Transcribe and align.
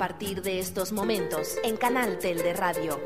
partir 0.00 0.40
de 0.40 0.60
estos 0.60 0.92
momentos 0.92 1.58
en 1.62 1.76
Canal 1.76 2.16
Tel 2.16 2.38
de 2.38 2.54
Radio. 2.54 2.98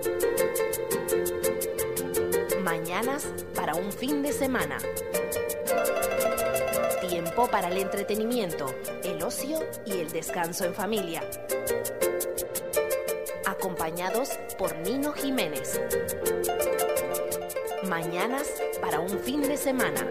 Mañanas 2.63 3.27
para 3.53 3.75
un 3.75 3.91
fin 3.91 4.23
de 4.23 4.33
semana. 4.33 4.79
Tiempo 7.09 7.49
para 7.49 7.67
el 7.67 7.79
entretenimiento, 7.79 8.73
el 9.03 9.21
ocio 9.25 9.59
y 9.85 9.95
el 9.95 10.13
descanso 10.13 10.67
en 10.67 10.73
familia. 10.73 11.29
Acompañados 13.45 14.29
por 14.57 14.77
Nino 14.77 15.15
Jiménez. 15.15 15.81
Mañanas 17.89 18.47
para 18.81 19.01
un 19.01 19.19
fin 19.19 19.41
de 19.43 19.57
semana. 19.57 20.09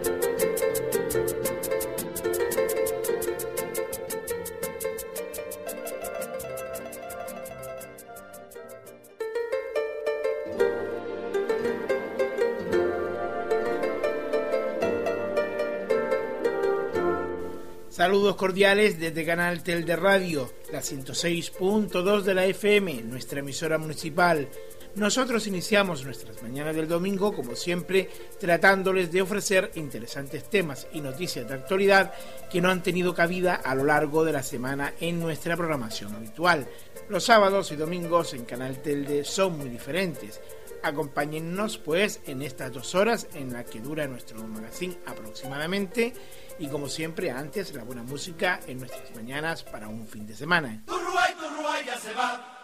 Saludos 18.24 18.40
cordiales 18.40 18.98
desde 18.98 19.26
Canal 19.26 19.62
Tel 19.62 19.84
de 19.84 19.96
Radio, 19.96 20.50
la 20.72 20.80
106.2 20.80 22.22
de 22.22 22.32
la 22.32 22.46
FM, 22.46 23.02
nuestra 23.02 23.40
emisora 23.40 23.76
municipal. 23.76 24.48
Nosotros 24.94 25.46
iniciamos 25.46 26.06
nuestras 26.06 26.42
mañanas 26.42 26.74
del 26.74 26.88
domingo, 26.88 27.34
como 27.34 27.54
siempre, 27.54 28.08
tratándoles 28.40 29.12
de 29.12 29.20
ofrecer 29.20 29.72
interesantes 29.74 30.48
temas 30.48 30.86
y 30.94 31.02
noticias 31.02 31.46
de 31.46 31.52
actualidad 31.52 32.14
que 32.50 32.62
no 32.62 32.70
han 32.70 32.82
tenido 32.82 33.12
cabida 33.12 33.56
a 33.56 33.74
lo 33.74 33.84
largo 33.84 34.24
de 34.24 34.32
la 34.32 34.42
semana 34.42 34.94
en 35.00 35.20
nuestra 35.20 35.54
programación 35.54 36.14
habitual. 36.14 36.66
Los 37.10 37.24
sábados 37.24 37.72
y 37.72 37.76
domingos 37.76 38.32
en 38.32 38.46
Canal 38.46 38.80
Telde 38.80 39.24
son 39.24 39.58
muy 39.58 39.68
diferentes. 39.68 40.40
Acompáñennos 40.82 41.76
pues 41.76 42.20
en 42.26 42.40
estas 42.40 42.72
dos 42.72 42.94
horas 42.94 43.26
en 43.34 43.52
la 43.52 43.64
que 43.64 43.80
dura 43.80 44.06
nuestro 44.06 44.42
magazine 44.46 44.96
aproximadamente 45.04 46.14
y 46.58 46.68
como 46.68 46.88
siempre 46.88 47.30
antes 47.30 47.74
la 47.74 47.84
buena 47.84 48.02
música 48.02 48.60
en 48.66 48.78
nuestras 48.78 49.14
mañanas 49.14 49.62
para 49.64 49.88
un 49.88 50.06
fin 50.06 50.26
de 50.26 50.34
semana. 50.34 50.82
Turruay, 50.86 51.34
Turruay 51.34 51.84
ya 51.84 51.98
se 51.98 52.14
va. 52.14 52.54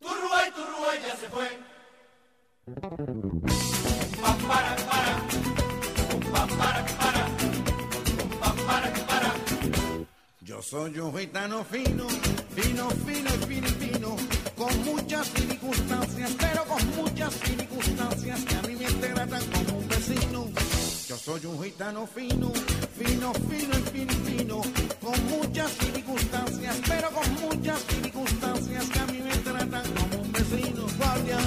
Turruay, 0.00 0.50
Turruay 0.50 1.00
ya 1.06 1.16
se 1.16 1.28
fue. 1.28 1.48
Pam, 4.22 4.38
para, 4.48 4.76
para. 4.76 5.16
Pam, 6.32 6.48
para, 6.58 6.86
para. 6.86 7.26
Pam, 8.40 8.56
para, 8.66 8.92
para. 9.06 9.34
Yo 10.40 10.62
soy 10.62 10.98
un 10.98 11.16
gitano 11.16 11.64
fino, 11.64 12.08
fino, 12.54 12.90
fino 12.90 13.30
y 13.34 13.46
fino 13.46 13.68
y 13.68 13.70
fino, 13.70 14.16
con 14.56 14.84
muchas 14.84 15.28
circunstancias, 15.28 16.36
pero 16.38 16.64
con 16.64 16.96
muchas 16.96 17.34
circunstancias 17.34 18.44
que 18.44 18.54
a 18.56 18.62
mí 18.62 18.76
me 18.76 18.90
tratan 18.92 19.42
como 19.50 19.78
un 19.78 19.88
vecino. 19.88 20.48
Yo 21.12 21.18
soy 21.18 21.44
un 21.44 21.62
gitano 21.62 22.06
fino, 22.06 22.50
fino, 22.96 23.34
fino 23.34 23.78
y 23.78 23.82
fino 23.90 24.12
fino, 24.24 24.60
con 24.98 25.28
muchas 25.28 25.70
circunstancias, 25.72 26.80
pero 26.88 27.10
con 27.10 27.34
muchas 27.34 27.82
circunstancias 27.82 28.88
que 28.88 28.98
a 28.98 29.06
mí 29.08 29.18
me 29.20 29.36
tratan 29.36 29.82
como 29.92 30.22
un 30.22 30.32
vecino. 30.32 30.86
Guardia, 30.96 31.38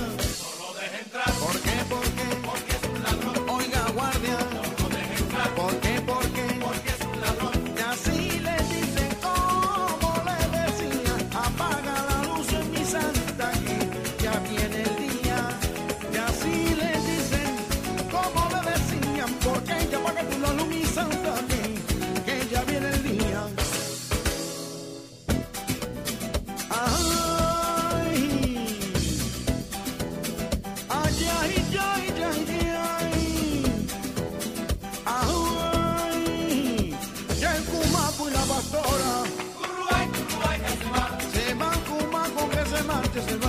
que 43.15 43.21
se 43.21 43.44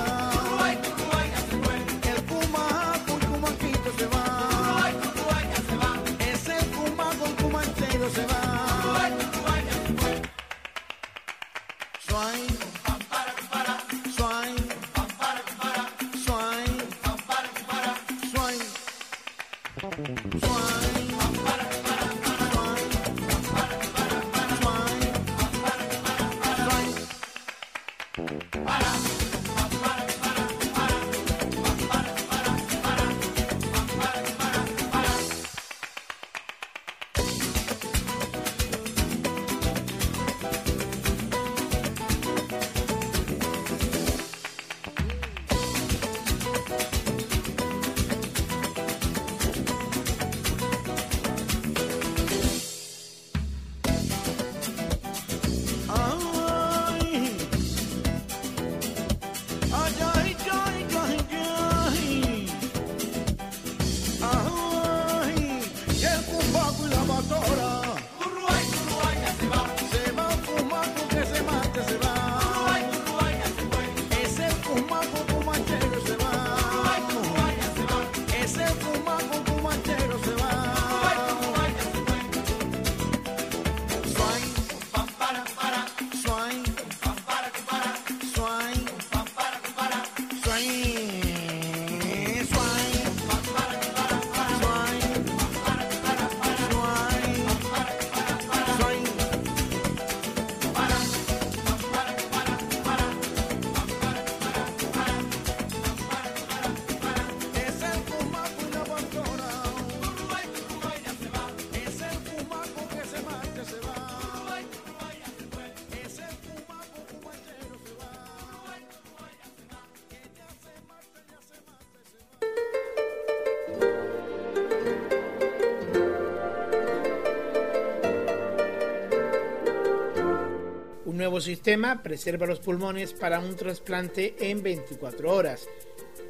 nuevo 131.37 131.45
sistema 131.45 132.03
preserva 132.03 132.47
los 132.47 132.61
pulmones 132.61 133.13
para 133.13 133.41
un 133.41 133.57
trasplante 133.57 134.37
en 134.41 134.63
24 134.63 135.35
horas. 135.35 135.69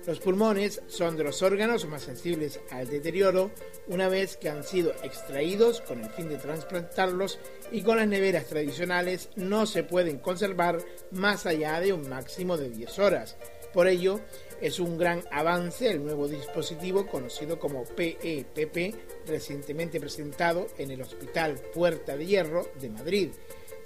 Los 0.05 0.19
pulmones 0.19 0.83
son 0.89 1.17
de 1.17 1.23
los 1.23 1.43
órganos 1.43 1.87
más 1.87 2.03
sensibles 2.03 2.59
al 2.73 2.89
deterioro 2.89 3.53
una 3.87 4.09
vez 4.09 4.37
que 4.37 4.49
han 4.49 4.65
sido 4.65 4.93
extraídos 5.05 5.81
con 5.81 6.03
el 6.03 6.11
fin 6.11 6.29
de 6.29 6.39
trasplantarlos 6.39 7.39
y 7.71 7.83
con 7.83 7.99
las 7.99 8.09
neveras 8.09 8.47
tradicionales 8.47 9.29
no 9.37 9.67
se 9.67 9.85
pueden 9.85 10.19
conservar 10.19 10.79
más 11.13 11.47
allá 11.47 11.79
de 11.79 11.93
un 11.93 12.09
máximo 12.09 12.57
de 12.57 12.71
10 12.71 12.99
horas. 12.99 13.37
Por 13.73 13.87
ello, 13.87 14.19
es 14.61 14.81
un 14.81 14.99
gran 14.99 15.23
avance 15.31 15.89
el 15.89 16.03
nuevo 16.03 16.27
dispositivo 16.27 17.07
conocido 17.07 17.61
como 17.61 17.85
PEPP, 17.85 18.97
recientemente 19.25 20.01
presentado 20.01 20.67
en 20.79 20.91
el 20.91 21.03
Hospital 21.03 21.61
Puerta 21.73 22.17
de 22.17 22.27
Hierro 22.27 22.69
de 22.81 22.91
Madrid. 22.91 23.31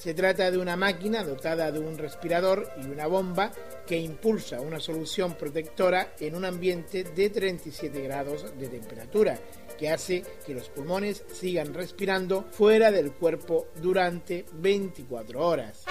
Se 0.00 0.14
trata 0.14 0.50
de 0.50 0.56
una 0.56 0.78
máquina 0.78 1.22
dotada 1.22 1.70
de 1.70 1.78
un 1.78 1.98
respirador 1.98 2.70
y 2.82 2.86
una 2.86 3.06
bomba 3.06 3.52
que 3.86 3.98
impulsa 3.98 4.62
una 4.62 4.80
solución 4.80 5.34
protectora 5.34 6.14
en 6.18 6.36
un 6.36 6.46
ambiente 6.46 7.04
de 7.04 7.28
37 7.28 8.00
grados 8.00 8.58
de 8.58 8.68
temperatura, 8.68 9.38
que 9.78 9.90
hace 9.90 10.24
que 10.46 10.54
los 10.54 10.70
pulmones 10.70 11.22
sigan 11.30 11.74
respirando 11.74 12.46
fuera 12.50 12.90
del 12.90 13.12
cuerpo 13.12 13.66
durante 13.82 14.46
24 14.54 15.46
horas. 15.46 15.84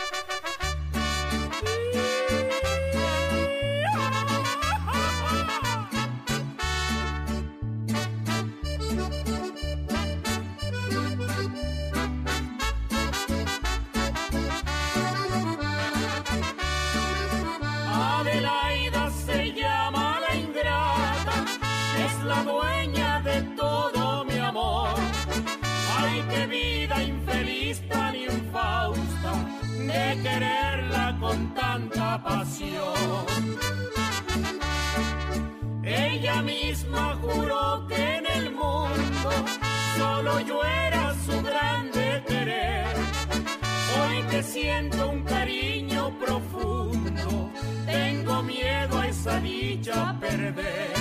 Misma 36.89 37.17
juró 37.21 37.85
que 37.87 38.17
en 38.17 38.25
el 38.25 38.51
mundo 38.51 39.29
solo 39.97 40.39
yo 40.41 40.63
era 40.63 41.13
su 41.25 41.41
grande 41.41 42.23
querer. 42.27 42.95
Hoy 43.99 44.23
que 44.29 44.43
siento 44.43 45.09
un 45.09 45.23
cariño 45.23 46.17
profundo, 46.19 47.51
tengo 47.85 48.43
miedo 48.43 48.99
a 48.99 49.07
esa 49.07 49.39
dicha 49.39 50.15
perder. 50.19 50.93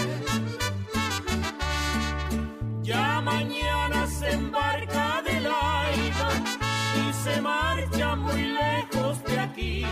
Ya 2.82 3.20
mañana 3.20 4.06
se 4.06 4.32
embarca 4.32 5.22
del 5.22 5.46
aire 5.46 6.30
y 7.00 7.12
se 7.12 7.40
marcha 7.40 8.16
muy 8.16 8.42
lejos 8.42 9.22
de 9.24 9.40
aquí. 9.40 9.86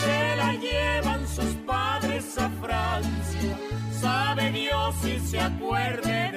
Se 0.00 0.36
la 0.36 0.54
llevan 0.54 1.26
sus 1.26 1.54
padres 1.66 2.38
a 2.38 2.48
Francia, 2.62 3.17
si 4.92 5.18
se 5.20 5.38
acuerde 5.38 6.27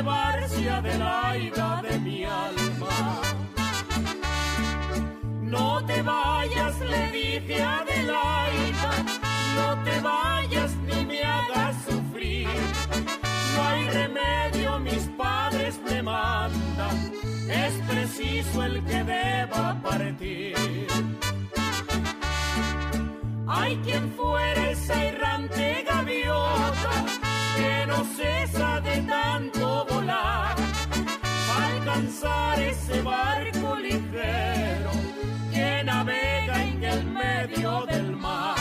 a 0.00 0.02
llevarse 0.02 0.70
a 0.70 0.76
Adelaida 0.78 1.82
de 1.82 1.98
mi 2.00 2.24
alma. 2.24 3.20
No 5.42 5.84
te 5.84 6.02
vayas, 6.02 6.80
le 6.80 7.10
dije 7.10 7.62
a 7.62 7.80
Adelaida, 7.80 8.92
no 9.56 9.82
te 9.84 10.00
vayas 10.00 10.74
ni 10.86 11.04
me 11.04 11.22
hagas 11.22 11.76
sufrir. 11.86 12.48
No 13.54 13.62
hay 13.68 13.88
remedio, 13.88 14.78
mis 14.80 15.08
padres 15.18 15.78
me 15.88 16.02
mandan, 16.02 17.12
es 17.48 17.74
preciso 17.88 18.64
el 18.64 18.82
que 18.84 19.04
deba 19.04 19.80
partir. 19.82 20.86
Hay 23.46 23.76
quien 23.78 24.10
fuera 24.12 24.70
esa 24.70 25.04
errante 25.04 25.84
gaviota 25.86 27.29
que 27.60 27.86
no 27.86 28.04
cesa 28.16 28.80
de 28.80 28.96
tanto 29.02 29.86
volar 29.90 30.56
alcanzar 31.66 32.58
ese 32.60 33.02
barco 33.02 33.76
ligero 33.76 34.92
que 35.52 35.82
navega 35.84 36.56
en 36.64 36.84
el 36.84 37.04
medio 37.04 37.86
del 37.86 38.16
mar. 38.16 38.59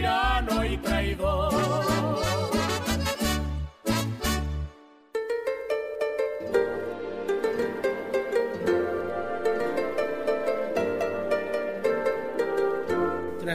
Tirano 0.00 0.64
y 0.64 0.76
traidor. 0.78 1.89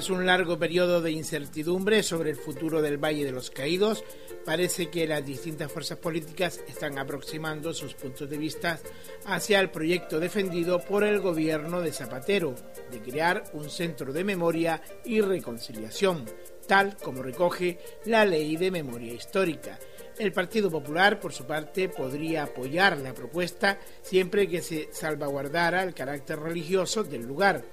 Tras 0.06 0.20
un 0.20 0.28
largo 0.28 0.60
periodo 0.60 1.02
de 1.02 1.10
incertidumbre 1.10 2.04
sobre 2.04 2.30
el 2.30 2.36
futuro 2.36 2.80
del 2.80 3.04
Valle 3.04 3.26
de 3.26 3.32
los 3.32 3.50
Caídos, 3.50 4.04
parece 4.46 4.92
que 4.92 5.08
las 5.08 5.26
distintas 5.26 5.72
fuerzas 5.72 5.98
políticas 5.98 6.62
están 6.68 7.00
aproximando 7.00 7.74
sus 7.74 7.96
puntos 7.96 8.30
de 8.30 8.38
vista 8.38 8.80
hacia 9.26 9.60
el 9.60 9.72
proyecto 9.72 10.20
defendido 10.20 10.80
por 10.80 11.04
el 11.04 11.22
gobierno 11.22 11.82
de 11.82 11.92
Zapatero 11.92 12.54
de 12.92 13.00
crear 13.00 13.46
un 13.54 13.68
centro 13.68 14.14
de 14.14 14.24
memoria 14.24 14.80
y 15.06 15.22
reconciliación, 15.22 16.26
tal 16.68 16.98
como 16.98 17.24
recoge 17.24 17.80
la 18.06 18.26
ley 18.26 18.58
de 18.58 18.70
memoria 18.70 19.12
histórica. 19.12 19.80
El 20.20 20.32
Partido 20.32 20.70
Popular, 20.70 21.20
por 21.20 21.34
su 21.34 21.46
parte, 21.46 21.90
podría 21.90 22.44
apoyar 22.44 22.96
la 23.00 23.16
propuesta 23.16 23.80
siempre 24.04 24.48
que 24.48 24.62
se 24.62 24.88
salvaguardara 24.92 25.82
el 25.82 25.96
carácter 25.96 26.40
religioso 26.40 27.04
del 27.04 27.24
lugar. 27.24 27.66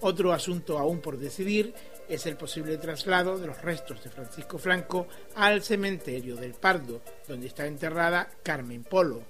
Otro 0.00 0.32
asunto 0.32 0.78
aún 0.78 1.00
por 1.00 1.18
decidir 1.18 1.74
es 2.08 2.26
el 2.26 2.36
posible 2.36 2.78
traslado 2.78 3.38
de 3.38 3.48
los 3.48 3.60
restos 3.62 4.02
de 4.02 4.10
Francisco 4.10 4.58
Franco 4.58 5.06
al 5.34 5.62
cementerio 5.62 6.36
del 6.36 6.54
Pardo, 6.54 7.00
donde 7.26 7.48
está 7.48 7.66
enterrada 7.66 8.30
Carmen 8.42 8.84
Polo. 8.84 9.24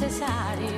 necesario. 0.00 0.77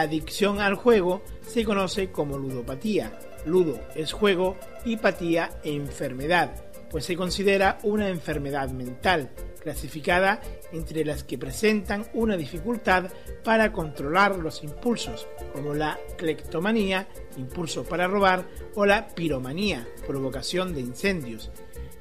Adicción 0.00 0.60
al 0.60 0.74
juego 0.74 1.22
se 1.42 1.64
conoce 1.64 2.10
como 2.10 2.38
ludopatía. 2.38 3.18
Ludo 3.46 3.80
es 3.94 4.12
juego 4.12 4.56
y 4.84 4.96
patía 4.96 5.50
enfermedad, 5.64 6.54
pues 6.90 7.04
se 7.04 7.16
considera 7.16 7.78
una 7.82 8.08
enfermedad 8.08 8.70
mental, 8.70 9.30
clasificada 9.60 10.40
entre 10.72 11.04
las 11.04 11.24
que 11.24 11.38
presentan 11.38 12.06
una 12.14 12.36
dificultad 12.36 13.10
para 13.44 13.72
controlar 13.72 14.36
los 14.36 14.62
impulsos, 14.62 15.28
como 15.52 15.74
la 15.74 15.98
cleptomanía, 16.16 17.08
impulso 17.36 17.84
para 17.84 18.08
robar, 18.08 18.46
o 18.74 18.84
la 18.84 19.06
piromanía, 19.08 19.86
provocación 20.06 20.74
de 20.74 20.80
incendios. 20.80 21.50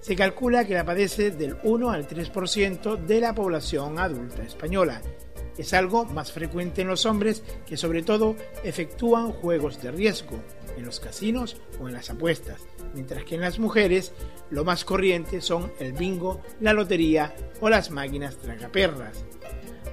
Se 0.02 0.16
calcula 0.16 0.66
que 0.66 0.74
la 0.74 0.86
padece 0.86 1.32
del 1.32 1.58
1 1.64 1.92
al 1.92 2.08
3% 2.08 2.98
de 2.98 3.20
la 3.20 3.36
población 3.36 4.00
adulta 4.00 4.44
española. 4.44 5.02
Es 5.60 5.74
algo 5.74 6.06
más 6.06 6.32
frecuente 6.32 6.84
en 6.84 6.88
los 6.88 7.06
hombres 7.06 7.44
que 7.68 7.76
sobre 7.76 8.02
todo 8.02 8.38
efectúan 8.64 9.34
juegos 9.34 9.82
de 9.82 9.92
riesgo, 9.92 10.42
en 10.78 10.86
los 10.86 11.02
casinos 11.02 11.58
o 11.82 11.90
en 11.90 11.96
las 11.96 12.10
apuestas, 12.10 12.66
mientras 12.94 13.26
que 13.26 13.36
en 13.36 13.42
las 13.42 13.60
mujeres 13.60 14.14
lo 14.52 14.64
más 14.64 14.86
corriente 14.86 15.42
son 15.42 15.74
el 15.82 15.92
bingo, 15.92 16.42
la 16.62 16.72
lotería 16.72 17.36
o 17.60 17.68
las 17.68 17.92
máquinas 17.92 18.38
tragaperras. 18.38 19.26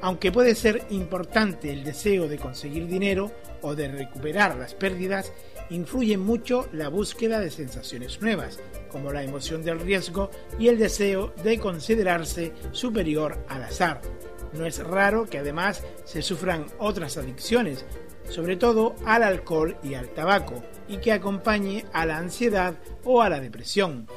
Aunque 0.03 0.31
puede 0.31 0.55
ser 0.55 0.87
importante 0.91 1.73
el 1.73 1.83
deseo 1.83 2.29
de 2.29 2.39
conseguir 2.39 2.87
dinero 2.87 3.33
o 3.61 3.75
de 3.75 3.89
recuperar 3.89 4.55
las 4.55 4.73
pérdidas, 4.73 5.33
influye 5.71 6.17
mucho 6.17 6.69
la 6.73 6.91
búsqueda 6.91 7.41
de 7.41 7.51
sensaciones 7.51 8.23
nuevas, 8.23 8.61
como 8.89 9.13
la 9.13 9.25
emoción 9.25 9.65
del 9.65 9.81
riesgo 9.81 10.31
y 10.61 10.69
el 10.69 10.79
deseo 10.79 11.35
de 11.43 11.59
considerarse 11.59 12.53
superior 12.71 13.45
al 13.49 13.65
azar. 13.65 14.01
No 14.53 14.67
es 14.67 14.83
raro 14.83 15.27
que 15.27 15.39
además 15.39 15.83
se 16.05 16.23
sufran 16.23 16.67
otras 16.79 17.17
adicciones, 17.17 17.85
sobre 18.29 18.57
todo 18.57 18.95
al 19.05 19.23
alcohol 19.23 19.77
y 19.83 19.95
al 19.95 20.09
tabaco, 20.09 20.63
y 20.89 20.99
que 20.99 21.13
acompañe 21.13 21.85
a 21.93 22.07
la 22.07 22.19
ansiedad 22.19 22.75
o 23.05 23.23
a 23.23 23.29
la 23.29 23.41
depresión. 23.41 24.09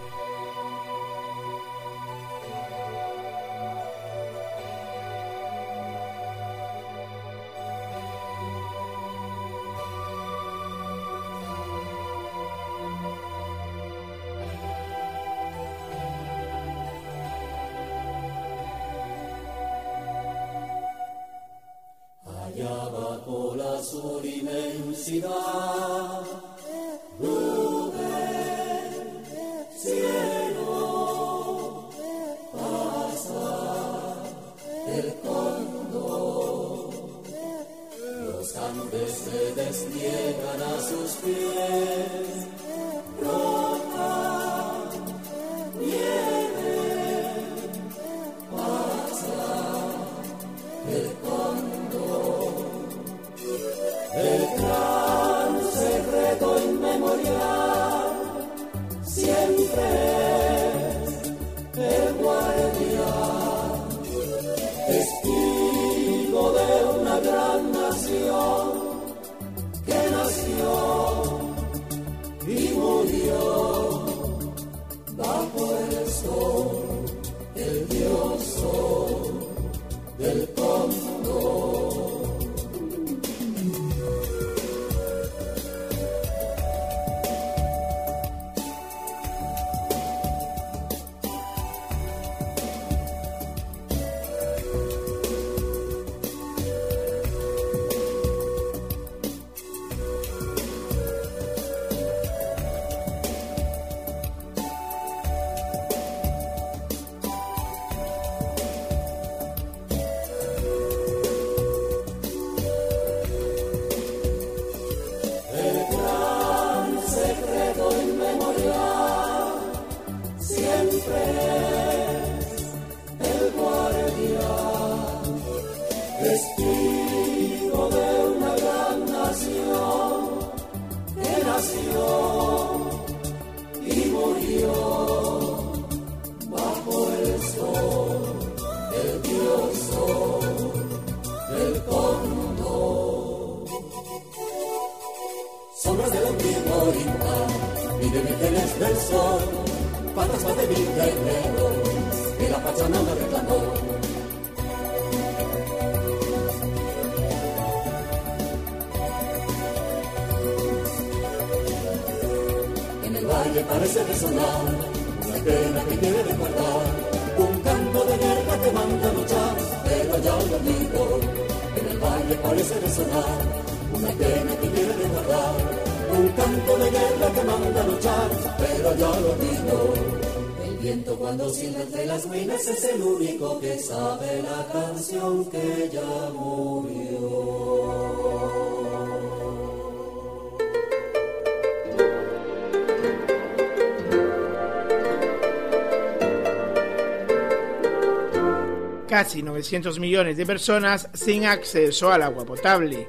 Casi 199.20 199.44
900 199.44 200.00
millones 200.00 200.38
de 200.38 200.46
personas 200.46 201.10
sin 201.14 201.44
acceso 201.44 202.10
al 202.10 202.22
agua 202.22 202.46
potable. 202.46 203.06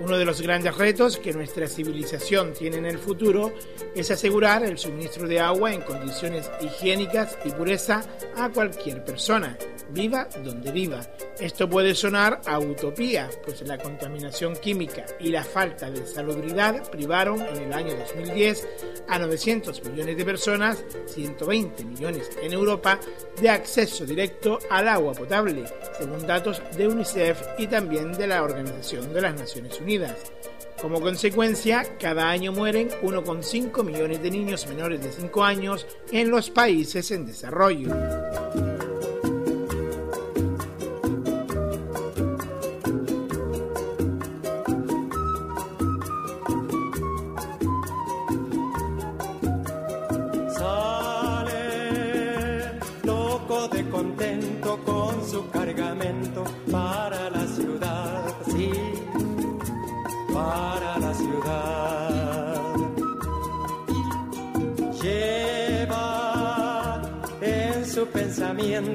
Uno 0.00 0.18
de 0.18 0.26
los 0.26 0.42
grandes 0.42 0.76
retos 0.76 1.16
que 1.16 1.32
nuestra 1.32 1.68
civilización 1.68 2.52
tiene 2.52 2.76
en 2.76 2.84
el 2.84 2.98
futuro 2.98 3.50
es 3.94 4.10
asegurar 4.10 4.62
el 4.62 4.76
suministro 4.76 5.26
de 5.26 5.40
agua 5.40 5.72
en 5.72 5.80
condiciones 5.80 6.50
higiénicas 6.60 7.38
y 7.46 7.50
pureza 7.50 8.04
a 8.36 8.50
cualquier 8.50 9.04
persona, 9.04 9.56
viva 9.90 10.28
donde 10.44 10.70
viva. 10.72 11.00
Esto 11.38 11.68
puede 11.68 11.94
sonar 11.94 12.40
a 12.44 12.58
utopía, 12.58 13.30
pues 13.44 13.62
la 13.62 13.78
contaminación 13.78 14.56
química 14.56 15.06
y 15.20 15.30
la 15.30 15.44
falta 15.44 15.90
de 15.90 16.06
salubridad 16.06 16.90
privaron 16.90 17.40
en 17.40 17.62
el 17.62 17.72
año 17.72 17.94
2010 17.96 18.68
a 19.08 19.18
900 19.18 19.82
millones 19.84 20.16
de 20.16 20.24
personas, 20.24 20.84
120 21.06 21.84
millones 21.84 22.30
en 22.42 22.52
Europa, 22.52 22.98
de 23.40 23.50
acceso 23.50 24.04
directo 24.04 24.58
al 24.70 24.88
agua 24.88 25.12
potable, 25.12 25.64
según 25.98 26.26
datos 26.26 26.62
de 26.76 26.88
UNICEF 26.88 27.40
y 27.58 27.66
también 27.66 28.12
de 28.12 28.26
la 28.26 28.42
Organización 28.42 29.12
de 29.12 29.20
las 29.20 29.34
Naciones 29.34 29.80
Unidas. 29.80 30.16
Como 30.80 31.00
consecuencia, 31.00 31.84
cada 31.98 32.28
año 32.28 32.52
mueren 32.52 32.90
1,5 33.02 33.84
millones 33.84 34.22
de 34.22 34.30
niños 34.30 34.66
menores 34.66 35.02
de 35.02 35.12
5 35.12 35.44
años 35.44 35.86
en 36.12 36.30
los 36.30 36.50
países 36.50 37.10
en 37.10 37.26
desarrollo. 37.26 38.73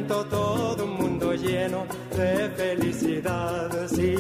Todo 0.08 0.86
un 0.86 0.94
mundo 0.96 1.34
lleno 1.34 1.86
de 2.16 2.50
felicidad, 2.56 3.70
sí, 3.88 4.16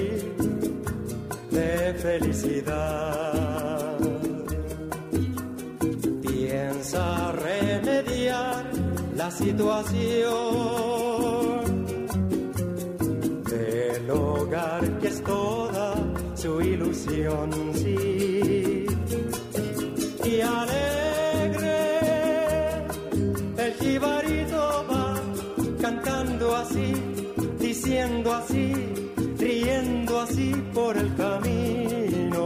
de 1.52 1.94
felicidad. 1.96 3.98
Piensa 6.22 7.32
remediar 7.34 8.66
la 9.16 9.32
situación 9.32 10.00
del 13.46 14.10
hogar 14.10 15.00
que 15.00 15.08
es 15.08 15.24
toda 15.24 15.94
su 16.36 16.62
ilusión, 16.62 17.52
sí. 17.76 18.86
Y 20.26 20.42
alegre 20.42 20.89
por 30.80 30.98
el 30.98 31.10
camino. 31.16 32.44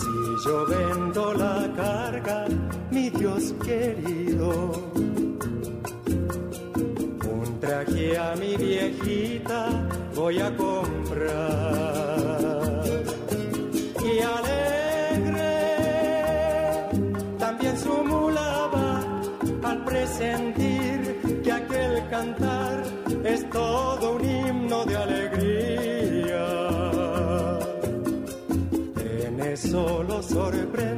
Si 0.00 0.14
yo 0.44 0.56
vendo 0.74 1.22
la 1.34 1.58
carga, 1.82 2.38
mi 2.90 3.10
Dios 3.10 3.54
querido, 3.64 4.48
un 7.34 7.60
traje 7.60 8.18
a 8.18 8.34
mi 8.36 8.56
viejita 8.56 9.60
voy 10.14 10.38
a 10.40 10.56
comprar. 10.56 11.34
Y 14.10 14.12
alegre 14.36 15.54
también 17.38 17.74
su 17.78 17.94
mula 18.10 18.70
va 18.74 19.70
al 19.70 19.84
presente 19.84 20.66
cantar 22.10 22.82
es 23.24 23.48
todo 23.50 23.95
En 29.66 29.70
eso 29.70 30.04
lo 30.04 30.22
sorprende 30.22 30.95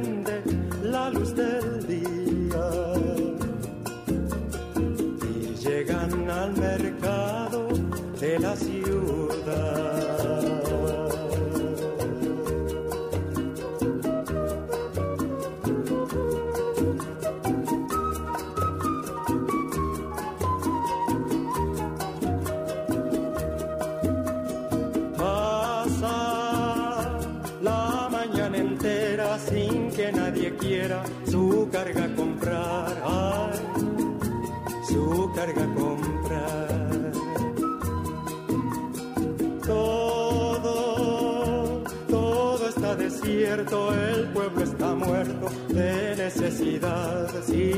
el 43.51 44.27
pueblo 44.31 44.63
está 44.63 44.93
muerto 44.93 45.49
de 45.69 46.15
necesidad, 46.15 47.27
sí, 47.47 47.71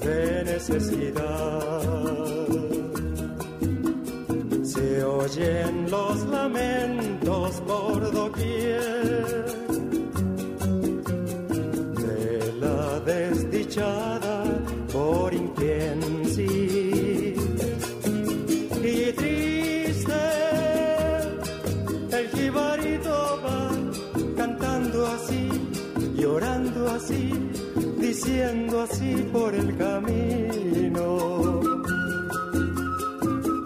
de 0.00 0.44
necesidad. 0.44 1.82
Se 4.62 5.04
oyen 5.04 5.90
los 5.90 6.24
lamentos 6.26 7.60
por 7.66 8.12
doquier 8.12 8.91
así 28.82 29.14
por 29.32 29.54
el 29.54 29.76
camino. 29.76 31.60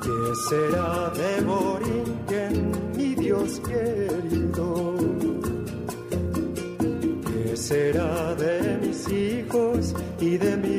¿Qué 0.03 0.21
será 0.49 1.11
de 1.21 1.45
Borinquen, 1.45 2.73
mi 2.97 3.15
Dios 3.15 3.61
querido? 3.61 4.97
¿Qué 7.29 7.57
será 7.57 8.35
de 8.35 8.79
mis 8.83 9.09
hijos 9.09 9.95
y 10.21 10.37
de 10.37 10.57
mi 10.57 10.76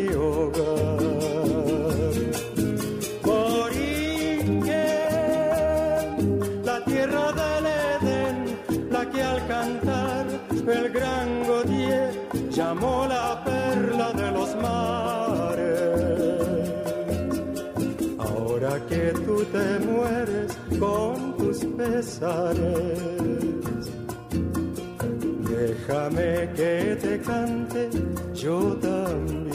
déjame 25.50 26.52
que 26.56 26.98
te 27.02 27.22
cante 27.22 27.90
yo 28.34 28.76
también. 28.78 29.48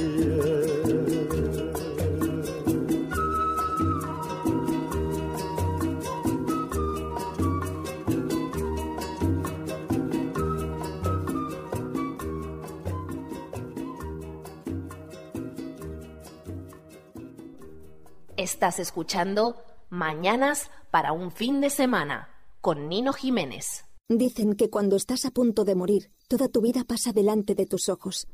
Estás 18.37 18.79
escuchando 18.79 19.63
Mañanas 19.91 20.71
para 20.93 21.13
un 21.13 21.33
fin 21.33 21.63
de 21.63 21.71
semana 21.71 22.29
con 22.61 22.91
Nino 22.91 23.15
Jiménez. 23.15 23.87
Dicen 24.11 24.55
que 24.55 24.69
cuando 24.69 24.95
estás 24.95 25.25
a 25.25 25.31
punto 25.31 25.65
de 25.65 25.75
morir, 25.75 26.13
toda 26.29 26.49
tu 26.49 26.61
vida 26.61 26.85
pasa 26.85 27.13
delante 27.15 27.55
de 27.55 27.65
tus 27.65 27.89
ojos. 27.89 28.29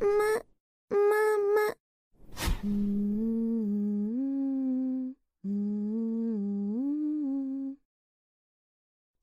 Ma, 0.00 0.44
mamá. 0.88 1.76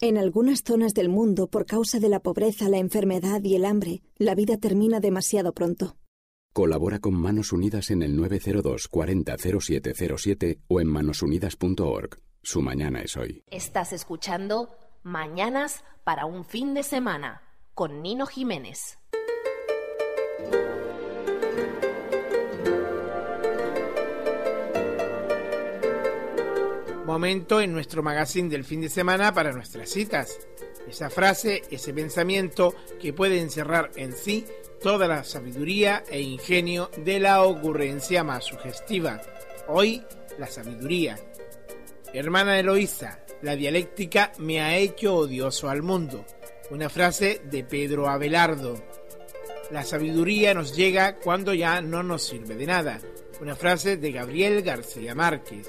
En 0.02 0.18
algunas 0.18 0.64
zonas 0.64 0.94
del 0.94 1.08
mundo, 1.08 1.48
por 1.48 1.66
causa 1.66 2.00
de 2.00 2.10
la 2.10 2.20
pobreza, 2.20 2.68
la 2.68 2.78
enfermedad 2.78 3.42
y 3.42 3.56
el 3.56 3.64
hambre, 3.64 4.04
la 4.18 4.36
vida 4.36 4.58
termina 4.58 5.00
demasiado 5.00 5.54
pronto. 5.54 5.96
Colabora 6.56 7.00
con 7.00 7.16
Manos 7.16 7.52
Unidas 7.52 7.92
en 7.92 8.02
el 8.02 8.16
902 8.16 8.88
40 8.88 9.36
0707 9.60 10.60
o 10.70 10.80
en 10.80 10.88
manosunidas.org. 10.88 12.18
Su 12.42 12.62
mañana 12.62 13.02
es 13.02 13.18
hoy. 13.18 13.44
Estás 13.52 13.92
escuchando 13.92 14.70
Mañanas 15.04 15.84
para 16.06 16.26
un 16.26 16.46
fin 16.46 16.74
de 16.74 16.84
semana 16.84 17.42
con 17.74 18.02
Nino 18.02 18.26
Jiménez. 18.26 18.98
Momento 27.06 27.60
en 27.60 27.74
nuestro 27.74 28.02
magazine 28.02 28.48
del 28.48 28.64
fin 28.64 28.80
de 28.80 28.90
semana 28.90 29.34
para 29.34 29.52
nuestras 29.52 29.90
citas. 29.90 30.40
Esa 30.88 31.10
frase, 31.10 31.64
ese 31.70 31.94
pensamiento 31.94 32.74
que 33.02 33.12
puede 33.12 33.42
encerrar 33.42 33.92
en 33.98 34.14
sí 34.14 34.46
toda 34.86 35.08
la 35.08 35.24
sabiduría 35.24 36.04
e 36.12 36.22
ingenio 36.22 36.92
de 36.96 37.20
la 37.20 37.42
ocurrencia 37.42 38.24
más 38.24 38.44
sugestiva. 38.44 39.20
Hoy, 39.68 40.04
la 40.38 40.46
sabiduría. 40.46 41.18
Hermana 42.14 42.60
Eloísa, 42.60 43.26
la 43.42 43.56
dialéctica 43.56 44.32
me 44.38 44.62
ha 44.62 44.78
hecho 44.78 45.16
odioso 45.16 45.70
al 45.70 45.82
mundo. 45.82 46.24
Una 46.70 46.88
frase 46.88 47.42
de 47.46 47.64
Pedro 47.64 48.08
Abelardo. 48.08 48.76
La 49.72 49.84
sabiduría 49.84 50.54
nos 50.54 50.76
llega 50.76 51.16
cuando 51.16 51.56
ya 51.56 51.82
no 51.82 52.04
nos 52.04 52.22
sirve 52.22 52.56
de 52.56 52.68
nada. 52.68 53.02
Una 53.42 53.56
frase 53.56 53.98
de 53.98 54.12
Gabriel 54.12 54.62
García 54.62 55.16
Márquez. 55.16 55.68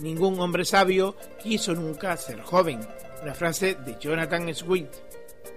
Ningún 0.00 0.40
hombre 0.40 0.64
sabio 0.64 1.14
quiso 1.40 1.72
nunca 1.72 2.16
ser 2.16 2.40
joven. 2.40 2.80
Una 3.22 3.32
frase 3.32 3.76
de 3.76 3.96
Jonathan 4.00 4.52
Swift. 4.52 4.96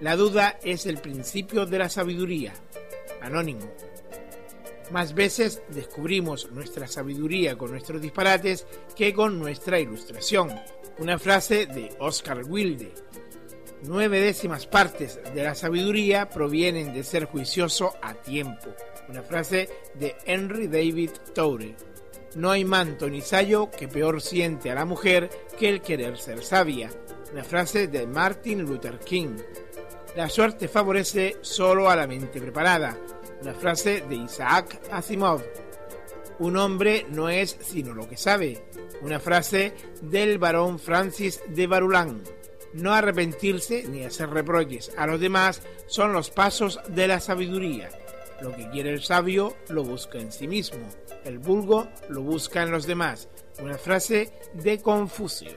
La 0.00 0.14
duda 0.14 0.60
es 0.62 0.86
el 0.86 0.98
principio 0.98 1.66
de 1.66 1.78
la 1.78 1.88
sabiduría. 1.88 2.52
Anónimo. 3.24 3.70
Más 4.90 5.14
veces 5.14 5.62
descubrimos 5.70 6.50
nuestra 6.50 6.86
sabiduría 6.86 7.56
con 7.56 7.70
nuestros 7.70 8.00
disparates 8.00 8.66
que 8.94 9.14
con 9.14 9.38
nuestra 9.38 9.80
ilustración. 9.80 10.52
Una 10.98 11.18
frase 11.18 11.66
de 11.66 11.90
Oscar 11.98 12.42
Wilde. 12.44 12.92
Nueve 13.82 14.20
décimas 14.20 14.66
partes 14.66 15.20
de 15.34 15.42
la 15.42 15.54
sabiduría 15.54 16.28
provienen 16.28 16.94
de 16.94 17.02
ser 17.02 17.24
juicioso 17.24 17.94
a 18.02 18.14
tiempo. 18.14 18.74
Una 19.08 19.22
frase 19.22 19.68
de 19.94 20.16
Henry 20.24 20.68
David 20.68 21.10
Thoreau. 21.34 21.74
No 22.36 22.50
hay 22.50 22.64
manto 22.64 23.08
ni 23.08 23.20
sayo 23.20 23.70
que 23.70 23.88
peor 23.88 24.20
siente 24.20 24.70
a 24.70 24.74
la 24.74 24.84
mujer 24.84 25.30
que 25.58 25.68
el 25.68 25.82
querer 25.82 26.18
ser 26.18 26.42
sabia. 26.42 26.90
Una 27.32 27.44
frase 27.44 27.86
de 27.88 28.06
Martin 28.06 28.62
Luther 28.62 28.98
King. 28.98 29.36
La 30.16 30.28
suerte 30.28 30.68
favorece 30.68 31.38
solo 31.40 31.90
a 31.90 31.96
la 31.96 32.06
mente 32.06 32.40
preparada. 32.40 32.96
Una 33.42 33.52
frase 33.52 34.04
de 34.08 34.14
Isaac 34.14 34.80
Asimov. 34.92 35.42
Un 36.38 36.56
hombre 36.56 37.04
no 37.10 37.28
es 37.28 37.58
sino 37.60 37.94
lo 37.94 38.08
que 38.08 38.16
sabe. 38.16 38.64
Una 39.02 39.18
frase 39.18 39.74
del 40.02 40.38
barón 40.38 40.78
Francis 40.78 41.42
de 41.48 41.66
Barulán. 41.66 42.22
No 42.74 42.94
arrepentirse 42.94 43.84
ni 43.88 44.04
hacer 44.04 44.30
reproches 44.30 44.92
a 44.96 45.08
los 45.08 45.18
demás 45.18 45.62
son 45.86 46.12
los 46.12 46.30
pasos 46.30 46.78
de 46.88 47.08
la 47.08 47.18
sabiduría. 47.18 47.90
Lo 48.40 48.54
que 48.54 48.70
quiere 48.70 48.90
el 48.90 49.02
sabio 49.02 49.56
lo 49.68 49.82
busca 49.82 50.18
en 50.18 50.30
sí 50.30 50.46
mismo. 50.46 50.86
El 51.24 51.38
vulgo 51.38 51.88
lo 52.08 52.22
busca 52.22 52.62
en 52.62 52.70
los 52.70 52.86
demás. 52.86 53.28
Una 53.60 53.78
frase 53.78 54.32
de 54.54 54.80
Confucio. 54.80 55.52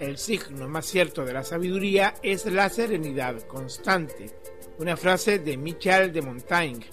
El 0.00 0.16
signo 0.16 0.68
más 0.68 0.86
cierto 0.86 1.24
de 1.24 1.32
la 1.32 1.42
sabiduría 1.42 2.14
es 2.22 2.46
la 2.46 2.68
serenidad 2.68 3.42
constante. 3.42 4.30
Una 4.78 4.96
frase 4.96 5.40
de 5.40 5.56
Michel 5.56 6.12
de 6.12 6.22
Montaigne. 6.22 6.86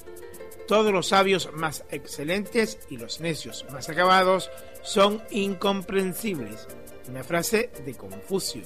Todos 0.68 0.91
los 0.91 1.10
sabios 1.10 1.52
más 1.54 1.84
excelentes 1.91 2.80
y 2.89 2.98
los 2.98 3.20
necios 3.20 3.63
más 3.72 3.89
acabados 3.89 4.50
son 4.82 5.22
incomprensibles. 5.30 6.68
Una 7.08 7.24
frase 7.24 7.70
de 7.86 7.94
Confucio. 7.94 8.63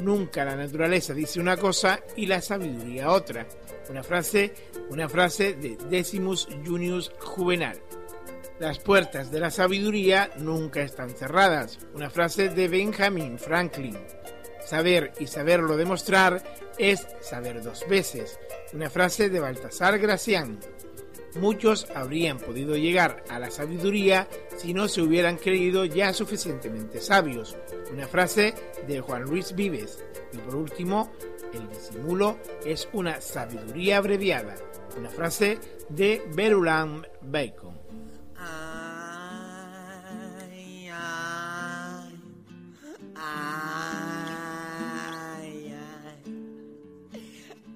Nunca 0.00 0.46
la 0.46 0.56
naturaleza 0.56 1.12
dice 1.12 1.38
una 1.38 1.58
cosa 1.58 2.00
y 2.16 2.24
la 2.24 2.40
sabiduría 2.40 3.10
otra. 3.10 3.46
Una 3.90 4.02
frase, 4.02 4.54
una 4.88 5.10
frase 5.10 5.52
de 5.54 5.76
Decimus 5.90 6.48
Junius 6.64 7.12
Juvenal. 7.20 7.78
Las 8.58 8.80
puertas 8.80 9.30
de 9.30 9.38
la 9.38 9.52
sabiduría 9.52 10.30
nunca 10.38 10.82
están 10.82 11.10
cerradas. 11.10 11.78
Una 11.94 12.10
frase 12.10 12.48
de 12.48 12.66
Benjamin 12.66 13.38
Franklin. 13.38 13.96
Saber 14.66 15.12
y 15.20 15.28
saberlo 15.28 15.76
demostrar 15.76 16.42
es 16.76 17.06
saber 17.20 17.62
dos 17.62 17.84
veces. 17.88 18.36
Una 18.72 18.90
frase 18.90 19.30
de 19.30 19.38
Baltasar 19.38 20.00
Gracián. 20.00 20.58
Muchos 21.36 21.86
habrían 21.94 22.38
podido 22.38 22.76
llegar 22.76 23.22
a 23.28 23.38
la 23.38 23.50
sabiduría 23.50 24.26
si 24.56 24.74
no 24.74 24.88
se 24.88 25.02
hubieran 25.02 25.36
creído 25.36 25.84
ya 25.84 26.12
suficientemente 26.12 27.00
sabios. 27.00 27.56
Una 27.92 28.08
frase 28.08 28.54
de 28.88 29.00
Juan 29.00 29.22
Luis 29.22 29.54
Vives. 29.54 30.02
Y 30.32 30.38
por 30.38 30.56
último, 30.56 31.12
el 31.52 31.68
disimulo 31.68 32.38
es 32.66 32.88
una 32.92 33.20
sabiduría 33.20 33.98
abreviada. 33.98 34.56
Una 34.96 35.10
frase 35.10 35.60
de 35.88 36.22
Berulan 36.34 37.06
Bacon. 37.22 37.67
Ay, 43.20 44.54
ay. 45.74 46.22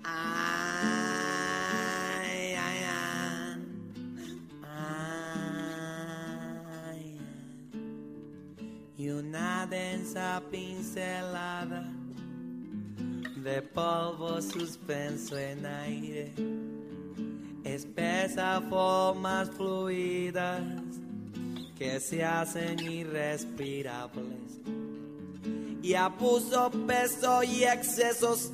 Ay, 0.04 1.34
ay, 2.54 2.78
ay. 4.62 5.08
Y 8.96 9.08
una 9.08 9.66
densa 9.66 10.42
pincelada 10.50 11.92
de 13.42 13.62
polvo 13.62 14.40
suspenso 14.40 15.36
en 15.36 15.66
aire. 15.66 16.32
Espesa 17.64 18.60
formas 18.68 19.50
fluidas 19.50 20.62
que 21.76 21.98
se 21.98 22.24
hacen 22.24 22.78
irrespirables 22.78 24.60
y 25.82 25.94
apuso 25.94 26.70
peso 26.86 27.42
y 27.42 27.64
excesos. 27.64 28.52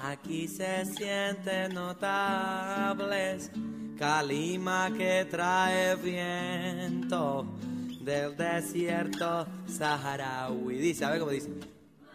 Aquí 0.00 0.48
se 0.48 0.84
sienten 0.86 1.74
notables, 1.74 3.50
calima 3.98 4.90
que 4.96 5.26
trae 5.30 5.96
viento 5.96 7.46
del 8.00 8.36
desierto 8.36 9.46
saharaui. 9.66 10.78
Dice, 10.78 11.04
a 11.04 11.10
ver 11.10 11.20
cómo 11.20 11.32
dice. 11.32 11.50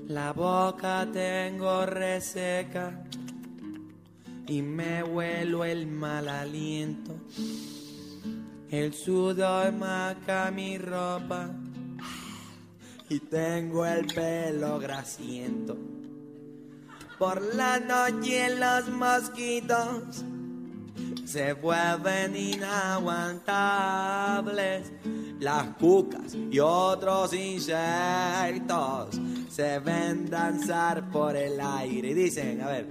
La 0.07 0.33
boca 0.33 1.07
tengo 1.11 1.85
reseca 1.85 3.03
y 4.47 4.61
me 4.61 5.01
huelo 5.01 5.63
el 5.63 5.87
mal 5.87 6.27
aliento. 6.27 7.15
El 8.69 8.93
sudor 8.93 9.71
marca 9.71 10.51
mi 10.51 10.77
ropa 10.77 11.51
y 13.07 13.19
tengo 13.19 13.85
el 13.85 14.07
pelo 14.07 14.77
grasiento. 14.79 15.77
Por 17.17 17.41
la 17.55 17.79
noche 17.79 18.55
los 18.57 18.89
mosquitos 18.89 20.25
se 21.25 21.53
vuelven 21.53 22.35
inaguantables. 22.35 24.91
Las 25.39 25.67
cucas 25.75 26.35
y 26.35 26.59
otros 26.59 27.33
insectos 27.33 29.19
se 29.49 29.79
ven 29.79 30.29
danzar 30.29 31.09
por 31.09 31.35
el 31.35 31.59
aire 31.59 32.09
y 32.09 32.13
dicen, 32.13 32.61
a 32.61 32.67
ver, 32.67 32.85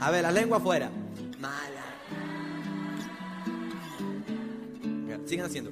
a 0.00 0.10
ver, 0.10 0.22
la 0.22 0.32
lengua 0.32 0.58
afuera. 0.58 0.90
Sigan 5.26 5.46
haciendo. 5.46 5.70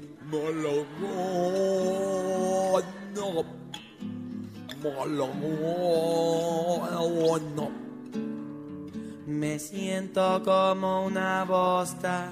Me 9.27 9.59
siento 9.59 10.43
como 10.45 11.07
una 11.07 11.45
bosta 11.45 12.31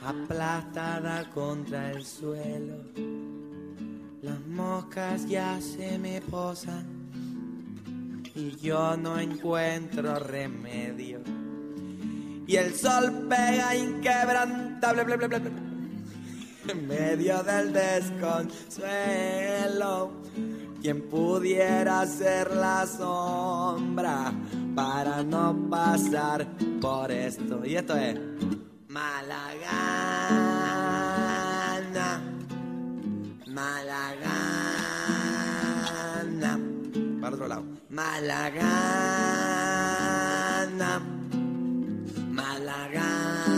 aplastada 0.00 1.28
contra 1.30 1.90
el 1.90 2.04
suelo. 2.04 2.76
Las 4.22 4.40
moscas 4.46 5.28
ya 5.28 5.60
se 5.60 5.98
me 5.98 6.20
posan 6.20 6.86
y 8.34 8.56
yo 8.56 8.96
no 8.96 9.18
encuentro 9.18 10.18
remedio. 10.20 11.20
Y 12.46 12.54
el 12.54 12.72
sol 12.74 13.26
pega 13.28 13.74
inquebrantable 13.74 15.02
en 16.68 16.86
medio 16.86 17.42
del 17.42 17.72
desconsuelo. 17.72 20.12
Quien 20.86 21.02
pudiera 21.08 22.06
ser 22.06 22.54
la 22.54 22.86
sombra 22.86 24.32
para 24.76 25.24
no 25.24 25.68
pasar 25.68 26.46
por 26.80 27.10
esto. 27.10 27.66
Y 27.66 27.74
esto 27.74 27.96
es 27.96 28.16
Malagana, 28.86 29.50
Malagana. 33.48 34.20
Para 37.20 37.34
otro 37.34 37.48
lado. 37.48 37.64
Malagana, 37.90 38.60
Malagana. 42.30 43.56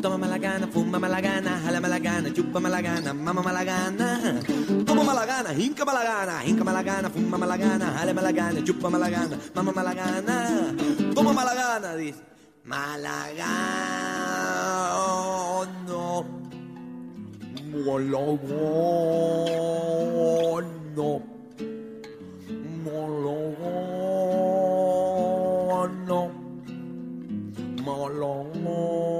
Toma 0.00 0.16
malagana, 0.18 0.66
fuma 0.66 0.98
malagana, 0.98 1.60
jala 1.62 1.80
malagana, 1.80 1.93
chupa 2.34 2.58
malagana, 2.60 3.14
mama 3.14 3.42
malagana. 3.42 4.08
Toma 4.84 5.02
malagana, 5.04 5.50
hinca 5.54 5.84
malagana, 5.86 6.42
hinca 6.42 6.64
malagana, 6.66 7.08
fuma 7.08 7.38
malagana, 7.38 7.86
jala 7.96 8.12
malagana, 8.12 8.60
chupa 8.66 8.88
malagana, 8.90 9.36
mama 9.54 9.72
malagana. 9.72 10.36
Toma 11.14 11.32
malagana, 11.32 11.96
dice. 11.96 12.20
Malagana, 12.66 13.46
no. 15.86 16.24
Malagana. 17.84 18.74
Malagana. 27.84 29.13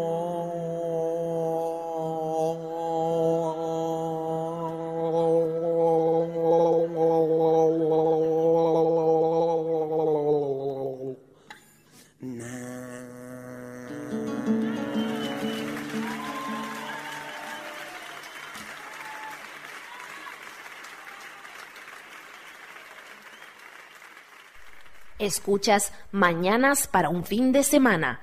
Escuchas 25.24 25.94
Mañanas 26.12 26.86
para 26.86 27.08
un 27.08 27.24
fin 27.24 27.50
de 27.50 27.64
semana. 27.64 28.20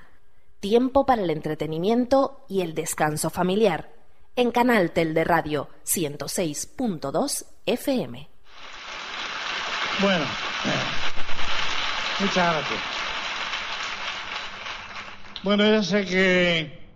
Tiempo 0.60 1.04
para 1.04 1.22
el 1.22 1.30
entretenimiento 1.30 2.44
y 2.48 2.60
el 2.60 2.74
descanso 2.74 3.28
familiar. 3.28 3.90
En 4.36 4.52
Canal 4.52 4.92
Tel 4.92 5.12
de 5.12 5.24
Radio 5.24 5.68
106.2 5.84 7.44
FM. 7.66 8.28
Bueno, 10.00 10.24
muchas 12.20 12.54
gracias. 12.54 12.80
Bueno, 15.42 15.66
yo 15.66 15.82
sé 15.82 16.04
que 16.04 16.86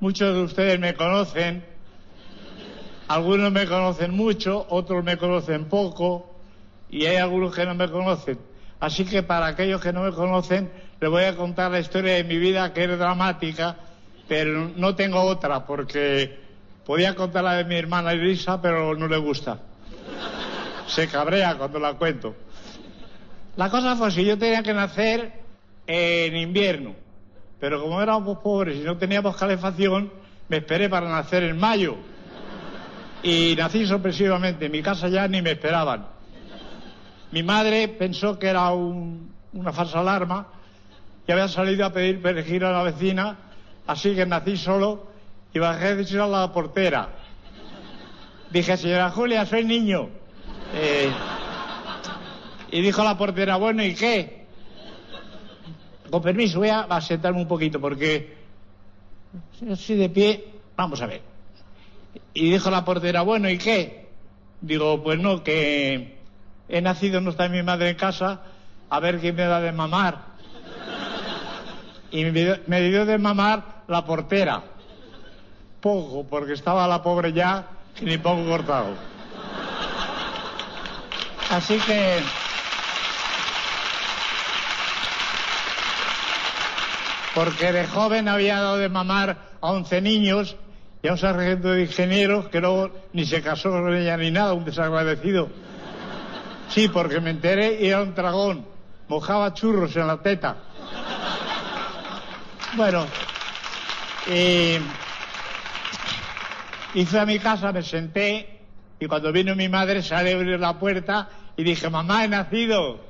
muchos 0.00 0.34
de 0.34 0.42
ustedes 0.42 0.80
me 0.80 0.94
conocen, 0.94 1.66
algunos 3.08 3.52
me 3.52 3.66
conocen 3.66 4.12
mucho, 4.12 4.66
otros 4.70 5.04
me 5.04 5.18
conocen 5.18 5.66
poco 5.68 6.34
y 6.88 7.04
hay 7.04 7.16
algunos 7.16 7.54
que 7.54 7.66
no 7.66 7.74
me 7.74 7.90
conocen. 7.90 8.49
Así 8.80 9.04
que 9.04 9.22
para 9.22 9.46
aquellos 9.46 9.80
que 9.80 9.92
no 9.92 10.02
me 10.02 10.12
conocen, 10.12 10.70
les 11.00 11.10
voy 11.10 11.24
a 11.24 11.36
contar 11.36 11.70
la 11.70 11.80
historia 11.80 12.14
de 12.14 12.24
mi 12.24 12.38
vida 12.38 12.72
que 12.72 12.84
es 12.84 12.98
dramática, 12.98 13.76
pero 14.26 14.70
no 14.74 14.94
tengo 14.94 15.20
otra 15.20 15.66
porque 15.66 16.38
podía 16.86 17.14
contar 17.14 17.44
la 17.44 17.54
de 17.54 17.64
mi 17.64 17.76
hermana 17.76 18.12
Elisa, 18.12 18.60
pero 18.60 18.94
no 18.94 19.06
le 19.06 19.18
gusta. 19.18 19.58
Se 20.86 21.08
cabrea 21.08 21.56
cuando 21.56 21.78
la 21.78 21.94
cuento. 21.94 22.34
La 23.56 23.68
cosa 23.68 23.96
fue 23.96 24.08
así, 24.08 24.24
yo 24.24 24.38
tenía 24.38 24.62
que 24.62 24.72
nacer 24.72 25.32
en 25.86 26.36
invierno, 26.36 26.94
pero 27.58 27.82
como 27.82 28.00
éramos 28.00 28.38
pobres 28.38 28.76
y 28.76 28.80
no 28.80 28.96
teníamos 28.96 29.36
calefacción, 29.36 30.10
me 30.48 30.58
esperé 30.58 30.88
para 30.88 31.08
nacer 31.08 31.42
en 31.42 31.58
mayo. 31.58 31.96
Y 33.22 33.54
nací 33.56 33.86
sorpresivamente, 33.86 34.66
en 34.66 34.72
mi 34.72 34.82
casa 34.82 35.08
ya 35.08 35.28
ni 35.28 35.42
me 35.42 35.50
esperaban. 35.50 36.19
Mi 37.32 37.42
madre 37.42 37.88
pensó 37.88 38.38
que 38.38 38.48
era 38.48 38.70
un- 38.70 39.32
una 39.52 39.72
falsa 39.72 40.00
alarma 40.00 40.48
y 41.26 41.32
había 41.32 41.48
salido 41.48 41.86
a 41.86 41.92
pedir 41.92 42.20
perejil 42.20 42.64
a 42.64 42.72
la 42.72 42.82
vecina, 42.82 43.36
así 43.86 44.14
que 44.14 44.26
nací 44.26 44.56
solo 44.56 45.06
y 45.52 45.58
bajé 45.58 45.88
a 45.88 45.96
decir 45.96 46.18
a 46.20 46.26
la 46.26 46.52
portera. 46.52 47.08
Dije, 48.50 48.76
señora 48.76 49.10
Julia, 49.10 49.46
soy 49.46 49.64
niño. 49.64 50.08
Eh, 50.74 51.10
y 52.72 52.80
dijo 52.82 53.02
la 53.04 53.16
portera, 53.16 53.56
bueno, 53.56 53.84
¿y 53.84 53.94
qué? 53.94 54.46
Con 56.10 56.22
permiso, 56.22 56.58
voy 56.58 56.68
a, 56.68 56.80
a 56.80 57.00
sentarme 57.00 57.40
un 57.40 57.48
poquito 57.48 57.80
porque 57.80 58.36
así 59.70 59.94
de 59.94 60.08
pie, 60.08 60.44
vamos 60.76 61.00
a 61.02 61.06
ver. 61.06 61.22
Y 62.34 62.50
dijo 62.50 62.70
la 62.70 62.84
portera, 62.84 63.22
bueno, 63.22 63.48
¿y 63.48 63.58
qué? 63.58 64.08
Digo, 64.60 65.00
pues 65.02 65.18
no, 65.20 65.42
que 65.44 66.19
he 66.70 66.80
nacido, 66.80 67.20
no 67.20 67.30
está 67.30 67.48
mi 67.48 67.62
madre 67.62 67.90
en 67.90 67.96
casa, 67.96 68.40
a 68.88 69.00
ver 69.00 69.18
quién 69.18 69.34
me 69.34 69.44
da 69.44 69.60
de 69.60 69.72
mamar. 69.72 70.30
Y 72.12 72.24
me 72.24 72.80
dio, 72.80 73.06
de 73.06 73.18
mamar 73.18 73.82
la 73.88 74.04
portera. 74.04 74.62
Poco, 75.80 76.24
porque 76.28 76.52
estaba 76.52 76.86
la 76.86 77.02
pobre 77.02 77.32
ya, 77.32 77.66
ni 78.02 78.18
poco 78.18 78.44
cortado. 78.44 78.94
Así 81.50 81.78
que... 81.78 82.20
Porque 87.34 87.72
de 87.72 87.86
joven 87.86 88.28
había 88.28 88.60
dado 88.60 88.76
de 88.76 88.88
mamar 88.88 89.36
a 89.60 89.70
11 89.70 90.02
niños 90.02 90.56
y 91.02 91.08
a 91.08 91.12
un 91.12 91.18
sargento 91.18 91.68
de 91.68 91.82
ingenieros 91.82 92.48
que 92.48 92.60
luego 92.60 92.90
ni 93.12 93.24
se 93.24 93.40
casó 93.40 93.70
con 93.70 93.94
ella 93.94 94.16
ni 94.16 94.30
nada, 94.32 94.52
un 94.52 94.64
desagradecido. 94.64 95.48
Sí, 96.70 96.88
porque 96.88 97.20
me 97.20 97.30
enteré 97.30 97.78
y 97.80 97.88
era 97.88 98.02
un 98.02 98.14
dragón. 98.14 98.66
Mojaba 99.08 99.52
churros 99.54 99.94
en 99.96 100.06
la 100.06 100.22
teta. 100.22 100.56
Bueno, 102.76 103.06
y 106.94 107.04
fui 107.04 107.18
a 107.18 107.26
mi 107.26 107.40
casa, 107.40 107.72
me 107.72 107.82
senté 107.82 108.60
Y 109.00 109.06
cuando 109.06 109.32
vino 109.32 109.56
mi 109.56 109.68
madre 109.68 110.02
sale 110.02 110.32
a 110.32 110.36
abrir 110.36 110.60
la 110.60 110.78
puerta 110.78 111.28
y 111.56 111.64
dije, 111.64 111.90
mamá, 111.90 112.24
he 112.24 112.28
nacido. 112.28 113.00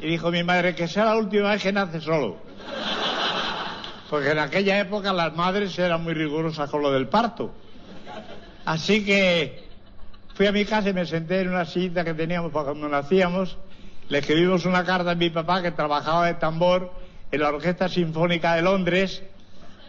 Y 0.00 0.08
dijo 0.08 0.30
mi 0.30 0.44
madre 0.44 0.74
que 0.74 0.86
sea 0.86 1.06
la 1.06 1.16
última 1.16 1.50
vez 1.52 1.62
que 1.62 1.72
nace 1.72 2.00
solo. 2.00 2.36
Porque 4.10 4.30
en 4.30 4.38
aquella 4.38 4.78
época 4.80 5.12
las 5.12 5.34
madres 5.34 5.78
eran 5.78 6.02
muy 6.02 6.14
rigurosas 6.14 6.68
con 6.70 6.82
lo 6.82 6.92
del 6.92 7.08
parto. 7.08 7.52
Así 8.64 9.04
que 9.04 9.67
fui 10.38 10.46
a 10.46 10.52
mi 10.52 10.64
casa 10.64 10.90
y 10.90 10.92
me 10.92 11.04
senté 11.04 11.40
en 11.40 11.48
una 11.48 11.64
silla 11.64 12.04
que 12.04 12.14
teníamos 12.14 12.52
para 12.52 12.66
cuando 12.66 12.88
nacíamos. 12.88 13.58
Le 14.08 14.18
escribimos 14.18 14.66
una 14.66 14.84
carta 14.84 15.10
a 15.10 15.14
mi 15.16 15.30
papá 15.30 15.62
que 15.62 15.72
trabajaba 15.72 16.26
de 16.26 16.34
tambor 16.34 16.92
en 17.32 17.40
la 17.40 17.48
Orquesta 17.48 17.88
Sinfónica 17.88 18.54
de 18.54 18.62
Londres 18.62 19.20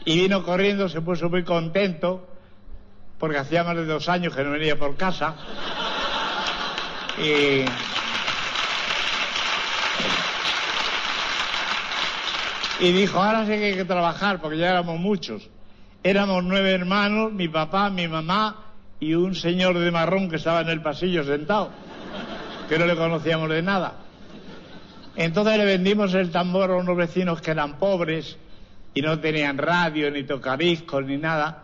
y 0.05 0.21
vino 0.21 0.43
corriendo, 0.43 0.89
se 0.89 1.01
puso 1.01 1.29
muy 1.29 1.43
contento 1.43 2.27
porque 3.19 3.37
hacía 3.37 3.63
más 3.63 3.75
de 3.75 3.85
dos 3.85 4.09
años 4.09 4.35
que 4.35 4.43
no 4.43 4.49
venía 4.49 4.75
por 4.75 4.97
casa. 4.97 5.35
Y... 7.19 7.65
Y 12.83 12.91
dijo, 12.91 13.21
ahora 13.21 13.41
sí 13.45 13.51
que 13.51 13.65
hay 13.65 13.75
que 13.75 13.85
trabajar, 13.85 14.41
porque 14.41 14.57
ya 14.57 14.69
éramos 14.69 14.99
muchos. 14.99 15.47
Éramos 16.01 16.43
nueve 16.43 16.71
hermanos, 16.71 17.31
mi 17.33 17.47
papá, 17.49 17.91
mi 17.91 18.07
mamá 18.07 18.68
y 18.99 19.13
un 19.13 19.35
señor 19.35 19.77
de 19.79 19.91
marrón 19.91 20.29
que 20.29 20.35
estaba 20.35 20.61
en 20.61 20.69
el 20.69 20.81
pasillo 20.81 21.23
sentado, 21.23 21.69
que 22.67 22.77
no 22.77 22.85
le 22.85 22.95
conocíamos 22.95 23.49
de 23.49 23.61
nada. 23.61 23.93
Entonces 25.15 25.57
le 25.57 25.65
vendimos 25.65 26.13
el 26.13 26.31
tambor 26.31 26.71
a 26.71 26.75
unos 26.75 26.95
vecinos 26.95 27.41
que 27.41 27.51
eran 27.51 27.77
pobres 27.77 28.37
y 28.93 29.01
no 29.01 29.19
tenían 29.19 29.57
radio, 29.57 30.11
ni 30.11 30.23
tocadiscos, 30.23 31.05
ni 31.05 31.17
nada. 31.17 31.63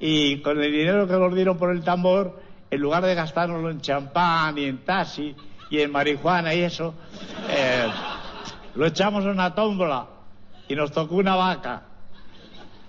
Y 0.00 0.40
con 0.40 0.60
el 0.62 0.72
dinero 0.72 1.06
que 1.06 1.14
nos 1.14 1.34
dieron 1.34 1.56
por 1.56 1.70
el 1.70 1.82
tambor, 1.82 2.40
en 2.70 2.80
lugar 2.80 3.04
de 3.04 3.14
gastárnoslo 3.14 3.70
en 3.70 3.80
champán 3.80 4.58
y 4.58 4.64
en 4.64 4.78
taxi 4.84 5.34
y 5.70 5.80
en 5.80 5.90
marihuana 5.90 6.54
y 6.54 6.62
eso, 6.62 6.94
eh, 7.48 7.86
lo 8.74 8.86
echamos 8.86 9.24
en 9.24 9.30
una 9.30 9.54
tómbola 9.54 10.06
y 10.68 10.74
nos 10.74 10.92
tocó 10.92 11.16
una 11.16 11.36
vaca. 11.36 11.82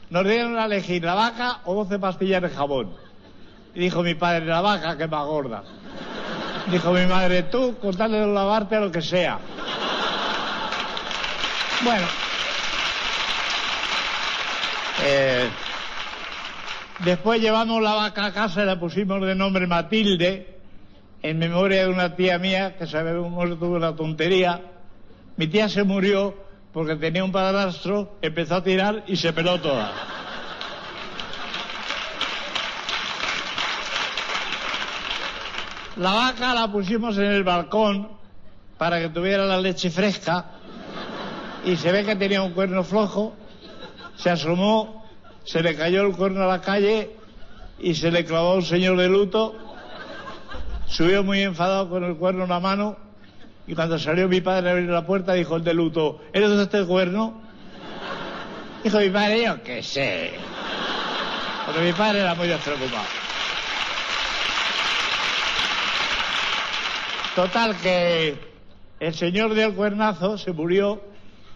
Nos 0.10 0.24
dieron 0.24 0.58
a 0.58 0.66
elegir 0.66 1.04
la 1.04 1.16
vaca 1.16 1.60
o 1.66 1.76
12 1.76 2.00
pastillas 2.00 2.42
de 2.42 2.50
jabón. 2.50 3.05
Dijo 3.76 4.04
mi 4.04 4.16
padre, 4.16 4.46
la 4.46 4.62
vaca 4.62 4.98
que 4.98 5.06
más 5.08 5.26
gorda. 5.26 5.64
Dijo 6.72 6.94
mi 6.94 7.06
madre, 7.06 7.44
tú, 7.44 7.78
con 7.80 7.96
tal 7.96 8.12
de 8.12 8.26
lavarte 8.26 8.80
lo 8.80 8.92
que 8.92 9.02
sea. 9.02 9.38
Bueno. 11.84 12.08
Eh, 15.04 15.50
después 17.00 17.42
llevamos 17.42 17.82
la 17.82 17.96
vaca 17.96 18.26
a 18.26 18.34
casa 18.34 18.64
y 18.64 18.66
la 18.66 18.80
pusimos 18.80 19.22
de 19.22 19.36
nombre 19.36 19.68
Matilde, 19.68 20.58
en 21.22 21.38
memoria 21.38 21.82
de 21.82 21.90
una 21.90 22.16
tía 22.16 22.40
mía 22.40 22.78
que 22.78 22.88
sabemos 22.88 23.60
tuvo 23.60 23.76
una 23.76 23.96
tontería. 23.96 24.62
Mi 25.36 25.48
tía 25.48 25.68
se 25.68 25.84
murió 25.84 26.34
porque 26.72 26.96
tenía 26.96 27.24
un 27.24 27.32
padrastro, 27.32 28.18
empezó 28.22 28.56
a 28.56 28.64
tirar 28.64 29.04
y 29.06 29.18
se 29.18 29.34
peló 29.34 29.60
toda. 29.60 29.92
La 35.98 36.12
vaca 36.12 36.54
la 36.54 36.72
pusimos 36.72 37.18
en 37.18 37.26
el 37.26 37.44
balcón 37.44 38.10
para 38.78 39.00
que 39.00 39.10
tuviera 39.10 39.46
la 39.46 39.62
leche 39.62 39.90
fresca 39.90 40.46
y 41.64 41.78
se 41.78 41.92
ve 41.92 42.04
que 42.04 42.18
tenía 42.18 42.42
un 42.42 42.52
cuerno 42.52 42.84
flojo, 42.84 43.34
se 44.18 44.30
asomó, 44.30 45.06
se 45.46 45.64
le 45.64 45.76
cayó 45.76 46.02
el 46.02 46.14
cuerno 46.14 46.44
a 46.44 46.48
la 46.48 46.62
calle 46.62 47.16
y 47.80 47.96
se 47.96 48.12
le 48.12 48.26
clavó 48.26 48.56
un 48.56 48.64
señor 48.64 48.98
de 48.98 49.08
luto, 49.08 49.56
subió 50.88 51.24
muy 51.24 51.42
enfadado 51.42 51.90
con 51.90 52.04
el 52.04 52.18
cuerno 52.18 52.44
en 52.44 52.50
la 52.50 52.60
mano 52.60 52.98
y 53.66 53.74
cuando 53.74 53.98
salió 53.98 54.28
mi 54.28 54.42
padre 54.42 54.70
a 54.70 54.72
abrir 54.74 54.90
la 54.90 55.06
puerta 55.06 55.34
dijo 55.34 55.56
el 55.56 55.64
de 55.64 55.74
luto, 55.74 56.22
¿eres 56.34 56.52
este 56.52 56.86
cuerno? 56.86 57.42
Dijo 58.84 59.00
mi 59.00 59.10
padre, 59.10 59.44
yo 59.46 59.64
qué 59.64 59.82
sé. 59.82 60.34
Porque 61.66 61.82
mi 61.82 61.94
padre 61.94 62.20
era 62.20 62.36
muy 62.36 62.48
despreocupado. 62.48 63.25
Total 67.36 67.76
que 67.76 68.38
el 68.98 69.14
señor 69.14 69.54
del 69.56 69.74
cuernazo 69.74 70.38
se 70.38 70.54
murió 70.54 71.02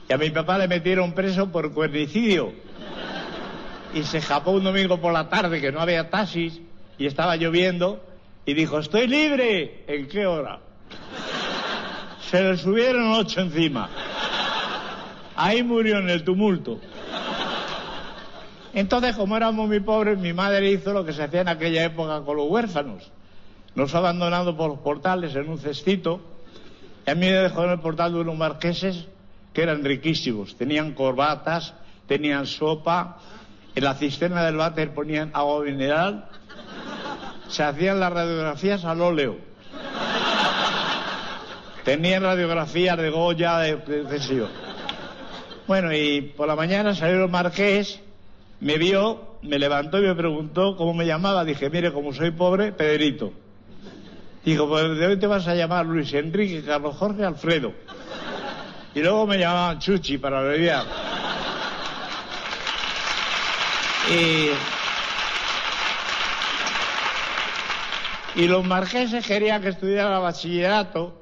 y 0.09 0.13
a 0.13 0.17
mi 0.17 0.29
papá 0.29 0.57
le 0.57 0.67
metieron 0.67 1.13
preso 1.13 1.49
por 1.49 1.73
cuernicidio. 1.73 2.51
Y 3.93 4.03
se 4.03 4.17
escapó 4.17 4.51
un 4.51 4.65
domingo 4.65 4.99
por 4.99 5.13
la 5.13 5.29
tarde 5.29 5.61
que 5.61 5.71
no 5.71 5.79
había 5.79 6.09
taxis 6.09 6.59
y 6.97 7.05
estaba 7.05 7.37
lloviendo 7.37 8.03
y 8.45 8.53
dijo, 8.53 8.77
estoy 8.79 9.07
libre. 9.07 9.85
¿En 9.87 10.09
qué 10.09 10.27
hora? 10.27 10.59
Se 12.29 12.43
le 12.43 12.57
subieron 12.57 13.13
ocho 13.13 13.39
encima. 13.39 13.89
Ahí 15.37 15.63
murió 15.63 15.99
en 15.99 16.09
el 16.09 16.25
tumulto. 16.25 16.77
Entonces, 18.73 19.15
como 19.15 19.37
éramos 19.37 19.65
muy 19.65 19.79
pobres, 19.79 20.19
mi 20.19 20.33
madre 20.33 20.71
hizo 20.71 20.91
lo 20.91 21.05
que 21.05 21.13
se 21.13 21.23
hacía 21.23 21.41
en 21.41 21.47
aquella 21.47 21.85
época 21.85 22.21
con 22.21 22.35
los 22.35 22.49
huérfanos. 22.49 23.09
Nos 23.75 23.91
fue 23.91 23.99
abandonando 23.99 24.55
por 24.55 24.69
los 24.69 24.79
portales 24.79 25.35
en 25.35 25.49
un 25.49 25.59
cestito. 25.59 26.21
Y 27.05 27.11
a 27.11 27.15
mí 27.15 27.27
me 27.27 27.33
dejó 27.33 27.63
en 27.63 27.71
el 27.71 27.79
portal 27.79 28.13
de 28.13 28.19
unos 28.19 28.37
marqueses 28.37 29.05
que 29.53 29.63
eran 29.63 29.83
riquísimos. 29.83 30.55
Tenían 30.55 30.93
corbatas, 30.93 31.73
tenían 32.07 32.45
sopa. 32.45 33.17
En 33.75 33.83
la 33.83 33.93
cisterna 33.95 34.43
del 34.45 34.57
váter 34.57 34.93
ponían 34.93 35.31
agua 35.33 35.63
mineral. 35.63 36.27
Se 37.47 37.63
hacían 37.63 37.99
las 37.99 38.11
radiografías 38.11 38.85
al 38.85 39.01
óleo. 39.01 39.37
Tenían 41.83 42.23
radiografías 42.23 42.97
de 42.97 43.09
Goya, 43.09 43.57
de, 43.59 43.77
de. 43.77 44.47
Bueno, 45.65 45.93
y 45.93 46.21
por 46.21 46.47
la 46.47 46.55
mañana 46.55 46.93
salió 46.93 47.23
el 47.23 47.29
marqués, 47.29 47.99
me 48.59 48.77
vio, 48.77 49.37
me 49.43 49.57
levantó 49.59 49.99
y 49.99 50.01
me 50.01 50.15
preguntó 50.15 50.75
cómo 50.75 50.93
me 50.93 51.05
llamaba. 51.05 51.45
Dije, 51.45 51.69
mire, 51.69 51.93
como 51.93 52.13
soy 52.13 52.31
pobre, 52.31 52.71
Pedrito. 52.71 53.33
Dijo, 54.43 54.67
pues 54.69 54.97
de 54.97 55.07
hoy 55.07 55.17
te 55.17 55.27
vas 55.27 55.47
a 55.47 55.55
llamar 55.55 55.85
Luis 55.85 56.13
Enrique, 56.13 56.63
Carlos 56.63 56.95
Jorge, 56.95 57.25
Alfredo. 57.25 57.73
Y 58.95 59.01
luego 59.01 59.27
me 59.27 59.37
llamaban 59.37 59.79
Chuchi 59.79 60.17
para 60.17 60.39
abreviar. 60.39 60.85
Y, 68.35 68.47
los 68.47 68.65
marqueses 68.65 69.27
querían 69.27 69.61
que 69.61 69.69
estudiara 69.69 70.17
bachillerato 70.19 71.13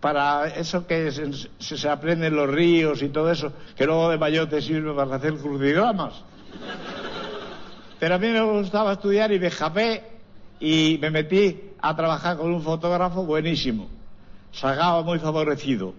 para 0.00 0.46
eso 0.48 0.86
que 0.86 1.10
se, 1.10 1.32
se, 1.58 2.30
los 2.30 2.50
ríos 2.50 3.02
y 3.02 3.08
todo 3.08 3.32
eso, 3.32 3.52
que 3.76 3.86
luego 3.86 4.10
de 4.10 4.18
mayor 4.18 4.48
te 4.48 4.60
sirve 4.60 4.94
para 4.94 5.16
hacer 5.16 5.34
crucigramas. 5.34 6.14
Pero 7.98 8.14
a 8.14 8.18
mí 8.18 8.28
me 8.28 8.42
gustaba 8.42 8.92
estudiar 8.92 9.32
y 9.32 9.40
me 9.40 9.46
escapé 9.46 10.11
y 10.62 10.96
me 11.02 11.10
metí 11.10 11.60
a 11.80 11.96
trabajar 11.96 12.36
con 12.36 12.54
un 12.54 12.62
fotógrafo 12.62 13.24
buenísimo. 13.24 13.88
Sacaba 14.52 15.02
muy 15.02 15.18
favorecido. 15.18 15.92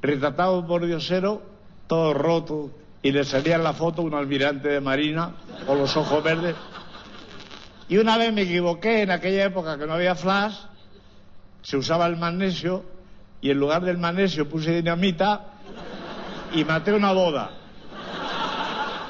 Retratado 0.00 0.66
por 0.66 0.86
Diosero, 0.86 1.42
todo 1.86 2.14
roto, 2.14 2.70
y 3.02 3.12
le 3.12 3.22
salía 3.24 3.56
en 3.56 3.64
la 3.64 3.74
foto 3.74 4.00
un 4.00 4.14
almirante 4.14 4.68
de 4.68 4.80
marina 4.80 5.32
con 5.66 5.76
los 5.78 5.94
ojos 5.94 6.24
verdes. 6.24 6.56
Y 7.86 7.98
una 7.98 8.16
vez 8.16 8.32
me 8.32 8.42
equivoqué 8.42 9.02
en 9.02 9.10
aquella 9.10 9.44
época 9.44 9.76
que 9.76 9.86
no 9.86 9.92
había 9.92 10.14
flash, 10.14 10.54
se 11.60 11.76
usaba 11.76 12.06
el 12.06 12.16
magnesio, 12.16 12.84
y 13.42 13.50
en 13.50 13.58
lugar 13.58 13.82
del 13.84 13.98
magnesio 13.98 14.48
puse 14.48 14.72
dinamita 14.72 15.48
y 16.54 16.64
maté 16.64 16.94
una 16.94 17.12
boda. 17.12 17.50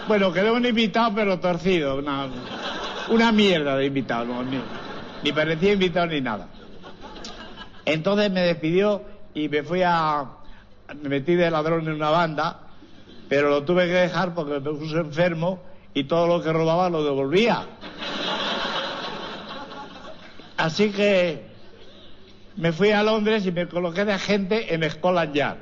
Bueno, 0.08 0.32
quedó 0.32 0.54
un 0.54 0.66
invitado 0.66 1.14
pero 1.14 1.38
torcido, 1.38 2.02
una 3.12 3.30
mierda 3.32 3.76
de 3.76 3.86
invitado, 3.86 4.24
no, 4.24 4.42
ni, 4.42 4.58
ni 5.22 5.32
parecía 5.32 5.74
invitado 5.74 6.06
ni 6.06 6.20
nada. 6.20 6.48
Entonces 7.84 8.30
me 8.30 8.40
despidió 8.40 9.02
y 9.34 9.48
me 9.48 9.62
fui 9.62 9.82
a... 9.84 10.24
me 11.00 11.08
metí 11.08 11.34
de 11.34 11.50
ladrón 11.50 11.86
en 11.86 11.94
una 11.94 12.10
banda, 12.10 12.60
pero 13.28 13.50
lo 13.50 13.64
tuve 13.64 13.86
que 13.86 13.92
dejar 13.92 14.34
porque 14.34 14.60
me 14.60 14.60
puse 14.60 14.96
enfermo 14.96 15.62
y 15.94 16.04
todo 16.04 16.26
lo 16.26 16.42
que 16.42 16.52
robaba 16.52 16.88
lo 16.88 17.04
devolvía. 17.04 17.66
Así 20.56 20.90
que 20.90 21.46
me 22.56 22.72
fui 22.72 22.90
a 22.92 23.02
Londres 23.02 23.44
y 23.46 23.52
me 23.52 23.66
coloqué 23.66 24.04
de 24.04 24.12
agente 24.12 24.74
en 24.74 24.88
Scotland 24.88 25.34
Yard. 25.34 25.58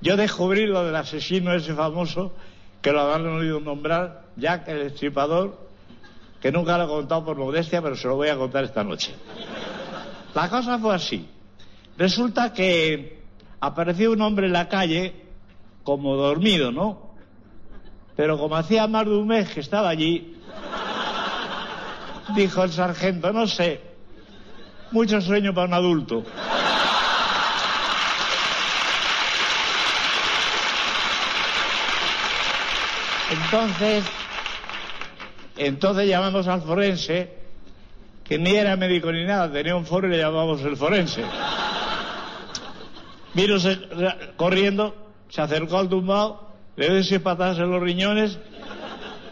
Yo 0.00 0.16
descubrí 0.16 0.66
lo 0.66 0.84
del 0.84 0.96
asesino 0.96 1.52
ese 1.52 1.74
famoso, 1.74 2.32
que 2.80 2.90
lo 2.92 3.00
habrán 3.00 3.26
oído 3.26 3.60
nombrar, 3.60 4.22
Jack 4.36 4.68
el 4.68 4.80
Estripador, 4.82 5.69
que 6.40 6.50
nunca 6.50 6.78
lo 6.78 6.84
he 6.84 6.88
contado 6.88 7.24
por 7.24 7.36
modestia, 7.36 7.82
pero 7.82 7.96
se 7.96 8.08
lo 8.08 8.16
voy 8.16 8.28
a 8.28 8.36
contar 8.36 8.64
esta 8.64 8.82
noche. 8.82 9.14
La 10.34 10.48
cosa 10.48 10.78
fue 10.78 10.94
así. 10.94 11.28
Resulta 11.98 12.52
que 12.52 13.22
apareció 13.60 14.12
un 14.12 14.22
hombre 14.22 14.46
en 14.46 14.52
la 14.52 14.68
calle, 14.68 15.26
como 15.82 16.16
dormido, 16.16 16.72
¿no? 16.72 17.10
Pero 18.16 18.38
como 18.38 18.56
hacía 18.56 18.86
más 18.86 19.04
de 19.06 19.16
un 19.16 19.26
mes 19.26 19.48
que 19.50 19.60
estaba 19.60 19.88
allí, 19.88 20.40
Dijo 22.34 22.62
el 22.62 22.72
sargento, 22.72 23.32
no 23.32 23.46
sé. 23.46 23.80
Mucho 24.92 25.20
sueño 25.20 25.54
para 25.54 25.66
un 25.66 25.74
adulto. 25.74 26.24
Entonces, 33.30 34.04
entonces 35.66 36.08
llamamos 36.08 36.48
al 36.48 36.62
forense, 36.62 37.34
que 38.24 38.38
ni 38.38 38.56
era 38.56 38.76
médico 38.76 39.12
ni 39.12 39.24
nada, 39.24 39.52
tenía 39.52 39.76
un 39.76 39.84
foro 39.84 40.08
y 40.08 40.10
le 40.10 40.18
llamamos 40.18 40.62
el 40.62 40.74
forense. 40.74 41.22
Vino 43.34 43.56
corriendo, 44.36 44.94
se 45.28 45.42
acercó 45.42 45.78
al 45.78 45.90
tumbado, 45.90 46.50
le 46.76 46.88
dio 46.88 47.04
seis 47.04 47.20
patadas 47.20 47.58
en 47.58 47.70
los 47.70 47.82
riñones 47.82 48.38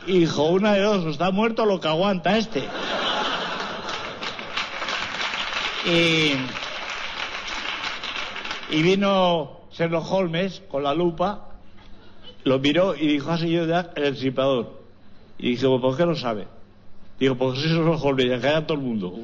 y 0.06 0.18
dijo, 0.20 0.44
una 0.44 0.74
de 0.74 0.82
dos, 0.82 1.06
está 1.06 1.30
muerto 1.30 1.64
lo 1.64 1.80
que 1.80 1.88
aguanta 1.88 2.36
este. 2.36 2.62
Y, 5.86 6.34
vino 8.82 9.62
Sherlock 9.72 10.12
Holmes 10.12 10.62
con 10.68 10.82
la 10.82 10.92
lupa, 10.92 11.52
lo 12.44 12.58
miró 12.58 12.94
y 12.94 13.06
dijo 13.06 13.30
así 13.30 13.50
yo 13.50 13.64
ya 13.64 13.92
el 13.96 14.12
disipador. 14.12 14.77
Y 15.39 15.51
dijo, 15.51 15.80
¿por 15.80 15.97
qué 15.97 16.05
lo 16.05 16.16
sabe? 16.16 16.47
Digo, 17.18 17.36
porque 17.36 17.61
soy 17.61 17.70
Sherlock 17.70 18.05
Holmes, 18.05 18.26
ya 18.26 18.41
calla 18.41 18.66
todo 18.66 18.78
el 18.78 18.84
mundo. 18.84 19.14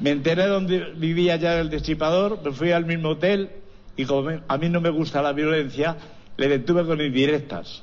Me 0.00 0.10
enteré 0.10 0.46
dónde 0.46 0.92
vivía 0.96 1.36
ya 1.36 1.58
el 1.60 1.70
disipador, 1.70 2.40
me 2.44 2.50
fui 2.50 2.72
al 2.72 2.84
mismo 2.84 3.10
hotel 3.10 3.50
y 3.96 4.04
como 4.04 4.30
a 4.46 4.58
mí 4.58 4.68
no 4.68 4.80
me 4.80 4.90
gusta 4.90 5.22
la 5.22 5.32
violencia, 5.32 5.96
le 6.36 6.48
detuve 6.48 6.84
con 6.84 7.00
indirectas. 7.00 7.82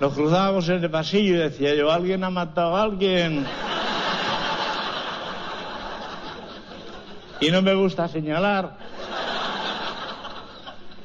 Nos 0.00 0.12
cruzábamos 0.12 0.68
en 0.68 0.82
el 0.82 0.90
pasillo 0.90 1.34
y 1.34 1.38
decía 1.38 1.74
yo, 1.74 1.90
alguien 1.90 2.24
ha 2.24 2.30
matado 2.30 2.76
a 2.76 2.82
alguien. 2.82 3.46
Y 7.40 7.50
no 7.50 7.62
me 7.62 7.74
gusta 7.74 8.08
señalar. 8.08 8.76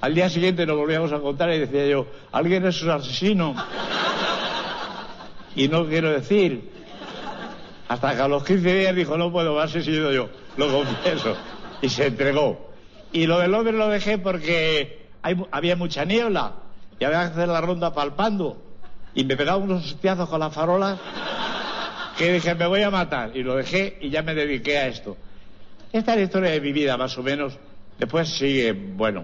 Al 0.01 0.15
día 0.15 0.29
siguiente 0.29 0.65
nos 0.65 0.77
volvíamos 0.77 1.11
a 1.11 1.19
contar 1.19 1.51
y 1.51 1.59
decía 1.59 1.85
yo, 1.87 2.07
alguien 2.31 2.65
es 2.65 2.81
un 2.81 2.91
asesino. 2.91 3.55
Y 5.55 5.67
no 5.67 5.85
quiero 5.87 6.11
decir. 6.11 6.71
Hasta 7.89 8.15
que 8.15 8.21
a 8.21 8.27
los 8.27 8.43
15 8.43 8.73
días 8.73 8.95
dijo, 8.95 9.17
no 9.17 9.31
puedo 9.31 9.55
más, 9.55 9.73
he 9.75 9.81
sido 9.81 10.11
yo, 10.13 10.29
lo 10.57 10.71
confieso. 10.71 11.35
Y 11.81 11.89
se 11.89 12.05
entregó. 12.05 12.69
Y 13.11 13.25
lo 13.25 13.39
del 13.39 13.53
hombre 13.53 13.73
lo 13.73 13.89
dejé 13.89 14.19
porque 14.19 15.07
había 15.51 15.75
mucha 15.75 16.05
niebla 16.05 16.53
y 16.99 17.03
había 17.03 17.21
que 17.21 17.33
hacer 17.33 17.47
la 17.47 17.61
ronda 17.61 17.93
palpando. 17.93 18.61
Y 19.15 19.23
me 19.23 19.35
pegaba 19.35 19.57
unos 19.57 19.85
hostiazos 19.85 20.29
con 20.29 20.39
las 20.39 20.53
farolas 20.53 20.99
que 22.17 22.31
dije, 22.31 22.53
me 22.53 22.67
voy 22.67 22.83
a 22.83 22.91
matar. 22.91 23.35
Y 23.35 23.41
lo 23.41 23.55
dejé 23.55 23.97
y 24.01 24.11
ya 24.11 24.21
me 24.21 24.35
dediqué 24.35 24.77
a 24.77 24.87
esto. 24.87 25.17
Esta 25.91 26.11
es 26.11 26.17
la 26.19 26.23
historia 26.23 26.51
de 26.51 26.61
mi 26.61 26.71
vida, 26.71 26.95
más 26.95 27.17
o 27.17 27.23
menos. 27.23 27.57
Después 27.99 28.29
sigue, 28.29 28.71
bueno, 28.71 29.23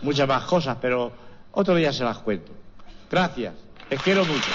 muchas 0.00 0.26
más 0.26 0.44
cosas, 0.44 0.78
pero 0.80 1.12
otro 1.52 1.74
día 1.74 1.92
se 1.92 2.02
las 2.02 2.18
cuento. 2.18 2.52
Gracias, 3.10 3.54
les 3.90 4.02
quiero 4.02 4.24
mucho. 4.24 4.50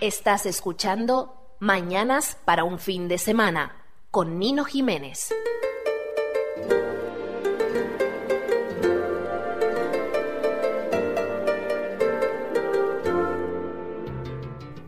Estás 0.00 0.46
escuchando 0.46 1.56
Mañanas 1.60 2.38
para 2.46 2.64
un 2.64 2.78
fin 2.78 3.06
de 3.06 3.18
semana 3.18 3.76
con 4.10 4.38
Nino 4.38 4.64
Jiménez. 4.64 5.28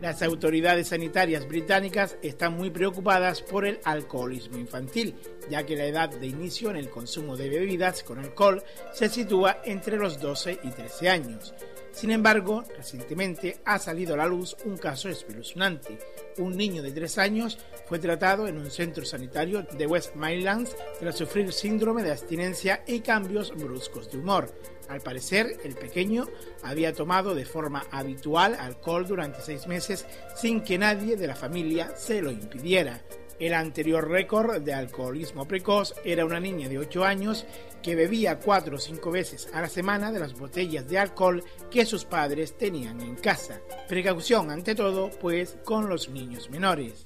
Las 0.03 0.21
autoridades 0.21 0.89
sanitarias 0.89 1.47
británicas 1.47 2.17
están 2.21 2.57
muy 2.57 2.69
preocupadas 2.69 3.41
por 3.41 3.65
el 3.65 3.79
alcoholismo 3.85 4.57
infantil, 4.57 5.15
ya 5.49 5.65
que 5.65 5.77
la 5.77 5.85
edad 5.85 6.09
de 6.09 6.27
inicio 6.27 6.69
en 6.69 6.75
el 6.75 6.89
consumo 6.89 7.37
de 7.37 7.47
bebidas 7.47 8.03
con 8.03 8.19
alcohol 8.19 8.61
se 8.91 9.07
sitúa 9.07 9.61
entre 9.63 9.95
los 9.95 10.19
12 10.19 10.59
y 10.61 10.71
13 10.71 11.09
años. 11.09 11.53
Sin 11.93 12.11
embargo, 12.11 12.65
recientemente 12.75 13.59
ha 13.63 13.79
salido 13.79 14.15
a 14.15 14.17
la 14.17 14.27
luz 14.27 14.57
un 14.65 14.75
caso 14.75 15.07
espeluznante. 15.07 15.97
Un 16.37 16.57
niño 16.57 16.83
de 16.83 16.91
3 16.91 17.17
años 17.19 17.57
fue 17.85 17.97
tratado 17.97 18.45
en 18.49 18.57
un 18.57 18.71
centro 18.71 19.05
sanitario 19.05 19.65
de 19.71 19.87
West 19.87 20.15
Midlands 20.15 20.75
tras 20.99 21.15
sufrir 21.15 21.53
síndrome 21.53 22.03
de 22.03 22.11
abstinencia 22.11 22.83
y 22.87 22.99
cambios 22.99 23.55
bruscos 23.55 24.11
de 24.11 24.17
humor. 24.17 24.53
Al 24.89 25.01
parecer, 25.01 25.57
el 25.63 25.75
pequeño 25.75 26.27
había 26.63 26.93
tomado 26.93 27.35
de 27.35 27.45
forma 27.45 27.85
habitual 27.91 28.55
alcohol 28.59 29.07
durante 29.07 29.41
seis 29.41 29.67
meses 29.67 30.05
sin 30.35 30.61
que 30.61 30.77
nadie 30.77 31.15
de 31.15 31.27
la 31.27 31.35
familia 31.35 31.95
se 31.97 32.21
lo 32.21 32.31
impidiera. 32.31 33.01
El 33.39 33.53
anterior 33.53 34.07
récord 34.07 34.61
de 34.61 34.73
alcoholismo 34.73 35.47
precoz 35.47 35.95
era 36.05 36.25
una 36.25 36.39
niña 36.39 36.69
de 36.69 36.77
8 36.77 37.03
años 37.03 37.45
que 37.81 37.95
bebía 37.95 38.39
4 38.39 38.75
o 38.75 38.79
5 38.79 39.11
veces 39.11 39.49
a 39.53 39.61
la 39.61 39.69
semana 39.69 40.11
de 40.11 40.19
las 40.19 40.33
botellas 40.33 40.87
de 40.87 40.99
alcohol 40.99 41.43
que 41.69 41.85
sus 41.85 42.05
padres 42.05 42.57
tenían 42.57 43.01
en 43.01 43.15
casa. 43.15 43.59
Precaución 43.89 44.51
ante 44.51 44.75
todo, 44.75 45.09
pues, 45.19 45.57
con 45.65 45.89
los 45.89 46.09
niños 46.09 46.49
menores. 46.49 47.03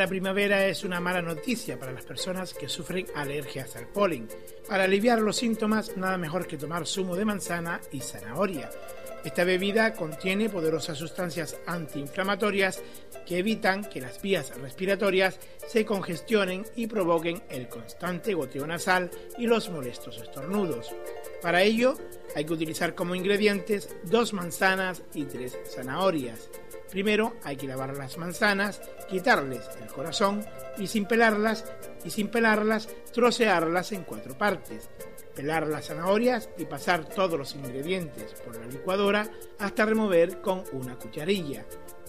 La 0.00 0.08
primavera 0.08 0.66
es 0.66 0.82
una 0.82 0.98
mala 0.98 1.20
noticia 1.20 1.78
para 1.78 1.92
las 1.92 2.06
personas 2.06 2.54
que 2.54 2.70
sufren 2.70 3.06
alergias 3.14 3.76
al 3.76 3.86
polen. 3.86 4.28
Para 4.66 4.84
aliviar 4.84 5.20
los 5.20 5.36
síntomas, 5.36 5.94
nada 5.98 6.16
mejor 6.16 6.46
que 6.46 6.56
tomar 6.56 6.86
zumo 6.86 7.14
de 7.16 7.26
manzana 7.26 7.82
y 7.92 8.00
zanahoria. 8.00 8.70
Esta 9.22 9.44
bebida 9.44 9.92
contiene 9.92 10.48
poderosas 10.48 10.96
sustancias 10.96 11.58
antiinflamatorias 11.66 12.80
que 13.26 13.40
evitan 13.40 13.84
que 13.84 14.00
las 14.00 14.22
vías 14.22 14.58
respiratorias 14.58 15.38
se 15.68 15.84
congestionen 15.84 16.64
y 16.76 16.86
provoquen 16.86 17.42
el 17.50 17.68
constante 17.68 18.32
goteo 18.32 18.66
nasal 18.66 19.10
y 19.36 19.46
los 19.46 19.68
molestos 19.68 20.16
estornudos. 20.16 20.94
Para 21.42 21.62
ello, 21.62 21.94
hay 22.34 22.46
que 22.46 22.54
utilizar 22.54 22.94
como 22.94 23.14
ingredientes 23.14 23.94
dos 24.04 24.32
manzanas 24.32 25.02
y 25.12 25.24
tres 25.24 25.58
zanahorias. 25.66 26.48
Primero 26.90 27.36
hay 27.44 27.56
que 27.56 27.68
lavar 27.68 27.96
las 27.96 28.18
manzanas, 28.18 28.80
quitarles 29.08 29.68
el 29.80 29.88
corazón 29.88 30.44
y 30.76 30.88
sin 30.88 31.06
pelarlas 31.06 31.64
y 32.04 32.10
sin 32.10 32.28
pelarlas 32.28 32.88
trocearlas 33.12 33.92
en 33.92 34.02
cuatro 34.02 34.36
partes. 34.36 34.90
Pelar 35.34 35.68
las 35.68 35.86
zanahorias 35.86 36.50
y 36.58 36.64
pasar 36.64 37.04
todos 37.08 37.38
los 37.38 37.54
ingredientes 37.54 38.34
por 38.44 38.56
la 38.56 38.66
licuadora 38.66 39.30
hasta 39.58 39.86
remover 39.86 40.40
con 40.40 40.64
una 40.72 40.96
cucharilla. 40.96 41.64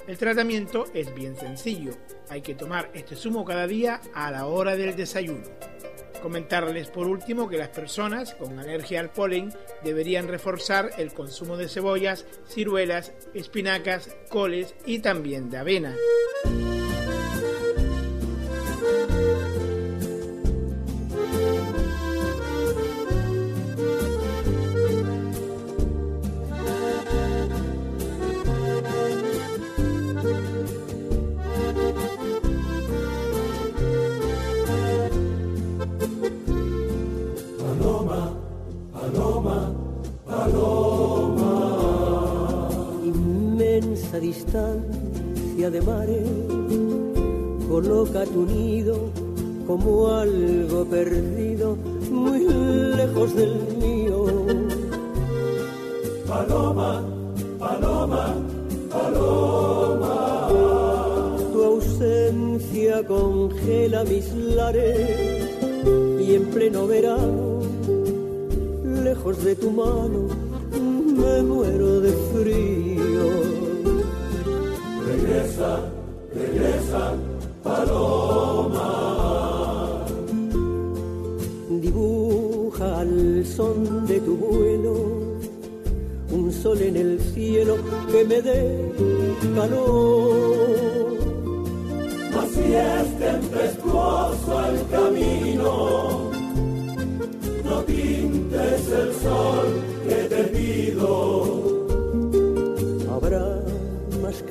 El 0.08 0.18
tratamiento 0.18 0.86
es 0.94 1.14
bien 1.14 1.36
sencillo. 1.36 1.92
Hay 2.30 2.42
que 2.42 2.56
tomar 2.56 2.90
este 2.94 3.16
zumo 3.16 3.46
cada 3.46 3.68
día 3.68 4.02
a 4.16 4.32
la 4.32 4.48
hora 4.48 4.76
del 4.76 4.96
desayuno. 4.96 5.44
Comentarles 6.22 6.88
por 6.90 7.08
último 7.08 7.50
que 7.50 7.58
las 7.58 7.70
personas 7.70 8.34
con 8.36 8.60
alergia 8.60 9.00
al 9.00 9.12
polen 9.12 9.54
deberían 9.84 10.28
reforzar 10.28 10.92
el 10.98 11.14
consumo 11.14 11.58
de 11.58 11.68
cebollas, 11.68 12.26
ciruelas, 12.48 13.14
espinacas, 13.34 14.16
coles 14.30 14.76
y 14.86 15.00
también 15.00 15.50
de 15.50 15.58
avena. 15.58 15.96
Inmensa 44.12 44.20
distancia 44.20 45.70
de 45.70 45.82
mares, 45.82 46.28
coloca 47.70 48.26
tu 48.26 48.46
nido 48.46 49.10
como 49.66 50.10
algo 50.10 50.84
perdido, 50.84 51.78
muy 52.12 52.40
lejos 52.98 53.34
del 53.36 53.54
mío. 53.80 54.26
Paloma, 56.28 57.04
paloma, 57.58 58.36
paloma. 58.90 60.48
Tu 61.54 61.64
ausencia 61.64 63.08
congela 63.08 64.04
mis 64.04 64.34
lares 64.34 65.50
y 66.20 66.36
en 66.36 66.46
pleno 66.48 66.86
verano, 66.86 67.62
lejos 69.04 69.42
de 69.42 69.56
tu 69.56 69.72
mano, 69.72 70.28
me 71.16 71.44
muero 71.44 72.02
de 72.02 72.12
frío. 72.34 72.91
Regresa, 75.32 75.80
regresa, 76.36 77.14
paloma. 77.64 78.90
Dibuja 81.70 83.00
al 83.00 83.46
son 83.46 84.06
de 84.08 84.20
tu 84.20 84.36
vuelo 84.36 84.96
un 86.32 86.52
sol 86.52 86.82
en 86.82 86.98
el 86.98 87.22
cielo 87.34 87.78
que 88.12 88.26
me 88.26 88.42
dé 88.42 88.92
calor. 89.56 90.52
Si 92.54 92.74
es 92.74 93.18
tempestuoso 93.18 94.66
el 94.70 94.78
camino, 94.90 96.32
no 97.64 97.86
pintes 97.86 98.92
el 98.92 99.14
sol 99.24 99.91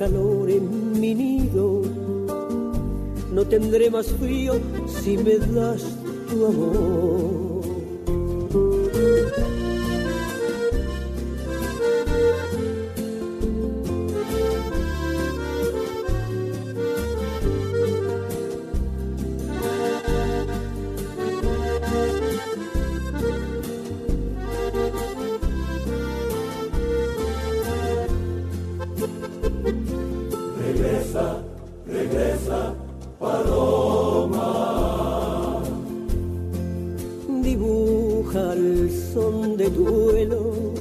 calor 0.01 0.49
en 0.49 0.99
mi 0.99 1.13
nido, 1.13 1.83
no 3.31 3.45
tendré 3.45 3.91
más 3.91 4.07
frío 4.07 4.53
si 4.87 5.15
me 5.15 5.37
das 5.37 5.83
tu 6.27 6.43
amor. 6.47 7.50
Son 39.13 39.57
de 39.57 39.69
tu 39.69 39.85
vuelo 39.85 40.71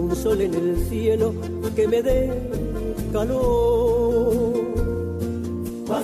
un 0.00 0.16
sol 0.16 0.40
en 0.40 0.54
el 0.54 0.76
cielo 0.88 1.34
que 1.76 1.86
me 1.86 2.02
dé 2.02 2.30
calor. 3.12 4.70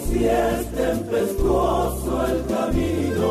Si 0.09 0.24
es 0.24 0.70
tempestuoso 0.72 2.26
el 2.26 2.38
camino, 2.54 3.30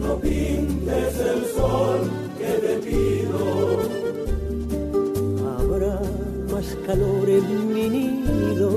no 0.00 0.16
pintes 0.20 1.12
el 1.30 1.40
sol 1.56 2.00
que 2.38 2.52
te 2.64 2.74
pido. 2.86 3.42
Habrá 5.56 6.00
más 6.52 6.66
calor 6.86 7.28
en 7.28 7.74
mi 7.74 7.88
nido, 7.88 8.70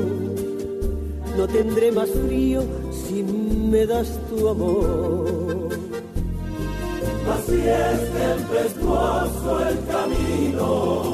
no 1.38 1.47
tendré 1.47 1.91
más 1.91 2.09
frío 2.09 2.63
si 2.91 3.24
me 3.24 3.86
das 3.86 4.20
tu 4.30 4.47
amor. 4.47 5.45
Si 7.46 7.62
es 7.62 8.00
tempestuoso 8.14 9.60
el 9.70 9.78
camino, 9.86 11.14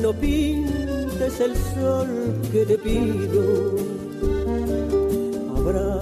No 0.00 0.12
pintes 0.12 1.40
el 1.40 1.56
sol 1.56 2.08
que 2.52 2.64
te 2.66 2.78
pido, 2.78 3.74
habrá 5.56 5.98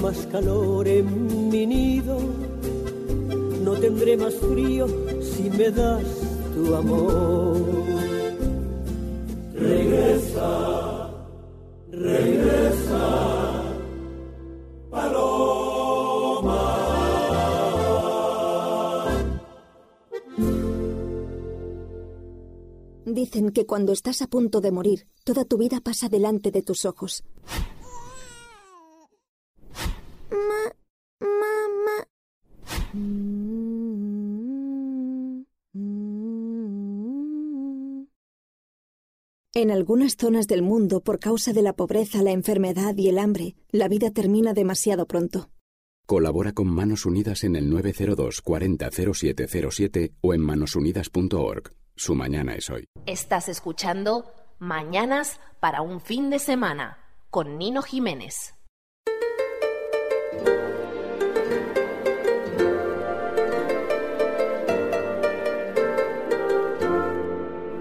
más 0.00 0.18
calor 0.30 0.86
en 0.86 1.48
mi 1.50 1.66
nido, 1.66 2.18
no 3.64 3.72
tendré 3.72 4.16
más 4.16 4.34
frío 4.34 4.86
si 5.20 5.50
me 5.50 5.70
das 5.70 6.04
tu 6.54 6.74
amor. 6.76 7.56
regresa, 9.54 10.77
Dicen 23.18 23.50
que 23.50 23.66
cuando 23.66 23.92
estás 23.92 24.22
a 24.22 24.28
punto 24.28 24.60
de 24.60 24.70
morir, 24.70 25.08
toda 25.24 25.44
tu 25.44 25.58
vida 25.58 25.80
pasa 25.80 26.08
delante 26.08 26.52
de 26.52 26.62
tus 26.62 26.84
ojos. 26.84 27.24
En 39.52 39.72
algunas 39.72 40.16
zonas 40.16 40.46
del 40.46 40.62
mundo, 40.62 41.00
por 41.00 41.18
causa 41.18 41.52
de 41.52 41.62
la 41.62 41.72
pobreza, 41.72 42.22
la 42.22 42.30
enfermedad 42.30 42.96
y 42.96 43.08
el 43.08 43.18
hambre, 43.18 43.56
la 43.72 43.88
vida 43.88 44.12
termina 44.12 44.54
demasiado 44.54 45.06
pronto. 45.06 45.50
Colabora 46.06 46.52
con 46.52 46.68
Manos 46.68 47.04
Unidas 47.04 47.42
en 47.42 47.56
el 47.56 47.68
902 47.68 48.40
40 48.42 48.90
0707 48.92 50.12
o 50.20 50.34
en 50.34 50.40
manosunidas.org. 50.40 51.72
Su 51.98 52.14
mañana 52.14 52.54
es 52.54 52.70
hoy. 52.70 52.88
Estás 53.06 53.48
escuchando 53.48 54.32
Mañanas 54.60 55.40
para 55.58 55.82
un 55.82 56.00
fin 56.00 56.30
de 56.30 56.38
semana 56.38 56.96
con 57.28 57.58
Nino 57.58 57.82
Jiménez. 57.82 58.54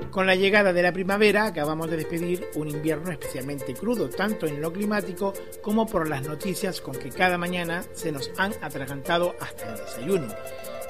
Con 0.09 0.26
la 0.26 0.34
llegada 0.34 0.74
de 0.74 0.82
la 0.82 0.91
primavera 0.91 1.45
acabamos 1.45 1.88
de 1.91 1.97
despedir 1.97 2.47
un 2.55 2.70
invierno 2.70 3.11
especialmente 3.11 3.76
crudo, 3.76 4.09
tanto 4.09 4.47
en 4.47 4.61
lo 4.61 4.74
climático 4.74 5.34
como 5.61 5.86
por 5.86 6.09
las 6.09 6.24
noticias 6.24 6.82
con 6.82 6.95
que 6.95 7.11
cada 7.11 7.38
mañana 7.38 7.84
se 7.93 8.11
nos 8.11 8.32
han 8.36 8.51
atragantado 8.63 9.36
hasta 9.39 9.72
el 9.72 9.78
desayuno. 9.78 10.28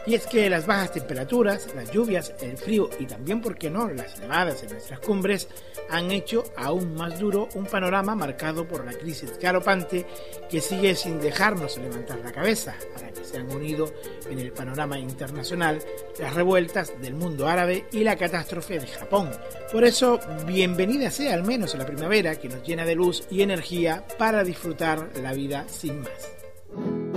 Y 0.08 0.16
es 0.16 0.26
que 0.26 0.50
las 0.50 0.66
bajas 0.66 0.94
temperaturas, 0.94 1.68
las 1.76 1.92
lluvias, 1.92 2.34
el 2.40 2.58
frío 2.58 2.90
y 2.98 3.06
también, 3.06 3.42
¿por 3.42 3.58
qué 3.58 3.70
no?, 3.70 3.90
las 3.90 4.18
nevadas 4.22 4.64
en 4.64 4.70
nuestras 4.70 5.02
cumbres 5.02 5.50
han 5.90 6.12
hecho 6.12 6.46
aún 6.56 6.96
más 6.96 7.20
duro 7.20 7.50
un 7.56 7.66
panorama 7.66 8.16
marcado 8.16 8.66
por 8.66 8.86
la 8.86 8.94
crisis 8.94 9.38
galopante 9.38 10.06
que 10.50 10.62
sigue 10.62 10.96
sin 10.96 11.20
dejarnos 11.20 11.78
levantar 11.78 12.20
la 12.20 12.32
cabeza, 12.32 12.74
a 12.96 13.02
la 13.02 13.12
que 13.12 13.26
se 13.26 13.38
han 13.38 13.52
unido 13.54 13.92
en 14.30 14.40
el 14.40 14.54
panorama 14.54 14.98
internacional 14.98 15.80
las 16.20 16.34
revueltas 16.34 16.94
del 17.02 17.14
mundo 17.14 17.46
árabe 17.46 17.86
y 17.92 18.06
la 18.06 18.16
catástrofe 18.16 18.80
de 18.80 18.88
Japón. 18.88 19.30
Por 19.74 19.84
eso, 19.84 20.22
bienvenida 20.46 21.12
sea 21.12 21.34
al 21.34 21.44
menos 21.44 21.76
la 21.76 21.86
primavera 21.86 22.38
que 22.38 22.48
nos 22.48 22.64
llena 22.66 22.86
de 22.86 22.96
luz 22.96 23.26
y 23.30 23.42
energía 23.42 24.06
para 24.18 24.46
disfrutar 24.46 25.10
la 25.22 25.34
vida 25.34 25.68
sin 25.68 26.00
más. 26.00 27.17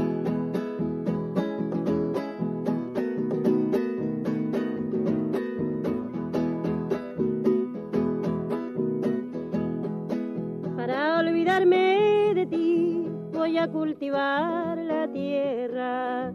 Voy 13.50 13.58
a 13.58 13.66
cultivar 13.66 14.78
la 14.78 15.08
tierra. 15.08 16.32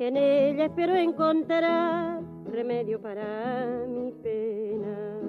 En 0.00 0.16
ella 0.16 0.64
espero 0.64 0.96
encontrar 0.96 2.22
remedio 2.50 3.00
para 3.00 3.86
mi 3.86 4.10
pena. 4.20 5.20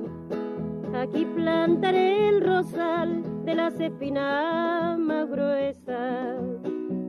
Aquí 0.99 1.26
plantaré 1.26 2.30
el 2.30 2.41
rosal 2.41 3.22
de 3.45 3.53
las 3.53 3.80
espinas 3.80 4.97
más 4.97 5.30
gruesas. 5.30 6.41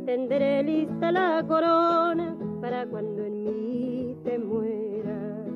Tendré 0.05 0.63
lista 0.63 1.11
la 1.11 1.43
corona 1.49 2.37
para 2.61 2.85
cuando 2.85 3.25
en 3.25 3.45
mí 3.45 4.15
te 4.25 4.39
muera. 4.39 5.47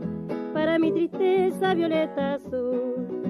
Para 0.54 0.78
mi 0.78 0.92
tristeza 0.92 1.74
violeta 1.74 2.34
azul 2.34 3.20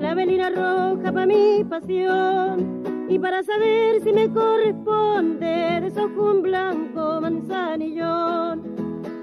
la 0.00 0.14
velina 0.14 0.50
roja 0.50 1.12
para 1.12 1.26
mi 1.26 1.64
pasión 1.64 2.75
y 3.08 3.18
para 3.18 3.42
saber 3.42 4.02
si 4.02 4.12
me 4.12 4.28
corresponde 4.32 5.80
desojo 5.80 6.30
un 6.32 6.42
blanco 6.42 7.20
manzanillón. 7.20 8.62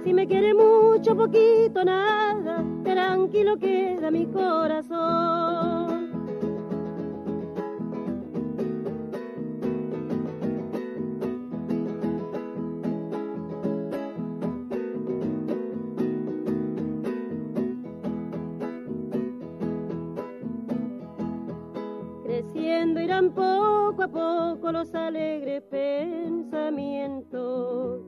Si 0.04 0.14
me 0.14 0.28
quiere 0.28 0.54
mucho, 0.54 1.16
poquito, 1.16 1.84
nada, 1.84 2.64
tranquilo 2.84 3.58
queda 3.58 4.12
mi 4.12 4.26
corazón. 4.28 5.93
Irán 22.86 23.32
poco 23.32 24.04
a 24.04 24.08
poco 24.10 24.74
los 24.74 24.94
alegres 24.94 25.64
pensamientos. 25.64 28.02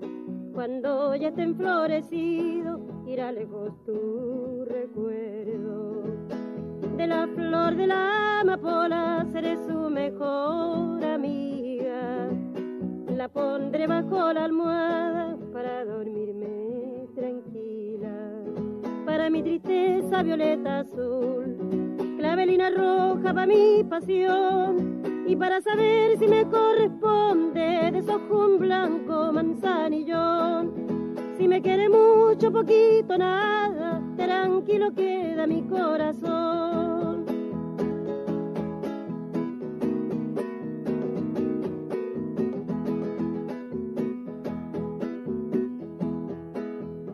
Cuando 0.54 1.16
ya 1.16 1.30
estén 1.30 1.56
florecidos, 1.56 2.82
irá 3.08 3.32
lejos 3.32 3.72
tu 3.86 4.66
recuerdo. 4.66 6.04
De 6.98 7.08
la 7.08 7.26
flor 7.26 7.78
de 7.78 7.88
la 7.88 8.42
amapola 8.42 9.26
seré 9.32 9.56
su 9.66 9.90
mejor 9.90 11.02
amiga. 11.06 12.28
La 13.16 13.30
pondré 13.30 13.88
bajo 13.88 14.34
la 14.34 14.44
almohada 14.44 15.38
para 15.54 15.86
dormirme 15.86 17.08
tranquila. 17.16 18.44
Para 19.06 19.30
mi 19.30 19.42
tristeza 19.42 20.22
violeta 20.22 20.80
azul 20.80 21.85
clavelina 22.36 22.70
roja 22.70 23.34
para 23.34 23.46
mi 23.46 23.82
pasión 23.86 25.02
y 25.26 25.38
para 25.38 25.62
saber 25.62 26.20
si 26.20 26.28
me 26.28 26.44
corresponde 26.44 27.92
desojo 27.94 28.48
un 28.48 28.60
blanco 28.60 29.32
manzanillón. 29.32 31.16
Si 31.38 31.48
me 31.48 31.62
quiere 31.62 31.88
mucho, 31.88 32.52
poquito, 32.52 33.18
nada, 33.18 34.02
tranquilo 34.18 34.94
queda 34.94 35.48
mi 35.48 35.62
corazón. 35.62 37.24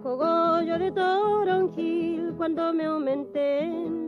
Cogollo 0.01 0.79
de 0.79 0.91
toronjil 0.91 2.33
cuando 2.37 2.73
me. 2.73 2.91
Las 2.91 4.00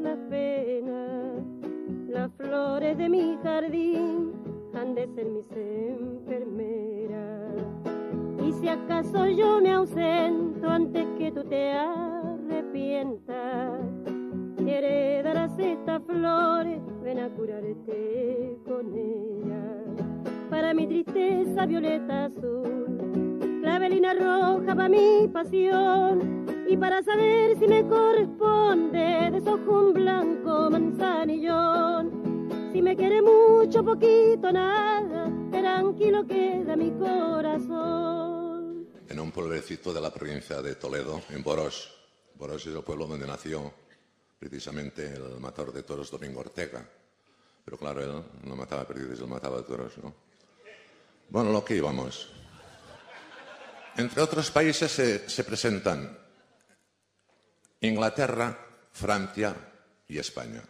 flores 2.43 2.97
de 2.97 3.09
mi 3.09 3.37
jardín 3.43 4.33
han 4.73 4.95
de 4.95 5.07
ser 5.15 5.25
mis 5.25 5.49
enfermeras. 5.51 7.13
Y 8.45 8.51
si 8.53 8.67
acaso 8.67 9.27
yo 9.27 9.61
me 9.61 9.71
ausento 9.71 10.69
antes 10.69 11.05
que 11.17 11.31
tú 11.31 11.43
te 11.45 11.71
arrepientas, 11.71 13.33
heredarás 14.57 15.57
estas 15.59 16.01
flores, 16.03 16.81
ven 17.03 17.19
a 17.19 17.29
curarte 17.29 18.57
con 18.65 18.93
ellas. 18.93 20.07
Para 20.49 20.73
mi 20.73 20.87
tristeza 20.87 21.65
violeta 21.65 22.25
azul, 22.25 23.59
clavelina 23.61 24.13
roja 24.13 24.75
para 24.75 24.89
mi 24.89 25.29
pasión 25.31 26.45
y 26.67 26.75
para 26.77 27.03
saber 27.03 27.57
si 27.57 27.67
me 27.67 27.85
corresponde 27.87 29.29
desojo 29.31 29.87
un 29.87 29.93
blanco 29.93 30.69
manzanillón. 30.71 32.32
Si 32.73 32.81
me 32.81 32.95
quiere 32.95 33.21
mucho, 33.21 33.85
poquito, 33.85 34.51
nada, 34.51 35.29
tranquilo 35.51 36.25
queda 36.25 36.75
mi 36.75 36.89
corazón. 36.97 38.87
En 39.07 39.19
un 39.19 39.31
pueblecito 39.31 39.93
de 39.93 40.01
la 40.01 40.11
provincia 40.11 40.59
de 40.59 40.73
Toledo, 40.73 41.21
en 41.29 41.43
Boros. 41.43 41.93
Boros 42.33 42.65
es 42.65 42.73
el 42.73 42.81
pueblo 42.81 43.05
donde 43.05 43.27
nació 43.27 43.71
precisamente 44.39 45.13
el 45.13 45.39
matador 45.39 45.71
de 45.71 45.83
toros 45.83 46.09
Domingo 46.09 46.39
Ortega. 46.39 46.83
Pero 47.63 47.77
claro, 47.77 48.01
él 48.01 48.23
no 48.43 48.55
mataba 48.55 48.87
perdices, 48.87 49.19
él 49.19 49.27
mataba 49.27 49.61
toros, 49.61 49.95
¿no? 49.99 50.11
Bueno, 51.29 51.51
lo 51.51 51.63
que 51.63 51.75
íbamos. 51.75 52.31
Entre 53.97 54.19
otros 54.19 54.49
países 54.49 54.91
se, 54.91 55.29
se 55.29 55.43
presentan 55.43 56.17
Inglaterra, 57.81 58.57
Francia 58.91 59.55
y 60.07 60.17
España. 60.17 60.63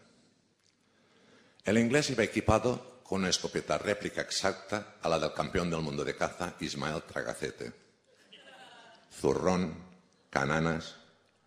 El 1.66 1.78
inglés 1.78 2.10
iba 2.10 2.24
equipado 2.26 3.00
con 3.04 3.22
una 3.22 3.30
escopeta 3.30 3.78
réplica 3.78 4.20
exacta 4.20 4.96
a 5.02 5.08
la 5.08 5.18
del 5.18 5.32
campeón 5.34 5.70
del 5.70 5.80
mundo 5.80 6.04
de 6.04 6.14
caza, 6.14 6.56
Ismael 6.60 7.04
Tragacete. 7.04 7.72
Zurrón, 9.10 9.74
cananas, 10.30 10.98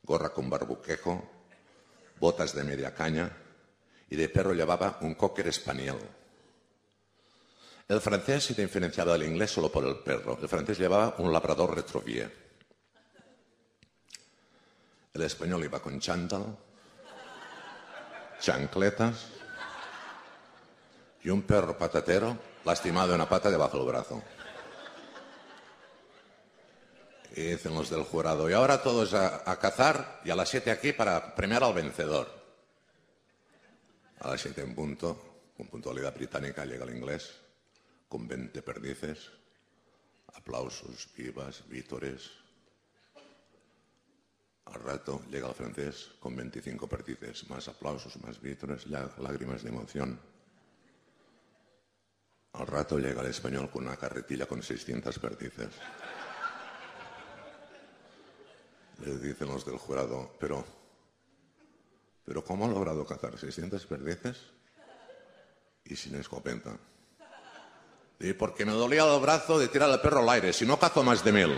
gorra 0.03 0.31
con 0.31 0.49
barbuquejo, 0.49 1.23
botas 2.19 2.55
de 2.55 2.65
media 2.65 2.95
caña 2.95 3.31
y 4.09 4.17
de 4.17 4.31
perro 4.31 4.55
llevaba 4.55 4.99
un 5.03 5.17
cocker 5.17 5.53
spaniel. 5.53 5.99
El 7.87 8.01
francés 8.01 8.45
se 8.45 8.55
diferenciaba 8.55 9.13
del 9.13 9.25
inglés 9.25 9.51
solo 9.51 9.71
por 9.71 9.85
el 9.85 9.99
perro. 9.99 10.39
El 10.41 10.49
francés 10.49 10.79
llevaba 10.79 11.17
un 11.19 11.31
labrador 11.31 11.75
retrovier. 11.75 12.33
El 15.13 15.23
español 15.23 15.65
iba 15.65 15.81
con 15.81 16.01
chándal, 16.01 16.57
chancletas 18.41 19.36
y 21.27 21.31
un 21.31 21.43
perro 21.43 21.77
patatero 21.77 22.39
lastimado 22.65 23.09
en 23.09 23.17
una 23.17 23.29
pata 23.29 23.51
debajo 23.51 23.79
del 23.79 23.87
brazo. 23.89 24.23
Y 27.35 27.43
dicen 27.51 27.75
los 27.75 27.91
del 27.91 28.05
jurado, 28.05 28.49
y 28.49 28.53
ahora 28.53 28.81
todos 28.81 29.13
a, 29.13 29.59
cazar 29.59 30.21
y 30.25 30.31
a 30.31 30.37
las 30.37 30.49
siete 30.49 30.71
aquí 30.71 30.93
para 30.93 31.35
premiar 31.35 31.65
al 31.65 31.75
vencedor. 31.75 32.31
A 34.21 34.29
las 34.31 34.41
7 34.41 34.63
en 34.63 34.75
punto, 34.75 35.51
con 35.57 35.67
puntualidad 35.67 36.15
británica, 36.15 36.65
llega 36.65 36.85
el 36.85 36.97
inglés, 36.97 37.35
con 38.09 38.27
20 38.29 38.63
perdices, 38.63 39.29
aplausos, 40.33 41.09
vivas, 41.17 41.65
vítores. 41.69 42.31
Al 44.67 44.81
rato 44.81 45.23
llega 45.29 45.49
el 45.49 45.55
francés 45.55 46.13
con 46.21 46.37
25 46.37 46.89
perdices, 46.89 47.51
más 47.51 47.67
aplausos, 47.69 48.17
más 48.23 48.41
vítores, 48.41 48.87
lá- 48.87 49.11
lágrimas 49.19 49.65
de 49.65 49.69
emoción. 49.71 50.19
Al 52.59 52.67
rato 52.67 52.99
llega 52.99 53.21
el 53.21 53.29
español 53.29 53.71
con 53.71 53.87
una 53.87 53.97
carretilla 53.97 54.47
con 54.47 54.63
600 54.63 55.19
perdices. 55.19 55.69
Le 59.05 59.19
dicen 59.19 59.49
los 59.49 59.67
del 59.67 59.77
jurado, 59.77 60.35
pero, 60.41 60.65
pero 62.25 62.43
¿cómo 62.43 62.65
ha 62.65 62.69
logrado 62.69 63.05
cazar 63.05 63.39
600 63.39 63.85
perdices 63.87 64.39
y 65.85 65.97
sin 65.97 66.15
escopeta? 66.17 66.79
Y 68.19 68.33
porque 68.33 68.65
me 68.65 68.73
dolía 68.73 69.05
el 69.05 69.21
brazo 69.21 69.59
de 69.59 69.69
tirar 69.69 69.91
al 69.91 70.01
perro 70.01 70.21
al 70.21 70.29
aire, 70.31 70.53
si 70.55 70.65
no 70.65 70.79
cazo 70.79 71.03
más 71.03 71.23
de 71.23 71.33
mil. 71.33 71.55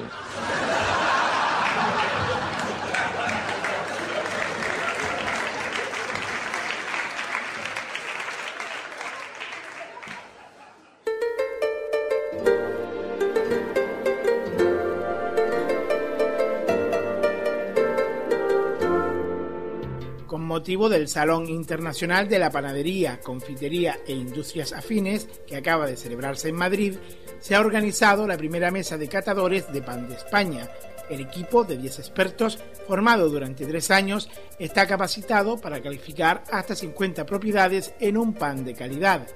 Del 20.69 21.09
Salón 21.09 21.49
Internacional 21.49 22.29
de 22.29 22.39
la 22.39 22.51
Panadería, 22.51 23.21
Confitería 23.21 24.01
e 24.07 24.13
Industrias 24.13 24.75
Afines, 24.75 25.27
que 25.47 25.57
acaba 25.57 25.87
de 25.87 25.97
celebrarse 25.97 26.51
en 26.51 26.57
Madrid, 26.57 26.97
se 27.41 27.55
ha 27.55 27.61
organizado 27.61 28.27
la 28.27 28.37
primera 28.37 28.71
mesa 28.71 28.99
de 28.99 29.09
catadores 29.09 29.73
de 29.73 29.81
pan 29.81 30.07
de 30.07 30.17
España. 30.17 30.69
El 31.09 31.23
equipo 31.23 31.65
de 31.65 31.79
10 31.79 32.01
expertos, 32.01 32.59
formado 32.87 33.31
durante 33.31 33.65
tres 33.65 33.91
años, 33.91 34.29
está 34.59 34.87
capacitado 34.87 35.57
para 35.59 35.81
calificar 35.81 36.45
hasta 36.51 36.75
50 36.75 37.25
propiedades 37.25 37.95
en 37.99 38.19
un 38.19 38.35
pan 38.35 38.63
de 38.63 38.75
calidad. 38.75 39.27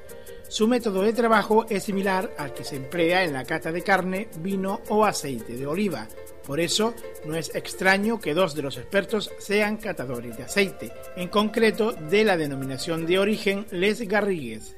Su 0.49 0.69
método 0.69 1.01
de 1.01 1.15
trabajo 1.15 1.65
es 1.71 1.85
similar 1.85 2.35
al 2.37 2.53
que 2.53 2.63
se 2.63 2.77
emplea 2.77 3.25
en 3.25 3.33
la 3.33 3.47
cata 3.47 3.73
de 3.73 3.81
carne, 3.81 4.29
vino 4.41 4.83
o 4.91 5.07
aceite 5.07 5.57
de 5.57 5.67
oliva. 5.67 6.09
Por 6.47 6.61
eso, 6.61 6.95
no 7.25 7.37
es 7.37 7.55
extraño 7.55 8.21
que 8.21 8.35
dos 8.35 8.55
de 8.55 8.63
los 8.63 8.77
expertos 8.77 9.31
sean 9.39 9.77
catadores 9.77 10.37
de 10.37 10.45
aceite, 10.45 10.93
en 11.17 11.29
concreto 11.29 11.93
de 11.93 12.25
la 12.25 12.37
denominación 12.37 13.07
de 13.07 13.19
origen 13.19 13.67
Les 13.71 14.01
Garrigues. 14.09 14.77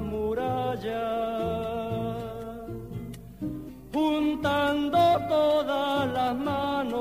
Muralla 0.00 1.38
juntando 3.92 4.98
todas 5.28 6.12
las 6.12 6.36
manos, 6.36 6.96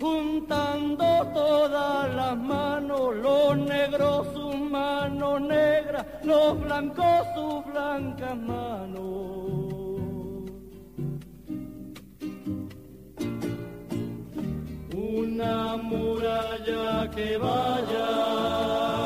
juntando 0.00 1.04
todas 1.34 2.14
las 2.14 2.36
manos, 2.36 3.16
los 3.16 3.56
negros 3.58 4.26
sus 4.34 4.56
manos 4.58 5.40
negras, 5.40 6.06
los 6.24 6.60
blancos 6.60 7.26
sus 7.34 7.64
blancas 7.72 8.36
manos. 8.36 9.02
Una 14.94 15.76
muralla 15.76 17.10
que 17.10 17.36
vaya 17.36 19.01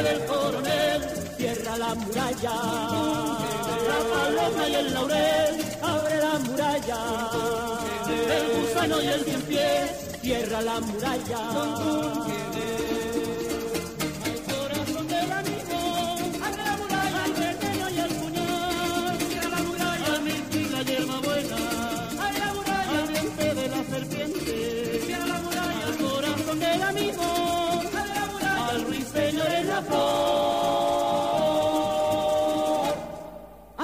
sable 0.00 0.10
del 0.10 0.24
coronel 0.26 1.02
cierra 1.36 1.76
la 1.76 1.94
muralla. 1.94 2.54
La 3.88 3.98
paloma 4.12 4.68
y 4.68 4.74
el 4.74 4.94
laurel, 4.94 5.64
abre 5.82 6.16
la 6.18 6.38
muralla. 6.38 6.98
El 8.08 8.60
gusano 8.60 9.02
y 9.02 9.06
el 9.06 9.24
cien 9.24 9.42
pies, 9.42 9.90
cierra 10.20 10.60
la 10.62 10.80
muralla. 10.80 12.69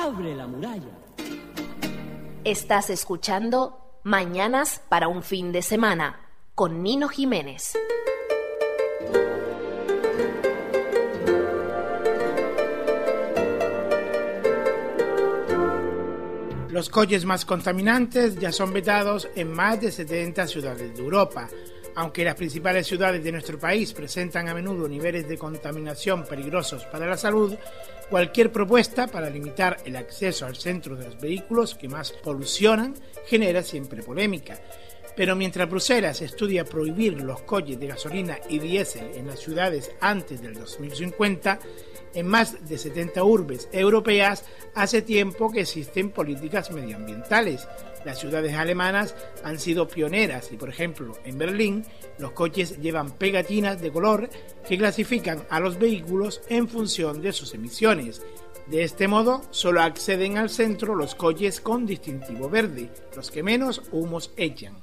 Abre 0.07 0.35
la 0.35 0.47
muralla. 0.47 0.99
Estás 2.45 2.91
escuchando 2.91 3.99
Mañanas 4.05 4.81
para 4.89 5.09
un 5.09 5.23
fin 5.23 5.51
de 5.51 5.63
semana 5.63 6.21
con 6.55 6.83
Nino 6.83 7.09
Jiménez. 7.09 7.73
Los 16.71 16.89
coches 16.89 17.25
más 17.25 17.45
contaminantes 17.45 18.39
ya 18.39 18.53
son 18.53 18.73
vetados 18.73 19.29
en 19.35 19.53
más 19.53 19.81
de 19.81 19.91
70 19.91 20.47
ciudades 20.47 20.95
de 20.95 21.03
Europa. 21.03 21.49
Aunque 21.97 22.25
las 22.25 22.35
principales 22.35 22.87
ciudades 22.87 23.25
de 23.25 23.33
nuestro 23.33 23.59
país 23.59 23.95
presentan 23.95 24.49
a 24.49 24.55
menudo 24.55 24.87
niveles 24.87 25.27
de 25.27 25.39
contaminación 25.39 26.25
peligrosos 26.27 26.85
para 26.85 27.07
la 27.07 27.17
salud, 27.17 27.57
cualquier 28.11 28.53
propuesta 28.53 29.07
para 29.07 29.31
limitar 29.31 29.79
el 29.87 29.97
acceso 29.97 30.45
al 30.45 30.57
centro 30.57 30.95
de 30.95 31.07
los 31.07 31.19
vehículos 31.19 31.75
que 31.75 31.89
más 31.89 32.13
polucionan 32.13 32.95
genera 33.27 33.63
siempre 33.63 34.03
polémica. 34.03 34.61
Pero 35.17 35.35
mientras 35.35 35.71
Bruselas 35.71 36.21
estudia 36.21 36.67
prohibir 36.67 37.23
los 37.23 37.41
coches 37.41 37.81
de 37.81 37.87
gasolina 37.87 38.39
y 38.51 38.59
diésel 38.59 39.13
en 39.15 39.29
las 39.29 39.41
ciudades 39.41 39.91
antes 39.99 40.43
del 40.43 40.53
2050, 40.53 41.59
en 42.13 42.27
más 42.27 42.69
de 42.69 42.77
70 42.77 43.25
urbes 43.25 43.71
europeas 43.73 44.45
hace 44.75 45.01
tiempo 45.01 45.51
que 45.51 45.63
existen 45.63 46.11
políticas 46.11 46.71
medioambientales. 46.71 47.67
Las 48.07 48.21
ciudades 48.21 48.55
alemanas 48.55 49.17
han 49.43 49.59
sido 49.59 49.89
pioneras 49.89 50.53
y, 50.53 50.57
por 50.57 50.69
ejemplo, 50.69 51.19
en 51.25 51.39
Berlín 51.39 51.85
los 52.21 52.31
coches 52.31 52.79
llevan 52.81 53.11
pegatinas 53.11 53.83
de 53.83 53.91
color 53.91 54.31
que 54.69 54.79
clasifican 54.79 55.43
a 55.51 55.59
los 55.59 55.77
vehículos 55.77 56.41
en 56.49 56.69
función 56.69 57.21
de 57.21 57.33
sus 57.33 57.53
emisiones. 57.53 58.23
De 58.69 58.85
este 58.85 59.09
modo, 59.09 59.43
solo 59.51 59.83
acceden 59.83 60.39
al 60.39 60.51
centro 60.51 60.95
los 60.95 61.17
coches 61.17 61.61
con 61.61 61.85
distintivo 61.85 62.49
verde, 62.49 62.91
los 63.17 63.33
que 63.33 63.43
menos 63.43 63.83
humos 63.91 64.31
echan. 64.37 64.77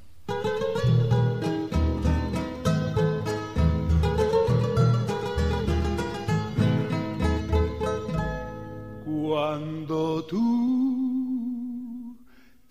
Cuando 9.06 10.26
tú 10.26 10.93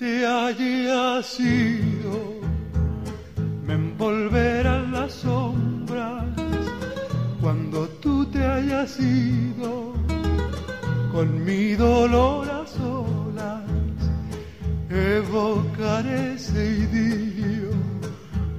te 0.02 0.26
hayas 0.26 1.38
ido, 1.38 2.40
me 3.64 3.74
envolverán 3.74 4.90
las 4.90 5.12
sombras. 5.12 6.24
Cuando 7.40 7.86
tú 8.02 8.26
te 8.26 8.44
hayas 8.44 8.98
ido, 8.98 9.94
con 11.12 11.44
mi 11.44 11.74
dolor 11.74 12.50
a 12.50 12.66
solas, 12.66 13.62
evocaré 14.90 16.34
ese 16.34 16.62
idilio 16.84 17.70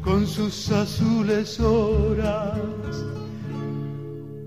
con 0.01 0.25
sus 0.25 0.71
azules 0.71 1.59
horas. 1.59 2.95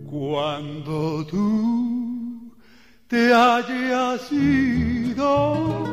Cuando 0.08 1.26
tú 1.26 2.50
te 3.06 3.34
hayas 3.34 4.32
ido, 4.32 5.84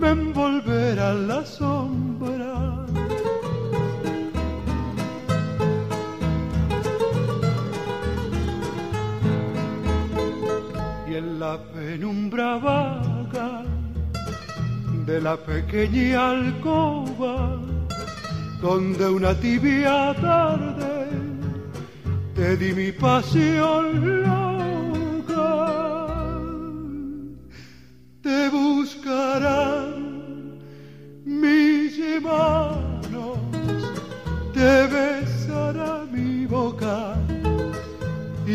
me 0.00 0.08
envolverá 0.08 1.12
la 1.12 1.44
sombra. 1.44 2.86
Y 11.08 11.14
en 11.14 11.38
la 11.38 11.58
penumbra 11.74 12.56
vaga 12.56 13.62
de 15.06 15.20
la 15.20 15.36
pequeña 15.36 16.30
alcoba, 16.30 17.58
donde 18.62 19.04
una 19.08 19.34
tibia 19.34 20.14
tarde 20.14 21.08
te 22.34 22.56
di 22.56 22.72
mi 22.72 22.90
pasión 22.92 24.22
loca 24.22 25.60
te 28.22 28.48
buscarán 28.48 29.69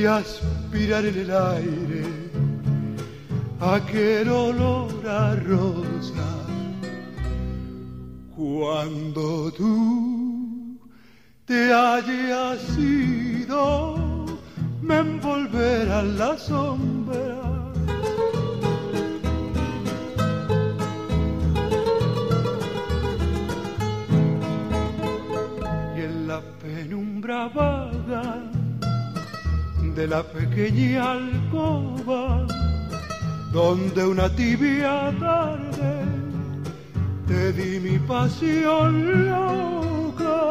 aspirar 0.08 1.06
el 1.06 1.32
aire 1.32 2.04
aquel 3.60 4.30
olor 4.30 5.08
a 5.08 5.36
rosa. 5.36 6.30
Cuando 8.36 9.52
tú 9.52 10.78
te 11.46 11.74
hayas 11.74 12.78
ido, 12.78 13.96
me 14.82 14.98
envolverán 14.98 16.18
la 16.18 16.38
sombra 16.38 17.72
y 25.96 26.02
en 26.02 26.28
la 26.28 26.42
penumbra 26.62 27.48
vaga 27.48 28.55
de 29.96 30.08
la 30.08 30.24
pequeña 30.24 31.14
alcoba, 31.14 32.46
donde 33.54 34.06
una 34.06 34.28
tibia 34.36 35.14
tarde 35.18 36.06
te 37.26 37.54
di 37.54 37.80
mi 37.80 37.98
pasión 38.00 39.30
loca, 39.30 40.42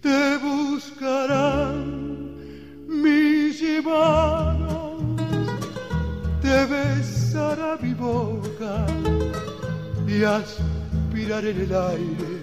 te 0.00 0.36
buscarán 0.38 1.82
mis 2.88 3.60
manos, 3.84 5.02
te 6.40 6.66
besará 6.66 7.76
mi 7.82 7.94
boca 7.94 8.86
y 10.06 10.22
aspirar 10.22 11.44
en 11.44 11.60
el 11.62 11.74
aire 11.74 12.36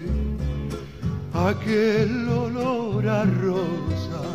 aquel 1.33 2.29
olor 2.29 3.07
a 3.07 3.23
rosa. 3.25 4.32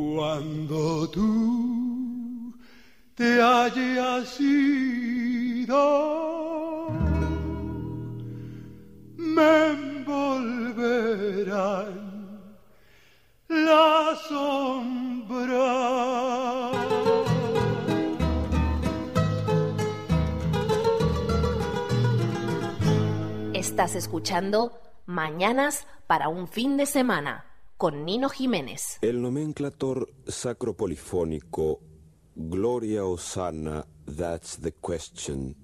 Cuando 0.00 1.10
tú 1.10 2.54
te 3.14 3.42
hayas 3.42 4.40
ido, 4.40 5.76
me 9.18 9.66
envolverán 9.66 10.80
la 13.48 14.16
sombra. 14.26 15.68
Estás 23.52 23.94
escuchando 23.96 24.80
Mañanas 25.04 25.86
para 26.06 26.28
un 26.28 26.48
fin 26.48 26.78
de 26.78 26.86
semana 26.86 27.49
con 27.80 28.04
Nino 28.04 28.28
Jiménez. 28.28 28.98
El 29.00 29.22
nomenclator 29.22 30.12
sacropolifónico 30.26 31.80
Gloria 32.34 33.06
Osana, 33.06 33.86
That's 34.04 34.58
the 34.60 34.72
Question, 34.72 35.56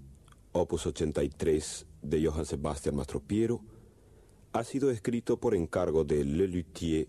opus 0.53 0.87
83 0.87 1.87
de 2.01 2.27
Johann 2.27 2.47
Sebastian 2.47 2.97
Mastropiero, 2.97 3.61
ha 4.55 4.65
sido 4.65 4.91
escrito 4.91 5.39
por 5.39 5.55
encargo 5.55 6.05
de 6.05 6.25
Le 6.25 6.49
Luthier 6.49 7.07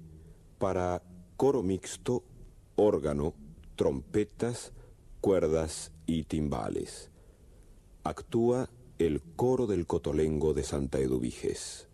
para 0.58 1.02
coro 1.38 1.64
mixto, 1.64 2.26
órgano, 2.76 3.34
trompetas, 3.78 4.74
cuerdas 5.22 5.94
y 6.06 6.26
timbales. 6.26 7.12
Actúa 8.04 8.70
el 8.98 9.22
coro 9.38 9.68
del 9.68 9.88
Cotolengo 9.88 10.54
de 10.54 10.64
Santa 10.64 11.00
Eduviges. 11.00 11.88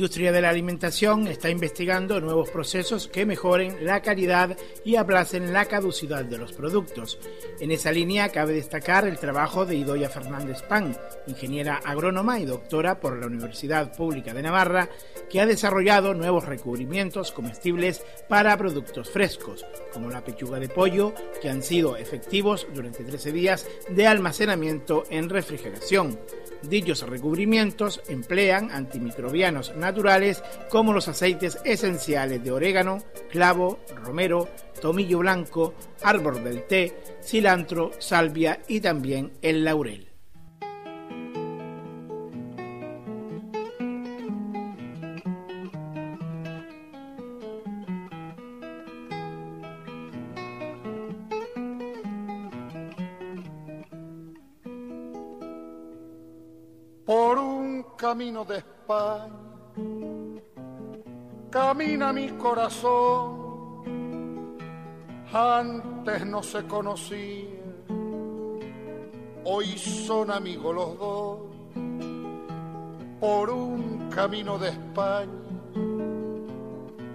Industria 0.00 0.32
de 0.32 0.40
la 0.40 0.48
alimentación 0.48 1.28
está 1.28 1.50
investigando 1.50 2.22
nuevos 2.22 2.48
procesos 2.48 3.06
que 3.06 3.26
mejoren 3.26 3.84
la 3.84 4.00
calidad 4.00 4.56
y 4.82 4.96
aplacen 4.96 5.52
la 5.52 5.66
caducidad 5.66 6.24
de 6.24 6.38
los 6.38 6.54
productos. 6.54 7.18
En 7.60 7.70
esa 7.70 7.92
línea 7.92 8.30
cabe 8.30 8.54
destacar 8.54 9.06
el 9.06 9.18
trabajo 9.18 9.66
de 9.66 9.76
Idoya 9.76 10.08
Fernández 10.08 10.62
Pan, 10.62 10.96
ingeniera 11.26 11.82
agrónoma 11.84 12.40
y 12.40 12.46
doctora 12.46 12.98
por 12.98 13.18
la 13.18 13.26
Universidad 13.26 13.94
Pública 13.94 14.32
de 14.32 14.40
Navarra, 14.40 14.88
que 15.28 15.42
ha 15.42 15.44
desarrollado 15.44 16.14
nuevos 16.14 16.46
recubrimientos 16.46 17.30
comestibles 17.30 18.02
para 18.26 18.56
productos 18.56 19.10
frescos, 19.10 19.66
como 19.92 20.08
la 20.08 20.24
pechuga 20.24 20.58
de 20.58 20.70
pollo, 20.70 21.12
que 21.42 21.50
han 21.50 21.62
sido 21.62 21.98
efectivos 21.98 22.66
durante 22.72 23.04
13 23.04 23.32
días 23.32 23.68
de 23.90 24.06
almacenamiento 24.06 25.04
en 25.10 25.28
refrigeración. 25.28 26.18
Dichos 26.62 27.02
recubrimientos 27.02 28.02
emplean 28.08 28.70
antimicrobianos 28.70 29.74
naturales 29.76 30.42
como 30.68 30.92
los 30.92 31.08
aceites 31.08 31.58
esenciales 31.64 32.44
de 32.44 32.52
orégano, 32.52 33.02
clavo, 33.30 33.80
romero, 33.94 34.48
tomillo 34.80 35.18
blanco, 35.18 35.74
árbol 36.02 36.44
del 36.44 36.66
té, 36.66 36.94
cilantro, 37.22 37.92
salvia 37.98 38.60
y 38.68 38.80
también 38.80 39.32
el 39.42 39.64
laurel. 39.64 40.09
Camino 58.20 58.44
de 58.44 58.58
España. 58.58 59.32
Camina 61.48 62.12
mi 62.12 62.28
corazón, 62.32 63.78
antes 65.32 66.26
no 66.26 66.42
se 66.42 66.66
conocía, 66.66 67.48
hoy 69.44 69.68
son 69.78 70.30
amigos 70.30 70.74
los 70.74 70.98
dos, 70.98 71.38
por 73.20 73.48
un 73.48 74.10
camino 74.10 74.58
de 74.58 74.68
España, 74.68 75.32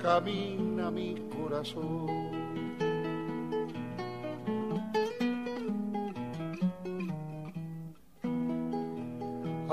camina 0.02 0.90
mi 0.90 1.14
corazón. 1.38 2.25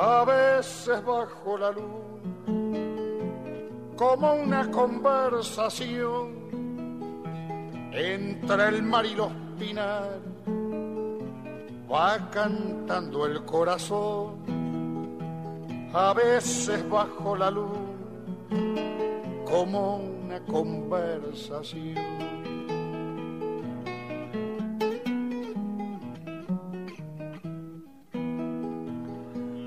A 0.04 0.24
veces 0.24 1.04
bajo 1.04 1.56
la 1.56 1.70
luz, 1.70 1.84
como 3.94 4.34
una 4.34 4.68
conversación 4.68 6.34
entre 7.92 8.68
el 8.68 8.82
mar 8.82 9.06
y 9.06 9.14
los 9.14 9.30
pinares, 9.56 10.20
va 11.88 12.30
cantando 12.32 13.26
el 13.26 13.44
corazón, 13.44 14.38
a 15.94 16.12
veces 16.14 16.88
bajo 16.90 17.36
la 17.36 17.52
luz, 17.52 17.78
como 19.48 19.98
una 19.98 20.40
conversación. 20.46 22.41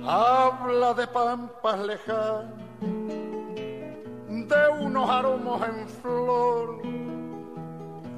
Habla 0.08 0.94
de 0.94 1.08
pampas 1.08 1.80
lejanas, 1.80 2.46
de 2.80 4.70
unos 4.82 5.10
aromos 5.10 5.62
en 5.68 5.88
flor, 5.88 6.82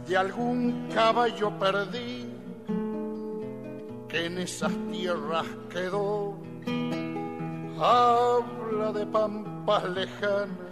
de 0.06 0.18
algún 0.18 0.90
caballo 0.94 1.50
perdido 1.58 2.28
que 4.08 4.26
en 4.26 4.38
esas 4.38 4.72
tierras 4.92 5.46
quedó. 5.70 6.36
Habla 7.80 8.92
de 8.94 9.06
pampas 9.06 9.84
lejanas, 9.90 10.72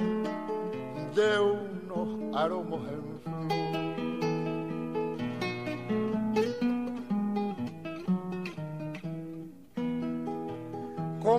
de 1.16 1.40
unos 1.40 2.36
aromos 2.36 2.82
en 2.90 3.15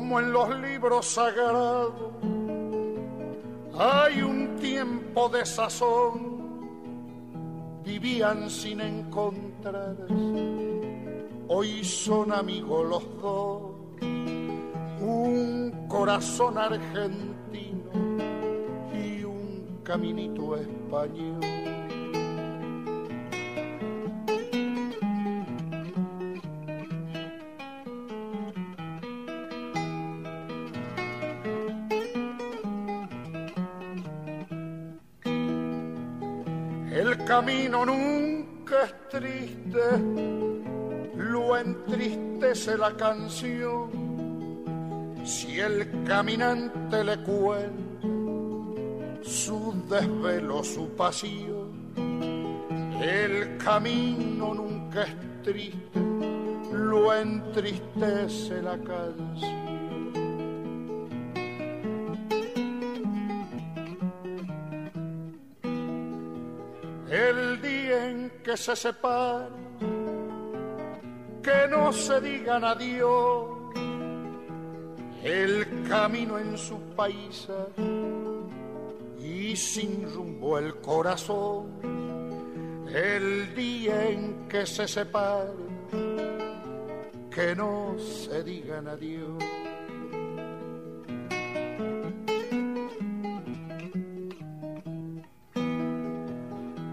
como 0.06 0.20
en 0.20 0.32
los 0.32 0.56
libros 0.60 1.04
sagrados 1.04 1.92
hay 3.76 4.22
un 4.22 4.54
tiempo 4.54 5.28
de 5.28 5.44
sazón, 5.44 7.40
vivían 7.82 8.48
sin 8.48 8.82
encontrarse, 8.82 10.04
hoy 11.48 11.82
son 11.82 12.30
amigos 12.30 12.88
los 12.88 13.20
dos, 13.20 13.62
un 15.00 15.86
corazón 15.88 16.56
argentino 16.56 17.90
y 18.94 19.24
un 19.24 19.80
caminito 19.82 20.54
español. 20.54 21.65
Canción. 42.96 43.90
Si 45.24 45.58
el 45.58 46.04
caminante 46.04 47.04
le 47.04 47.18
cuenta 47.22 48.06
su 49.22 49.84
desvelo, 49.88 50.62
su 50.62 50.88
pasión, 50.90 51.92
el 53.00 53.56
camino 53.58 54.54
nunca 54.54 55.02
es 55.02 55.42
triste, 55.42 56.00
lo 56.72 57.12
entristece 57.12 58.62
la 58.62 58.78
canción. 58.78 59.66
el 67.16 67.62
día 67.62 68.10
en 68.10 68.30
que 68.42 68.56
se 68.56 68.74
separan, 68.76 69.65
que 71.46 71.68
no 71.68 71.92
se 71.92 72.20
digan 72.20 72.64
adiós, 72.64 73.46
el 75.22 75.84
camino 75.88 76.38
en 76.40 76.58
su 76.58 76.76
país 76.96 77.46
y 79.16 79.54
sin 79.54 80.12
rumbo 80.12 80.58
el 80.58 80.74
corazón, 80.80 81.68
el 82.92 83.54
día 83.54 84.08
en 84.10 84.48
que 84.48 84.66
se 84.66 84.88
separan, 84.88 85.54
que 87.30 87.54
no 87.54 87.94
se 87.96 88.42
digan 88.42 88.88
adiós. 88.88 89.44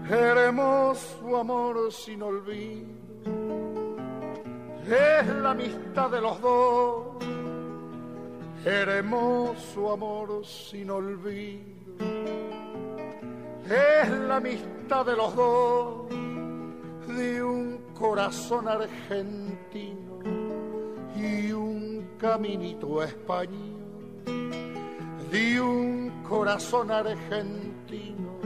hermoso 0.08 1.36
amor 1.36 1.92
sin 1.92 2.22
olvido, 2.22 3.03
es 4.86 5.26
la 5.26 5.50
amistad 5.52 6.10
de 6.10 6.20
los 6.20 6.40
dos, 6.40 7.16
hermoso 8.64 9.92
amor 9.92 10.44
sin 10.44 10.90
olvido, 10.90 12.04
es 13.64 14.10
la 14.10 14.36
amistad 14.36 15.06
de 15.06 15.16
los 15.16 15.34
dos, 15.34 16.08
de 17.08 17.42
un 17.42 17.78
corazón 17.94 18.68
argentino 18.68 20.18
y 21.16 21.52
un 21.52 22.06
caminito 22.18 23.02
español, 23.02 24.22
de 25.30 25.60
un 25.60 26.22
corazón 26.28 26.90
argentino 26.90 28.38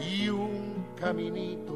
y 0.00 0.28
un 0.28 0.86
caminito 1.00 1.73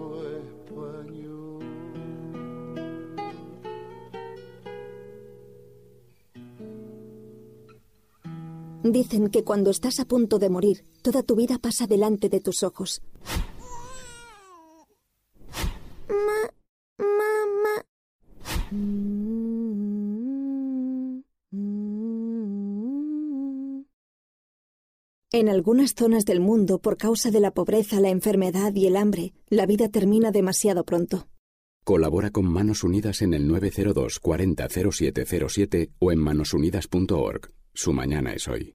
Dicen 8.83 9.29
que 9.29 9.43
cuando 9.43 9.71
estás 9.71 9.99
a 10.01 10.05
punto 10.05 10.39
de 10.39 10.51
morir, 10.51 10.85
toda 11.03 11.23
tu 11.23 11.35
vida 11.35 11.59
pasa 11.59 11.87
delante 11.87 12.29
de 12.29 12.41
tus 12.41 12.63
ojos. 12.63 13.03
En 25.31 25.49
algunas 25.49 25.95
zonas 25.95 26.25
del 26.25 26.41
mundo, 26.41 26.79
por 26.79 26.97
causa 26.97 27.31
de 27.31 27.41
la 27.41 27.51
pobreza, 27.51 28.01
la 28.01 28.09
enfermedad 28.09 28.75
y 28.75 28.87
el 28.87 28.97
hambre, 28.97 29.35
la 29.49 29.67
vida 29.67 29.89
termina 29.89 30.31
demasiado 30.31 30.85
pronto. 30.85 31.29
Colabora 31.85 32.31
con 32.31 32.47
Manos 32.47 32.85
Unidas 32.85 33.23
en 33.23 33.35
el 33.35 33.49
902 33.49 34.21
40 34.21 34.69
0707 34.69 35.91
o 35.99 36.13
en 36.13 36.19
manosunidas.org. 36.19 37.58
Su 37.79 37.93
mañana 37.93 38.33
es 38.33 38.49
hoy. 38.49 38.75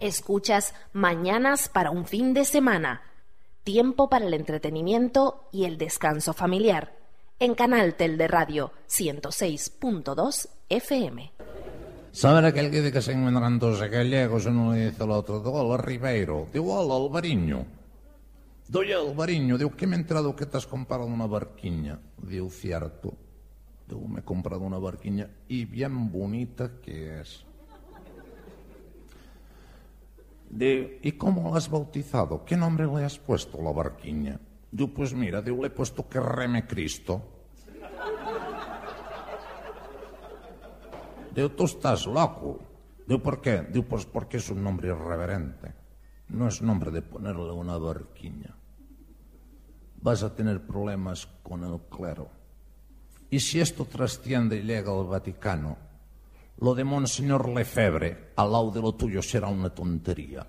Escuchas 0.00 0.74
Mañanas 0.94 1.68
para 1.68 1.90
un 1.90 2.06
fin 2.06 2.32
de 2.32 2.46
semana. 2.46 3.02
Tiempo 3.62 4.08
para 4.08 4.24
el 4.24 4.32
entretenimiento 4.32 5.50
y 5.52 5.66
el 5.66 5.76
descanso 5.76 6.32
familiar. 6.32 6.96
En 7.38 7.54
Canal 7.54 7.94
Tel 7.94 8.16
de 8.16 8.28
Radio 8.28 8.72
106.2 8.88 10.48
FM. 10.70 11.30
¿Saben 12.12 12.46
aquel 12.46 12.70
que 12.70 12.78
dice 12.78 12.90
que 12.90 13.02
se 13.02 13.12
encuentran 13.12 13.58
dos 13.58 13.82
gallegos 13.82 14.46
uno 14.46 14.72
le 14.72 14.86
dice 14.86 15.02
al 15.02 15.10
otro, 15.10 15.42
hola 15.42 15.76
Ribeiro, 15.76 16.48
digo 16.50 16.72
hola 16.72 17.04
Alvariño. 17.04 17.66
Doy 18.66 18.92
Alvariño, 18.92 19.58
digo 19.58 19.76
que 19.76 19.86
me 19.86 19.96
he 19.96 19.98
enterado 19.98 20.34
que 20.34 20.46
te 20.46 20.56
has 20.56 20.66
comprado 20.66 21.04
una 21.04 21.26
barquiña. 21.26 22.00
Digo, 22.16 22.48
cierto. 22.48 23.12
Digo, 23.86 24.08
me 24.08 24.20
he 24.20 24.24
comprado 24.24 24.62
una 24.62 24.78
barquiña 24.78 25.28
y 25.48 25.66
bien 25.66 26.10
bonita 26.10 26.80
que 26.80 27.20
es. 27.20 27.44
De, 30.52 31.00
¿Y 31.02 31.12
cómo 31.12 31.50
la 31.50 31.56
has 31.56 31.70
bautizado? 31.70 32.44
¿Qué 32.44 32.58
nombre 32.58 32.86
le 32.86 33.06
has 33.06 33.18
puesto 33.18 33.62
la 33.62 33.72
barquiña? 33.72 34.38
Digo, 34.70 34.92
pues 34.92 35.14
mira, 35.14 35.40
digo, 35.40 35.62
le 35.62 35.68
he 35.68 35.70
puesto 35.70 36.06
que 36.06 36.20
reme 36.20 36.66
Cristo. 36.66 37.22
Digo, 41.34 41.50
tú 41.52 41.64
estás 41.64 42.06
loco. 42.06 42.60
Digo, 43.06 43.22
¿por 43.22 43.40
qué? 43.40 43.62
Digo, 43.62 43.86
pues 43.88 44.04
porque 44.04 44.36
es 44.36 44.50
un 44.50 44.62
nombre 44.62 44.88
irreverente. 44.88 45.72
No 46.28 46.48
es 46.48 46.60
nombre 46.60 46.90
de 46.90 47.00
ponerle 47.00 47.50
una 47.50 47.78
barquiña. 47.78 48.54
Vas 50.02 50.22
a 50.22 50.34
tener 50.34 50.66
problemas 50.66 51.26
con 51.42 51.64
el 51.64 51.80
clero. 51.88 52.28
Y 53.30 53.40
si 53.40 53.58
esto 53.58 53.86
trasciende 53.86 54.58
y 54.58 54.62
llega 54.64 54.92
al 54.92 55.06
Vaticano, 55.06 55.78
lo 56.58 56.74
de 56.74 56.84
Monseñor 56.84 57.48
Lefebvre 57.48 58.32
al 58.36 58.52
lado 58.52 58.70
de 58.70 58.80
lo 58.80 58.94
tuyo 58.94 59.22
será 59.22 59.48
una 59.48 59.70
tontería. 59.70 60.46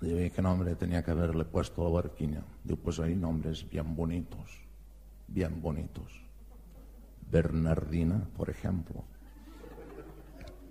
Digo, 0.00 0.20
¿y 0.20 0.30
qué 0.30 0.42
nombre 0.42 0.74
tenía 0.76 1.02
que 1.02 1.10
haberle 1.10 1.44
puesto 1.44 1.82
a 1.82 1.84
la 1.84 1.90
barquiña? 1.90 2.42
Digo, 2.62 2.78
pues 2.82 3.00
hay 3.00 3.16
nombres 3.16 3.68
bien 3.68 3.96
bonitos, 3.96 4.60
bien 5.26 5.60
bonitos. 5.60 6.28
Bernardina, 7.30 8.26
por 8.36 8.48
ejemplo. 8.48 9.04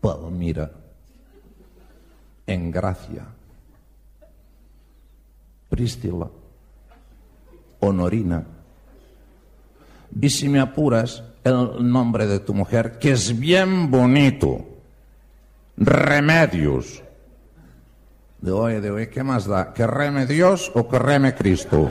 Palmira. 0.01 0.71
Engracia. 2.45 3.27
Prístila. 5.69 6.29
Honorina. 7.81 8.45
Y 10.19 10.29
si 10.29 10.47
me 10.47 10.59
apuras, 10.59 11.21
el 11.47 11.91
nombre 11.91 12.27
de 12.27 12.39
tu 12.39 12.53
mujer, 12.53 12.99
que 12.99 13.11
es 13.11 13.37
bien 13.37 13.89
bonito. 13.91 14.65
Remedios. 15.77 17.03
De 18.41 18.51
oye, 18.51 18.81
de 18.81 18.91
oye, 18.91 19.09
¿qué 19.09 19.23
más 19.23 19.47
da? 19.47 19.73
¿Que 19.73 19.87
reme 19.87 20.25
Dios 20.25 20.71
o 20.75 20.87
que 20.87 20.99
reme 20.99 21.33
Cristo? 21.35 21.89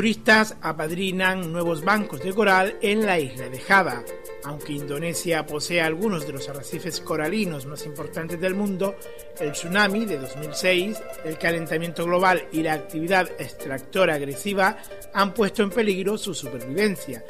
Turistas 0.00 0.56
apadrinan 0.62 1.52
nuevos 1.52 1.84
bancos 1.84 2.22
de 2.22 2.32
coral 2.32 2.78
en 2.80 3.04
la 3.04 3.18
isla 3.18 3.50
de 3.50 3.60
Java. 3.60 4.02
Aunque 4.44 4.72
Indonesia 4.72 5.44
posee 5.44 5.82
algunos 5.82 6.26
de 6.26 6.32
los 6.32 6.48
arrecifes 6.48 7.02
coralinos 7.02 7.66
más 7.66 7.84
importantes 7.84 8.40
del 8.40 8.54
mundo, 8.54 8.96
el 9.38 9.52
tsunami 9.52 10.06
de 10.06 10.16
2006, 10.16 10.96
el 11.26 11.36
calentamiento 11.36 12.06
global 12.06 12.48
y 12.50 12.62
la 12.62 12.72
actividad 12.72 13.28
extractora 13.38 14.14
agresiva 14.14 14.78
han 15.12 15.34
puesto 15.34 15.62
en 15.62 15.68
peligro 15.68 16.16
su 16.16 16.32
supervivencia. 16.32 17.22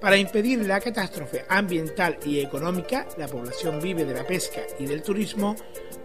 Para 0.00 0.16
impedir 0.16 0.66
la 0.66 0.80
catástrofe 0.80 1.44
ambiental 1.48 2.18
y 2.26 2.40
económica, 2.40 3.06
la 3.18 3.28
población 3.28 3.80
vive 3.80 4.04
de 4.04 4.14
la 4.14 4.26
pesca 4.26 4.62
y 4.80 4.86
del 4.86 5.00
turismo. 5.00 5.54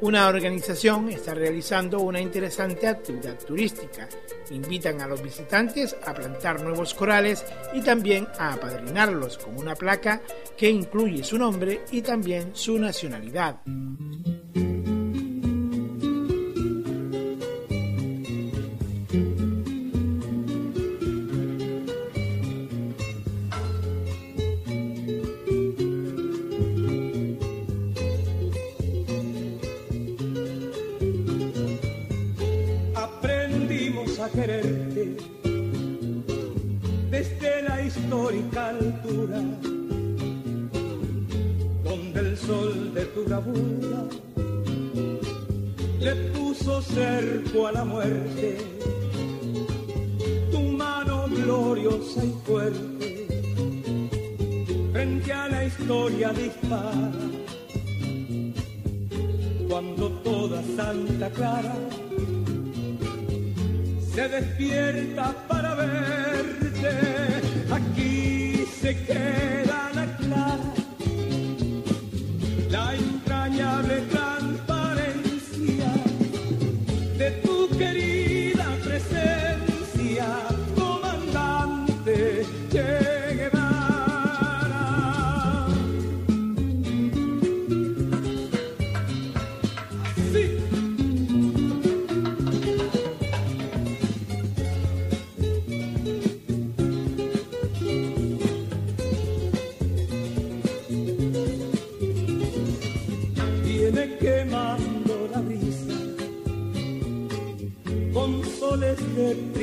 Una 0.02 0.28
organización 0.28 1.10
está 1.10 1.36
realizando 1.36 2.00
una 2.00 2.20
interesante 2.20 2.88
actividad 2.88 3.38
turística. 3.38 4.10
Invitan 4.50 5.00
a 5.00 5.06
los 5.06 5.22
visitantes 5.22 5.96
a 6.04 6.12
plantar 6.12 6.64
nuevos 6.64 6.96
corales 6.96 7.46
y 7.72 7.82
también 7.82 8.28
a 8.40 8.54
apadrinarlos 8.54 9.38
con 9.38 9.56
una 9.56 9.76
placa 9.76 10.20
que 10.58 10.72
incluye 10.72 11.24
su 11.24 11.38
nombre 11.38 11.82
y 11.92 12.02
también 12.02 12.50
su 12.56 12.80
nacionalidad. 12.80 13.62
Quererte. 34.34 35.18
Desde 37.10 37.62
la 37.64 37.82
histórica 37.86 38.70
altura, 38.70 39.42
donde 41.84 42.20
el 42.20 42.38
sol 42.38 42.94
de 42.94 43.06
tu 43.06 43.26
bravura 43.26 44.06
le 46.00 46.16
puso 46.34 46.82
cerco 46.82 47.68
a 47.68 47.72
la 47.74 47.84
muerte, 47.84 48.58
tu 50.52 50.60
mano 50.62 51.28
gloriosa 51.28 52.24
y 52.24 52.34
fuerte, 52.46 53.28
frente 54.94 55.34
a 55.34 55.48
la 55.50 55.66
historia 55.66 56.34
dispara, 56.34 57.12
cuando 59.68 60.10
toda 60.24 60.64
Santa 60.76 61.30
Clara 61.30 61.76
se 64.14 64.28
despierta 64.28 65.34
para 65.48 65.76
verte. 65.76 66.92
Aquí 67.72 68.66
se 68.82 68.96
queda 69.06 69.90
la 69.94 70.06
clara, 70.18 70.74
la 72.70 72.94
entrañable 72.96 73.91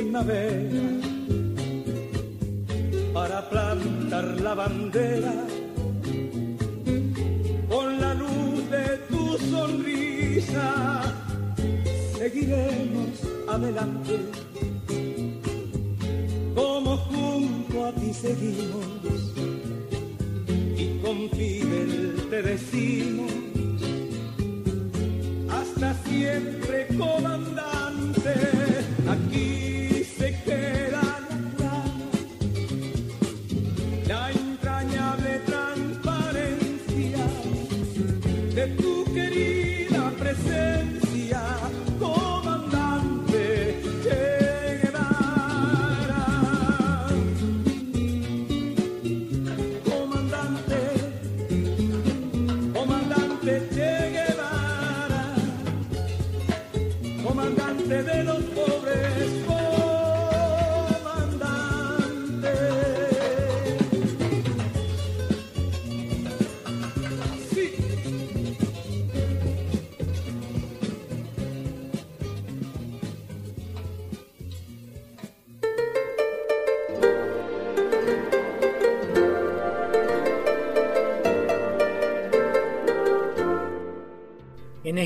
primavera 0.09 0.89
para 3.13 3.47
plantar 3.47 4.41
la 4.41 4.55
bandera 4.55 5.33
con 7.69 7.99
la 8.01 8.13
luz 8.15 8.69
de 8.71 8.87
tu 9.09 9.37
sonrisa 9.37 11.03
seguiremos 12.17 13.11
adelante 13.49 14.17
como 16.55 16.97
junto 16.97 17.85
a 17.85 17.91
ti 17.93 18.11
seguimos 18.11 18.85
y 20.75 20.85
con 21.03 21.29
Fidel 21.37 22.15
te 22.31 22.41
decimos 22.41 23.31
hasta 25.51 25.93
siempre, 26.05 26.87
comandante. 26.97 27.48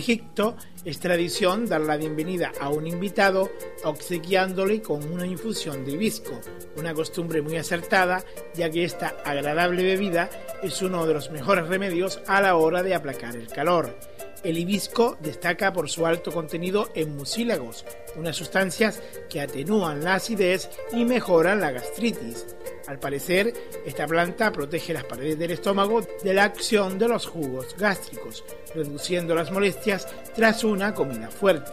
Egipto 0.04 0.58
es 0.84 1.00
tradición 1.00 1.66
dar 1.66 1.80
la 1.80 1.96
bienvenida 1.96 2.52
a 2.60 2.68
un 2.68 2.86
invitado 2.86 3.50
obsequiándole 3.86 4.82
con 4.82 5.02
una 5.10 5.26
infusión 5.26 5.86
de 5.86 5.94
hibisco, 5.94 6.42
una 6.76 6.94
costumbre 6.94 7.42
muy 7.42 7.56
acertada 7.56 8.22
ya 8.54 8.70
que 8.70 8.84
esta 8.84 9.16
agradable 9.24 9.82
bebida 9.82 10.30
es 10.62 10.82
uno 10.82 11.06
de 11.06 11.14
los 11.14 11.32
mejores 11.32 11.70
remedios 11.70 12.20
a 12.28 12.42
la 12.42 12.58
hora 12.58 12.84
de 12.84 12.94
aplacar 12.94 13.38
el 13.38 13.48
calor. 13.48 13.98
El 14.44 14.58
hibisco 14.58 15.16
destaca 15.22 15.72
por 15.72 15.90
su 15.90 16.06
alto 16.06 16.34
contenido 16.34 16.90
en 16.96 17.16
mucílagos, 17.16 17.86
unas 18.18 18.36
sustancias 18.36 19.02
que 19.30 19.40
atenúan 19.40 20.04
la 20.04 20.16
acidez 20.16 20.70
y 20.92 21.06
mejoran 21.06 21.62
la 21.62 21.72
gastritis. 21.72 22.46
Al 22.88 23.00
parecer, 23.00 23.54
esta 23.86 24.08
planta 24.08 24.52
protege 24.52 24.94
las 24.94 25.06
paredes 25.06 25.40
del 25.40 25.52
estómago 25.52 26.02
de 26.24 26.34
la 26.34 26.44
acción 26.44 27.00
de 27.00 27.08
los 27.08 27.26
jugos 27.26 27.76
gástricos, 27.78 28.44
reduciendo 28.76 29.34
las 29.36 29.52
molestias 29.52 30.08
tras 30.36 30.64
una 30.64 30.94
comida 30.94 31.30
fuerte. 31.30 31.72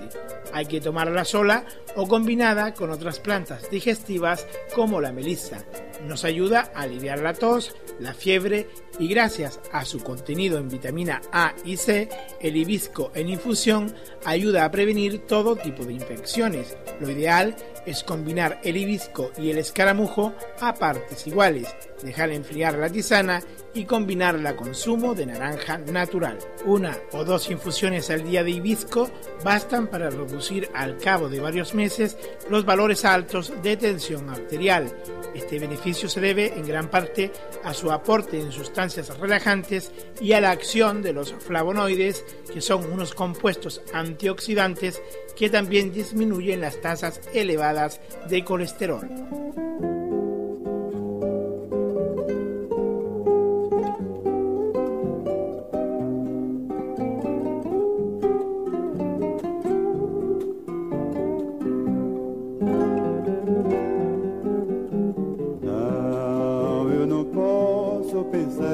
Hay 0.53 0.67
que 0.67 0.81
tomarla 0.81 1.25
sola 1.25 1.65
o 1.97 2.07
combinada 2.07 2.75
con 2.75 2.91
otras 2.91 3.19
plantas 3.19 3.71
digestivas 3.71 4.47
como 4.75 5.01
la 5.01 5.13
melissa. 5.13 5.65
Nos 6.07 6.25
ayuda 6.25 6.71
a 6.75 6.83
aliviar 6.83 7.21
la 7.21 7.35
tos, 7.35 7.75
la 7.99 8.15
fiebre 8.15 8.69
y 8.99 9.09
gracias 9.09 9.61
a 9.73 9.85
su 9.85 10.01
contenido 10.01 10.59
en 10.59 10.69
vitamina 10.69 11.21
A 11.33 11.55
y 11.65 11.77
C, 11.77 12.09
el 12.41 12.57
hibisco 12.57 13.13
en 13.15 13.29
infusión 13.29 13.95
ayuda 14.25 14.65
a 14.65 14.71
prevenir 14.71 15.27
todo 15.27 15.57
tipo 15.57 15.85
de 15.85 15.93
infecciones. 15.95 16.77
Lo 17.01 17.11
ideal 17.11 17.57
es 17.70 17.70
combinar 18.05 18.61
el 18.63 18.77
hibisco 18.77 19.31
y 19.39 19.51
el 19.51 19.59
escaramujo 19.59 20.33
a 20.61 20.75
partes 20.75 21.27
iguales, 21.27 21.75
dejar 22.03 22.31
enfriar 22.31 22.79
la 22.79 22.91
tisana 22.91 23.43
y 23.75 23.85
combinarla 23.85 24.57
con 24.57 24.75
zumo 24.75 25.15
de 25.15 25.27
naranja 25.27 25.79
natural. 25.79 26.39
Una 26.65 26.97
o 27.13 27.25
dos 27.25 27.51
infusiones 27.51 28.11
al 28.11 28.25
día 28.25 28.43
de 28.43 28.51
hibisco 28.51 29.11
bastan 29.45 29.87
para 29.87 30.11
reducir 30.11 30.69
al 30.75 30.97
cabo 30.99 31.29
de 31.29 31.41
varios 31.41 31.75
meses 31.75 32.17
los 32.49 32.65
valores 32.65 33.05
altos 33.05 33.53
de 33.63 33.77
tensión 33.77 34.29
arterial. 34.29 34.93
Este 35.35 35.59
beneficio 35.59 36.09
se 36.09 36.21
debe 36.21 36.55
en 36.55 36.67
gran 36.67 36.89
parte 36.89 37.31
a 37.63 37.73
su 37.73 37.93
aporte 37.93 38.41
en 38.41 38.51
sustancias 38.51 39.17
relajantes 39.19 39.93
y 40.21 40.33
a 40.33 40.41
la 40.41 40.51
acción 40.51 41.03
de 41.03 41.13
los 41.13 41.33
flavonoides, 41.33 42.25
que 42.53 42.61
son 42.61 42.91
unos 42.91 43.15
compuestos 43.15 43.83
antioxidantes 43.93 45.01
que 45.37 45.49
también 45.49 45.93
disminuyen 45.93 46.61
las 46.61 46.81
tasas 46.81 47.21
elevadas 47.33 48.01
de 48.29 48.45
colesterol. 48.45 49.09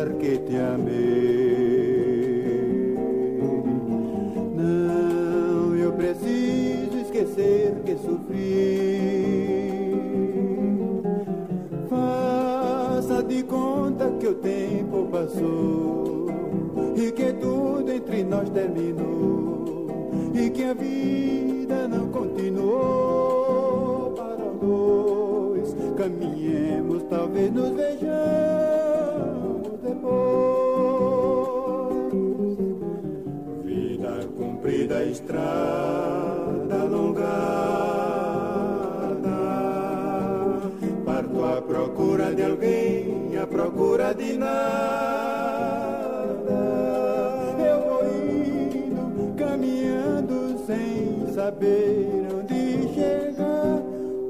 Que 0.05 0.39
te 0.39 0.57
amei. 0.57 0.97
Não, 4.55 5.75
eu 5.77 5.93
preciso 5.93 6.99
esquecer 7.01 7.75
que 7.85 7.97
sofri. 7.97 9.07
Faça 11.89 13.23
de 13.23 13.43
conta 13.45 14.11
que 14.21 14.27
o 14.27 14.35
tempo 14.35 15.09
passou 15.11 16.27
e 16.95 17.11
que 17.13 17.33
tudo 17.35 17.91
entre 17.91 18.25
nós 18.25 18.51
terminou 18.51 19.87
e 20.35 20.51
que 20.51 20.65
a 20.65 20.75
vida 20.75 21.89
não 21.89 22.09
continuou 22.09 24.13
para 24.15 24.45
dois. 24.61 25.75
Caminhemos, 25.97 27.03
talvez 27.05 27.51
nos 27.53 27.71
vejamos 27.71 28.66
depois. 30.07 31.97
Vida 33.65 34.29
comprida, 34.37 35.05
estrada 35.05 36.81
alongada. 36.83 37.37
Parto 41.05 41.45
à 41.45 41.63
procura 41.63 42.35
de 42.35 42.43
alguém, 42.43 43.37
à 43.37 43.47
procura 43.47 44.15
de 44.15 44.37
nada. 44.37 44.57
Eu 47.59 47.81
vou 47.89 48.05
indo, 48.07 49.35
caminhando 49.37 50.59
sem 50.67 51.27
saber 51.35 52.29
onde 52.35 52.95
chegar. 52.95 53.83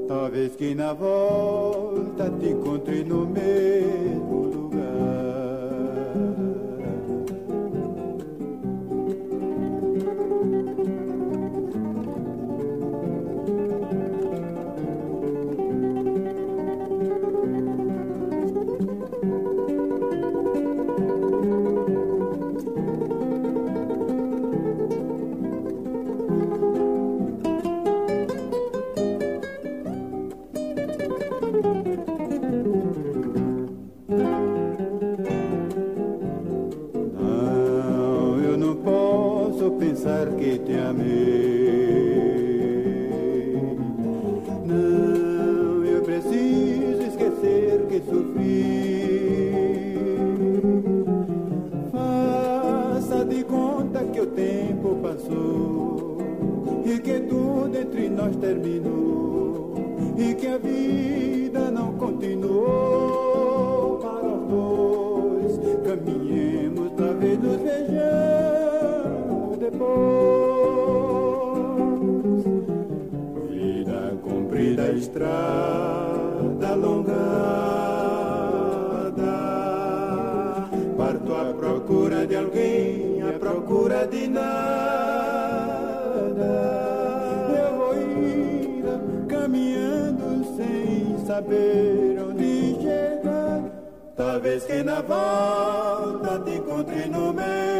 Talvez 0.07 0.55
que 0.55 0.73
na 0.75 0.93
volta 0.93 2.29
te 2.39 2.49
encontre 2.49 3.03
no 3.03 3.25
mesmo 3.25 4.46
estrada 75.17 76.67
alongada. 76.73 77.17
Parto 80.95 81.33
à 81.33 81.53
procura 81.53 82.27
de 82.27 82.35
alguém, 82.35 83.23
à 83.23 83.39
procura 83.39 84.05
de 84.05 84.27
nada. 84.27 84.47
Eu 87.57 87.75
vou 87.77 87.95
indo, 87.97 89.25
caminhando 89.27 90.45
sem 90.55 91.25
saber 91.25 92.19
onde 92.21 92.75
chegar. 92.81 93.63
Talvez 94.15 94.63
que 94.65 94.83
na 94.83 95.01
volta 95.01 96.39
te 96.45 96.57
encontre 96.57 97.09
no 97.09 97.33
mesmo 97.33 97.76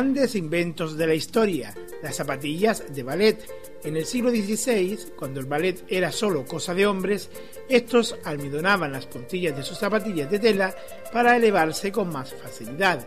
Grandes 0.00 0.34
inventos 0.34 0.96
de 0.96 1.06
la 1.06 1.12
historia, 1.12 1.74
las 2.02 2.16
zapatillas 2.16 2.84
de 2.90 3.02
ballet. 3.02 3.38
En 3.84 3.98
el 3.98 4.06
siglo 4.06 4.30
XVI, 4.30 4.98
cuando 5.14 5.40
el 5.40 5.44
ballet 5.44 5.84
era 5.88 6.10
solo 6.10 6.46
cosa 6.46 6.72
de 6.72 6.86
hombres, 6.86 7.28
estos 7.68 8.16
almidonaban 8.24 8.92
las 8.92 9.04
puntillas 9.04 9.54
de 9.54 9.62
sus 9.62 9.76
zapatillas 9.76 10.30
de 10.30 10.38
tela 10.38 10.74
para 11.12 11.36
elevarse 11.36 11.92
con 11.92 12.08
más 12.08 12.32
facilidad. 12.32 13.06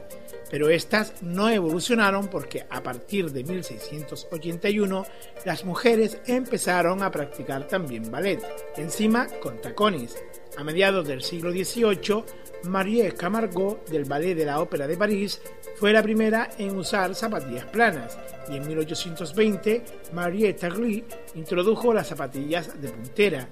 Pero 0.51 0.69
estas 0.69 1.23
no 1.23 1.49
evolucionaron 1.49 2.27
porque 2.27 2.67
a 2.69 2.83
partir 2.83 3.31
de 3.31 3.43
1681 3.43 5.05
las 5.45 5.65
mujeres 5.65 6.19
empezaron 6.27 7.01
a 7.01 7.09
practicar 7.09 7.67
también 7.67 8.11
ballet, 8.11 8.39
encima 8.77 9.27
con 9.41 9.59
tacones. 9.59 10.15
A 10.57 10.63
mediados 10.63 11.07
del 11.07 11.23
siglo 11.23 11.51
XVIII, 11.51 12.23
Marie 12.63 13.11
Camargo, 13.13 13.83
del 13.89 14.05
Ballet 14.05 14.35
de 14.35 14.45
la 14.45 14.59
Ópera 14.59 14.87
de 14.87 14.97
París, 14.97 15.41
fue 15.75 15.91
la 15.91 16.03
primera 16.03 16.49
en 16.57 16.77
usar 16.77 17.13
zapatillas 17.15 17.65
planas 17.65 18.17
y 18.49 18.57
en 18.57 18.67
1820 18.67 19.83
Marie 20.13 20.53
Tagli 20.53 21.03
introdujo 21.35 21.93
las 21.93 22.07
zapatillas 22.07 22.81
de 22.81 22.89
puntera. 22.89 23.49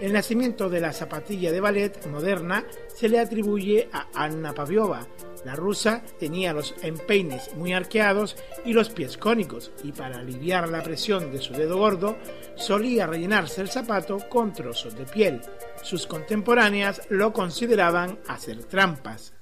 El 0.00 0.12
nacimiento 0.12 0.68
de 0.68 0.80
la 0.80 0.92
zapatilla 0.92 1.52
de 1.52 1.60
ballet 1.60 2.06
moderna 2.06 2.64
se 2.94 3.08
le 3.08 3.18
atribuye 3.18 3.88
a 3.92 4.08
Anna 4.14 4.54
Paviova. 4.54 5.06
La 5.44 5.56
rusa 5.56 6.02
tenía 6.18 6.52
los 6.52 6.74
empeines 6.82 7.54
muy 7.54 7.72
arqueados 7.72 8.36
y 8.64 8.72
los 8.72 8.90
pies 8.90 9.16
cónicos 9.16 9.72
y 9.82 9.92
para 9.92 10.18
aliviar 10.18 10.68
la 10.68 10.82
presión 10.82 11.32
de 11.32 11.40
su 11.40 11.54
dedo 11.54 11.78
gordo 11.78 12.18
solía 12.56 13.06
rellenarse 13.06 13.62
el 13.62 13.70
zapato 13.70 14.18
con 14.28 14.52
trozos 14.52 14.96
de 14.96 15.04
piel. 15.06 15.40
Sus 15.82 16.06
contemporáneas 16.06 17.02
lo 17.08 17.32
consideraban 17.32 18.18
hacer 18.28 18.64
trampas. 18.64 19.34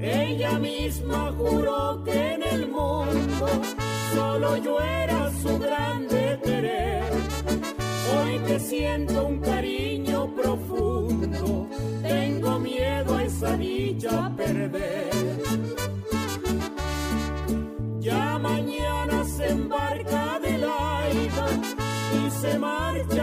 Ella 0.00 0.58
misma 0.58 1.32
juró 1.38 2.02
que 2.04 2.34
en 2.34 2.42
el 2.42 2.68
mundo 2.68 3.46
solo 4.14 4.56
yo 4.58 4.80
era 4.80 5.30
su 5.42 5.58
grande 5.58 6.38
querer. 6.44 7.04
Hoy 8.12 8.38
que 8.46 8.60
siento 8.60 9.26
un 9.26 9.38
cariño 9.40 10.34
profundo, 10.34 11.68
tengo 12.02 12.58
miedo 12.58 13.16
a 13.16 13.24
esa 13.24 13.56
dicha 13.56 14.30
perder. 14.36 15.10
Ya 18.00 18.38
mañana 18.38 19.24
se 19.24 19.48
embarca 19.48 20.38
de 20.40 20.58
Laida 20.58 21.46
y 22.18 22.30
se 22.40 22.58
marcha 22.58 23.21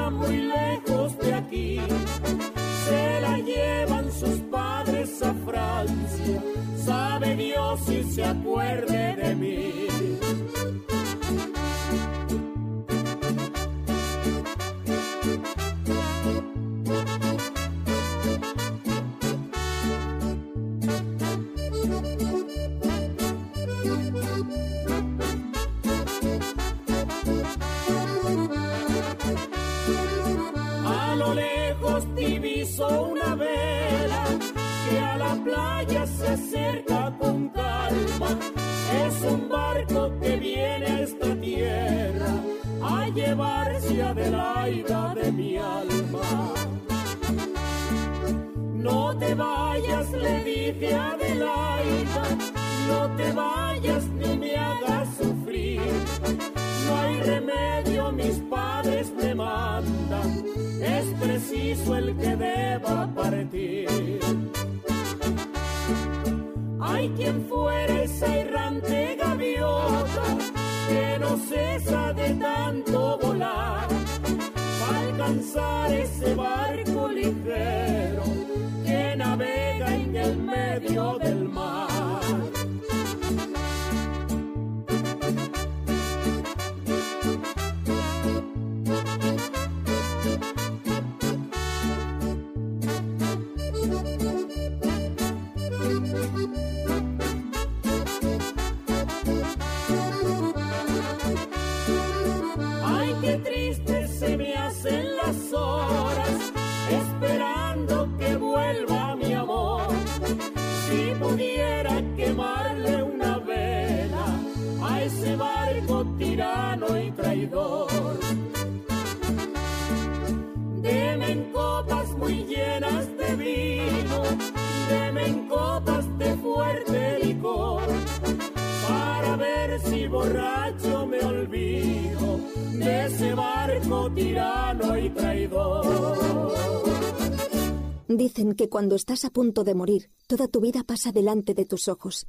que 138.70 138.72
cuando 138.72 138.96
estás 138.96 139.26
a 139.26 139.32
punto 139.32 139.64
de 139.64 139.74
morir, 139.74 140.12
toda 140.28 140.48
tu 140.48 140.62
vida 140.62 140.84
pasa 140.84 141.12
delante 141.12 141.54
de 141.54 141.66
tus 141.66 141.88
ojos. 141.88 142.28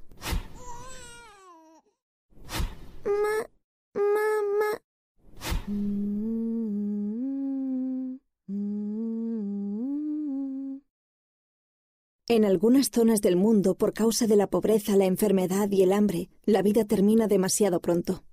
En 12.28 12.44
algunas 12.44 12.90
zonas 12.90 13.20
del 13.20 13.36
mundo, 13.36 13.74
por 13.74 13.92
causa 13.92 14.26
de 14.26 14.36
la 14.36 14.46
pobreza, 14.46 14.96
la 14.96 15.04
enfermedad 15.04 15.68
y 15.70 15.82
el 15.82 15.92
hambre, 15.92 16.30
la 16.44 16.62
vida 16.62 16.84
termina 16.84 17.26
demasiado 17.26 17.80
pronto. 17.80 18.24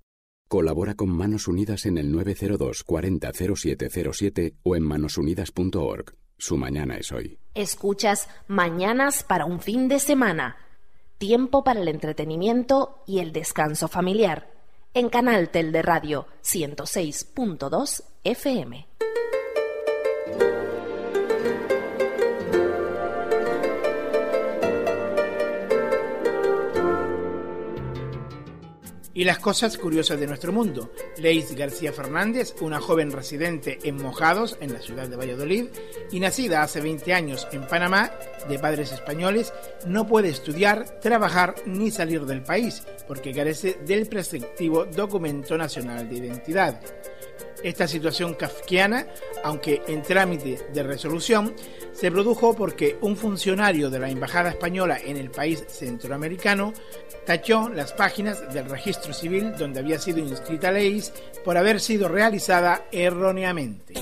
Colabora 0.48 0.94
con 0.94 1.10
Manos 1.10 1.46
Unidas 1.46 1.84
en 1.84 1.98
el 1.98 2.10
902 2.10 2.84
40 2.84 3.32
0707 3.32 4.54
o 4.62 4.76
en 4.76 4.82
manosunidas.org. 4.82 6.16
Su 6.38 6.56
mañana 6.56 6.96
es 6.96 7.10
hoy. 7.12 7.38
Escuchas 7.58 8.28
Mañanas 8.46 9.24
para 9.24 9.44
un 9.44 9.58
fin 9.58 9.88
de 9.88 9.98
semana. 9.98 10.58
Tiempo 11.18 11.64
para 11.64 11.80
el 11.80 11.88
entretenimiento 11.88 13.02
y 13.04 13.18
el 13.18 13.32
descanso 13.32 13.88
familiar. 13.88 14.48
En 14.94 15.08
Canal 15.08 15.48
Tel 15.50 15.72
de 15.72 15.82
Radio 15.82 16.28
106.2 16.44 18.04
FM. 18.22 18.86
Y 29.18 29.24
las 29.24 29.40
cosas 29.40 29.76
curiosas 29.76 30.20
de 30.20 30.28
nuestro 30.28 30.52
mundo. 30.52 30.92
Leis 31.16 31.52
García 31.56 31.92
Fernández, 31.92 32.54
una 32.60 32.80
joven 32.80 33.10
residente 33.10 33.80
en 33.82 33.96
Mojados, 33.96 34.56
en 34.60 34.72
la 34.72 34.80
ciudad 34.80 35.08
de 35.08 35.16
Valladolid, 35.16 35.64
y 36.12 36.20
nacida 36.20 36.62
hace 36.62 36.80
20 36.80 37.12
años 37.12 37.48
en 37.50 37.66
Panamá, 37.66 38.12
de 38.48 38.60
padres 38.60 38.92
españoles, 38.92 39.52
no 39.88 40.06
puede 40.06 40.28
estudiar, 40.28 41.00
trabajar 41.00 41.56
ni 41.66 41.90
salir 41.90 42.26
del 42.26 42.44
país, 42.44 42.84
porque 43.08 43.34
carece 43.34 43.80
del 43.84 44.06
preceptivo 44.06 44.84
Documento 44.84 45.58
Nacional 45.58 46.08
de 46.08 46.14
Identidad. 46.14 46.80
Esta 47.62 47.88
situación 47.88 48.34
kafkiana, 48.34 49.06
aunque 49.42 49.82
en 49.88 50.02
trámite 50.02 50.58
de 50.72 50.82
resolución, 50.82 51.54
se 51.92 52.10
produjo 52.10 52.54
porque 52.54 52.96
un 53.00 53.16
funcionario 53.16 53.90
de 53.90 53.98
la 53.98 54.10
Embajada 54.10 54.50
Española 54.50 54.98
en 55.04 55.16
el 55.16 55.30
país 55.30 55.64
centroamericano 55.68 56.72
tachó 57.26 57.68
las 57.68 57.92
páginas 57.92 58.52
del 58.52 58.68
registro 58.68 59.12
civil 59.12 59.54
donde 59.58 59.80
había 59.80 59.98
sido 59.98 60.18
inscrita 60.18 60.70
Leis 60.70 61.12
por 61.44 61.56
haber 61.56 61.80
sido 61.80 62.08
realizada 62.08 62.86
erróneamente. 62.92 63.94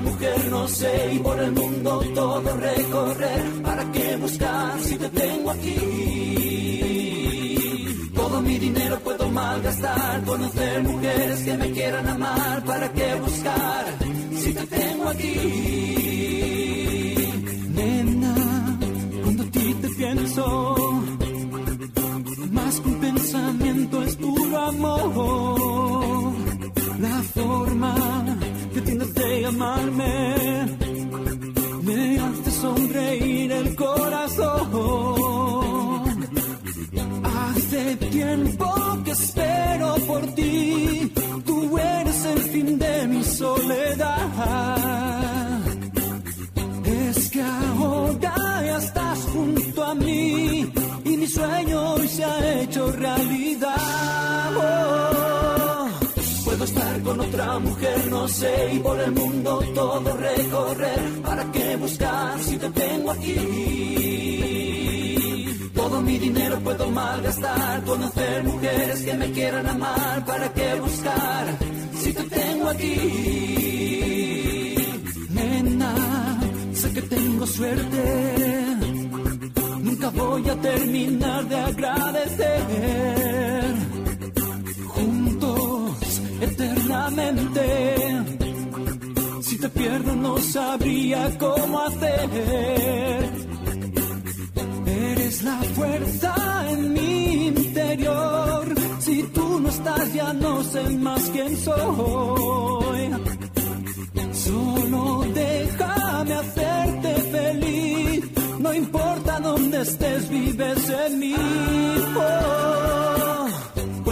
Mujer, 0.00 0.50
no 0.50 0.68
sé, 0.68 1.14
y 1.14 1.18
por 1.18 1.38
el 1.38 1.52
mundo 1.52 2.02
todo 2.14 2.56
recorrer. 2.56 3.62
¿Para 3.62 3.92
qué 3.92 4.16
buscar 4.16 4.80
si 4.80 4.96
te 4.96 5.08
tengo 5.08 5.50
aquí? 5.50 5.76
Todo 8.14 8.42
mi 8.42 8.58
dinero 8.58 8.98
puedo 9.00 9.28
malgastar, 9.30 10.22
conocer 10.24 10.82
mujeres 10.82 11.42
que 11.42 11.56
me 11.56 11.70
quieran 11.72 12.08
amar. 12.08 12.64
¿Para 12.64 12.92
qué 12.92 13.14
buscar 13.14 13.84
si 14.42 14.52
te 14.52 14.66
tengo 14.66 15.08
aquí? 15.08 15.36
Nena, 17.74 18.34
cuando 19.22 19.42
a 19.42 19.46
ti 19.46 19.74
te 19.82 19.88
pienso, 19.88 21.04
más 22.50 22.80
que 22.80 22.88
un 22.88 23.00
pensamiento 23.00 24.02
es 24.02 24.16
puro 24.16 24.58
amor. 24.58 26.32
La 26.98 27.22
forma 27.34 27.94
de 29.20 29.40
llamarme 29.42 30.34
me 31.82 32.18
hace 32.18 32.50
sonreír 32.50 33.52
el 33.52 33.74
corazón. 33.76 34.70
Hace 37.22 37.96
tiempo 37.96 38.66
que 39.04 39.10
espero 39.10 39.94
por 40.06 40.22
ti, 40.34 41.12
tú 41.44 41.78
eres 41.78 42.24
el 42.24 42.40
fin 42.52 42.78
de 42.78 43.08
mi 43.08 43.22
soledad. 43.24 44.28
Es 46.84 47.30
que 47.30 47.42
ahora 47.42 48.34
ya 48.66 48.78
estás 48.78 49.18
junto 49.32 49.84
a 49.84 49.94
mí 49.94 50.72
y 51.04 51.16
mi 51.16 51.26
sueño 51.26 51.96
se 52.14 52.24
ha 52.24 52.60
hecho 52.60 52.92
realidad. 52.92 53.76
Oh. 54.56 55.39
Estar 56.70 57.02
con 57.02 57.18
otra 57.18 57.58
mujer, 57.58 58.06
no 58.10 58.28
sé, 58.28 58.74
y 58.74 58.78
por 58.78 59.00
el 59.00 59.10
mundo 59.10 59.60
todo 59.74 60.16
recorrer. 60.16 61.00
¿Para 61.20 61.50
qué 61.50 61.76
buscar 61.76 62.38
si 62.40 62.56
te 62.58 62.70
tengo 62.70 63.10
aquí? 63.10 63.34
Todo 65.74 66.00
mi 66.00 66.16
dinero 66.18 66.60
puedo 66.60 66.88
malgastar, 66.90 67.82
conocer 67.82 68.44
mujeres 68.44 69.02
que 69.02 69.14
me 69.14 69.32
quieran 69.32 69.66
amar. 69.66 70.24
¿Para 70.24 70.52
qué 70.52 70.74
buscar 70.80 71.58
si 72.02 72.12
te 72.12 72.22
tengo 72.22 72.68
aquí? 72.68 72.96
Nena, 75.30 76.40
sé 76.72 76.92
que 76.92 77.02
tengo 77.02 77.46
suerte. 77.48 78.04
Nunca 79.82 80.10
voy 80.10 80.48
a 80.48 80.54
terminar 80.54 81.48
de 81.48 81.56
agradecer. 81.56 83.29
Si 89.42 89.58
te 89.58 89.68
pierdo, 89.68 90.14
no 90.14 90.38
sabría 90.38 91.36
cómo 91.38 91.80
hacer. 91.80 92.30
Eres 94.86 95.42
la 95.42 95.58
fuerza 95.74 96.34
en 96.70 96.92
mi 96.92 97.46
interior. 97.48 98.74
Si 99.00 99.22
tú 99.24 99.60
no 99.60 99.68
estás, 99.68 100.14
ya 100.14 100.32
no 100.32 100.62
sé 100.62 100.82
más 100.90 101.30
quién 101.30 101.56
soy. 101.56 103.10
Solo 104.32 105.24
déjame 105.34 106.34
hacerte 106.34 107.14
feliz. 107.32 108.24
No 108.58 108.72
importa 108.72 109.40
dónde 109.40 109.80
estés, 109.82 110.28
vives 110.28 110.88
en 110.90 111.18
mí. 111.18 111.34
Oh. 112.16 113.39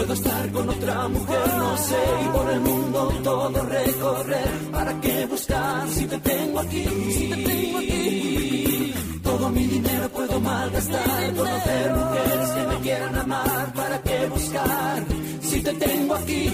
Puedo 0.09 0.21
estar 0.23 0.51
con 0.51 0.67
otra 0.69 1.07
mujer, 1.07 1.53
no 1.59 1.77
sé, 1.77 2.03
y 2.25 2.27
por 2.29 2.49
el 2.49 2.61
mundo 2.61 3.13
todo 3.23 3.61
recorrer. 3.61 4.71
¿Para 4.71 4.99
qué 5.01 5.27
buscar 5.27 5.87
si 5.87 6.07
te 6.07 6.17
tengo 6.17 6.59
aquí? 6.61 6.83
Si 7.11 7.29
te 7.29 7.35
tengo 7.35 7.77
aquí. 7.77 8.93
Todo 9.21 9.49
mi 9.49 9.67
dinero 9.67 10.09
puedo 10.09 10.39
malgastar, 10.39 11.35
conocer 11.35 11.93
mujeres 11.93 12.49
que 12.49 12.61
me 12.69 12.79
quieran 12.79 13.15
amar. 13.17 13.71
¿Para 13.75 14.01
qué 14.01 14.25
buscar 14.25 15.05
si 15.41 15.61
te 15.61 15.73
tengo 15.73 16.15
aquí? 16.15 16.49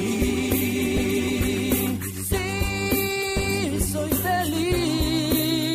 Sí, 2.30 3.80
soy 3.94 4.10
feliz. 4.27 5.69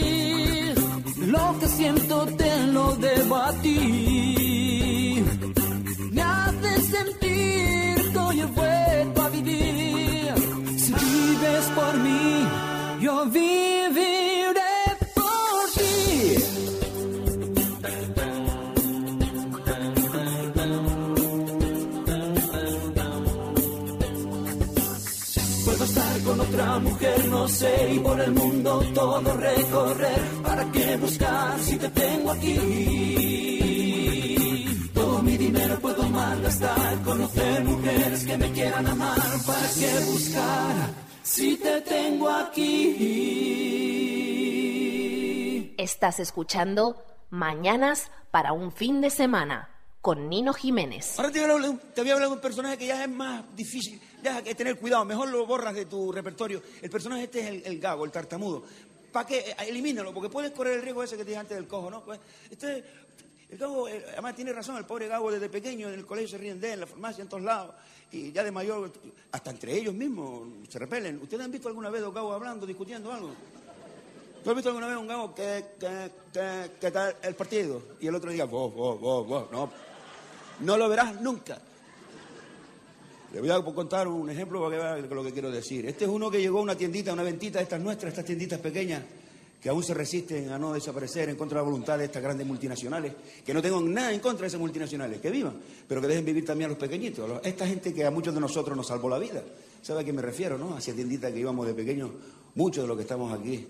Lo 1.16 1.58
que 1.58 1.66
siento 1.66 2.26
te 2.36 2.66
lo 2.66 2.94
debo 2.96 3.36
a 3.36 3.52
ti. 3.62 4.09
Mujer, 26.80 27.28
no 27.28 27.48
sé, 27.48 27.94
y 27.94 27.98
por 27.98 28.20
el 28.20 28.32
mundo 28.32 28.82
todo 28.94 29.36
recorrer. 29.36 30.20
¿Para 30.42 30.70
qué 30.72 30.96
buscar 30.96 31.58
si 31.60 31.76
te 31.76 31.88
tengo 31.88 32.30
aquí? 32.30 32.56
Todo 34.94 35.22
mi 35.22 35.36
dinero 35.36 35.78
puedo 35.80 36.02
malgastar, 36.08 37.02
conocer 37.04 37.64
mujeres 37.64 38.24
que 38.24 38.38
me 38.38 38.50
quieran 38.52 38.86
amar. 38.86 39.18
¿Para 39.46 39.68
qué 39.78 40.04
buscar 40.10 41.09
si 41.30 41.56
te 41.58 41.80
tengo 41.82 42.28
aquí? 42.28 42.96
Estás 45.78 46.18
escuchando 46.18 47.04
Mañanas 47.30 48.10
para 48.32 48.52
un 48.52 48.72
fin 48.72 49.00
de 49.00 49.10
semana 49.10 49.70
con 50.00 50.28
Nino 50.28 50.52
Jiménez. 50.52 51.16
Ahora 51.20 51.30
te 51.30 51.38
voy, 51.40 51.48
a 51.48 51.52
hablar, 51.52 51.78
te 51.94 52.00
voy 52.00 52.10
a 52.10 52.14
hablar 52.14 52.28
de 52.30 52.34
un 52.34 52.40
personaje 52.40 52.76
que 52.78 52.86
ya 52.86 53.04
es 53.04 53.10
más 53.10 53.44
difícil. 53.54 54.00
Ya 54.24 54.42
que 54.42 54.56
tener 54.56 54.76
cuidado, 54.76 55.04
mejor 55.04 55.28
lo 55.28 55.46
borras 55.46 55.76
de 55.76 55.86
tu 55.86 56.10
repertorio. 56.10 56.60
El 56.82 56.90
personaje 56.90 57.22
este 57.24 57.40
es 57.40 57.46
el, 57.46 57.62
el 57.64 57.78
gago, 57.78 58.04
el 58.04 58.10
tartamudo. 58.10 58.64
¿Para 59.12 59.28
qué? 59.28 59.54
Elimínalo, 59.68 60.12
porque 60.12 60.30
puedes 60.30 60.50
correr 60.50 60.78
el 60.78 60.82
riesgo 60.82 61.04
ese 61.04 61.16
que 61.16 61.22
te 61.22 61.30
dije 61.30 61.40
antes 61.40 61.56
del 61.56 61.68
cojo, 61.68 61.92
¿no? 61.92 62.04
Pues, 62.04 62.18
este, 62.50 62.84
el 63.50 63.58
gago, 63.58 63.88
eh, 63.88 64.04
además 64.12 64.36
tiene 64.36 64.52
razón, 64.52 64.76
el 64.76 64.84
pobre 64.84 65.08
gago 65.08 65.30
desde 65.30 65.48
pequeño 65.48 65.88
en 65.88 65.94
el 65.94 66.06
colegio 66.06 66.28
se 66.28 66.38
ríen 66.38 66.60
de 66.60 66.68
él, 66.68 66.74
en 66.74 66.80
la 66.80 66.86
farmacia, 66.86 67.22
en 67.22 67.28
todos 67.28 67.42
lados. 67.42 67.74
Y 68.12 68.30
ya 68.32 68.44
de 68.44 68.50
mayor, 68.50 68.92
hasta 69.32 69.50
entre 69.50 69.76
ellos 69.76 69.94
mismos 69.94 70.48
se 70.68 70.78
repelen. 70.78 71.20
¿Ustedes 71.22 71.44
han 71.44 71.50
visto 71.50 71.68
alguna 71.68 71.90
vez 71.90 72.00
dos 72.00 72.14
gagos 72.14 72.34
hablando, 72.34 72.66
discutiendo 72.66 73.12
algo? 73.12 73.30
¿Tú 74.42 74.50
has 74.50 74.56
visto 74.56 74.70
alguna 74.70 74.86
vez 74.86 74.96
un 74.96 75.06
gago 75.06 75.34
que, 75.34 75.64
que, 75.78 76.10
que, 76.80 77.14
el 77.22 77.34
partido? 77.34 77.82
Y 78.00 78.06
el 78.06 78.14
otro 78.14 78.30
día, 78.30 78.44
vos, 78.44 78.72
vos, 78.74 79.00
vos, 79.00 79.26
vos. 79.26 79.50
No, 79.50 79.70
no 80.60 80.76
lo 80.76 80.88
verás 80.88 81.20
nunca. 81.20 81.60
Le 83.32 83.40
voy 83.40 83.50
a 83.50 83.62
contar 83.62 84.08
un 84.08 84.30
ejemplo 84.30 84.60
para 84.60 84.76
que 84.76 84.82
vea 84.82 84.96
lo 85.14 85.24
que 85.24 85.32
quiero 85.32 85.50
decir. 85.50 85.86
Este 85.86 86.04
es 86.04 86.10
uno 86.10 86.30
que 86.30 86.40
llegó 86.40 86.58
a 86.58 86.62
una 86.62 86.76
tiendita, 86.76 87.12
una 87.12 87.22
ventita 87.22 87.58
de 87.58 87.64
estas 87.64 87.80
nuestras, 87.80 88.12
estas 88.12 88.24
tienditas 88.24 88.58
pequeñas, 88.58 89.02
que 89.60 89.68
aún 89.68 89.82
se 89.82 89.92
resisten 89.92 90.50
a 90.50 90.58
no 90.58 90.72
desaparecer 90.72 91.28
en 91.28 91.36
contra 91.36 91.58
de 91.58 91.64
la 91.64 91.70
voluntad 91.70 91.98
de 91.98 92.06
estas 92.06 92.22
grandes 92.22 92.46
multinacionales, 92.46 93.12
que 93.44 93.52
no 93.52 93.60
tengo 93.60 93.80
nada 93.80 94.12
en 94.12 94.20
contra 94.20 94.42
de 94.42 94.48
esas 94.48 94.60
multinacionales, 94.60 95.20
que 95.20 95.30
vivan, 95.30 95.54
pero 95.86 96.00
que 96.00 96.06
dejen 96.06 96.24
vivir 96.24 96.46
también 96.46 96.66
a 96.66 96.68
los 96.70 96.78
pequeñitos, 96.78 97.44
a 97.44 97.46
esta 97.46 97.66
gente 97.66 97.92
que 97.92 98.04
a 98.04 98.10
muchos 98.10 98.34
de 98.34 98.40
nosotros 98.40 98.76
nos 98.76 98.86
salvó 98.86 99.10
la 99.10 99.18
vida. 99.18 99.42
¿Sabe 99.82 100.00
a 100.00 100.04
qué 100.04 100.12
me 100.12 100.22
refiero, 100.22 100.56
no? 100.56 100.74
Hacia 100.74 100.94
tienditas 100.94 101.32
que 101.32 101.40
íbamos 101.40 101.66
de 101.66 101.74
pequeños, 101.74 102.10
muchos 102.54 102.84
de 102.84 102.88
los 102.88 102.96
que 102.96 103.02
estamos 103.02 103.38
aquí, 103.38 103.66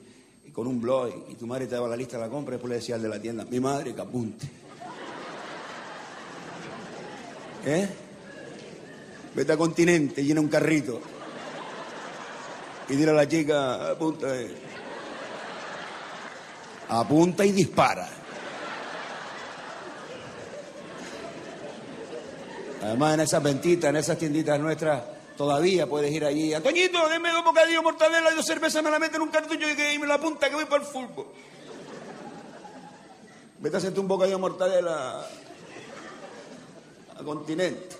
con 0.52 0.68
un 0.68 0.80
blog, 0.80 1.12
y 1.28 1.34
tu 1.34 1.48
madre 1.48 1.66
te 1.66 1.74
daba 1.74 1.88
la 1.88 1.96
lista 1.96 2.18
de 2.18 2.24
la 2.24 2.30
compra, 2.30 2.54
y 2.54 2.56
después 2.56 2.70
le 2.70 2.76
decía 2.76 2.94
al 2.94 3.02
de 3.02 3.08
la 3.08 3.20
tienda, 3.20 3.44
mi 3.50 3.58
madre 3.58 3.92
que 3.92 4.00
apunte. 4.00 4.46
¿Eh? 7.66 7.88
Vete 9.34 9.52
a 9.52 9.56
continente, 9.56 10.24
llena 10.24 10.40
un 10.40 10.48
carrito. 10.48 11.00
Y 12.88 12.94
dile 12.94 13.10
a 13.10 13.14
la 13.14 13.28
chica, 13.28 13.90
apunta. 13.90 14.40
eh. 14.40 14.50
Apunta 16.90 17.44
y 17.44 17.52
dispara. 17.52 18.08
Además, 22.82 23.14
en 23.14 23.20
esas 23.20 23.42
ventitas, 23.42 23.90
en 23.90 23.96
esas 23.96 24.18
tienditas 24.18 24.58
nuestras, 24.58 25.02
todavía 25.36 25.86
puedes 25.86 26.10
ir 26.10 26.24
allí. 26.24 26.52
Antoñito, 26.52 27.08
denme 27.08 27.30
dos 27.30 27.44
bocadillos, 27.44 27.84
mortadela 27.84 28.32
y 28.32 28.34
dos 28.34 28.44
cervezas, 28.44 28.82
me 28.82 28.90
la 28.90 28.98
meten 28.98 29.16
en 29.16 29.22
un 29.22 29.28
cartucho 29.28 29.70
y, 29.70 29.76
que, 29.76 29.96
me 30.00 30.06
la 30.06 30.14
apunta 30.14 30.48
que 30.48 30.56
voy 30.56 30.64
para 30.64 30.82
el 30.82 30.88
fútbol. 30.88 31.26
Vete 33.60 33.76
a 33.76 33.78
hacerte 33.78 34.00
un 34.00 34.08
bocadillo 34.08 34.38
de 34.38 34.40
mortadela 34.40 35.26
a 37.16 37.22
continente. 37.22 37.96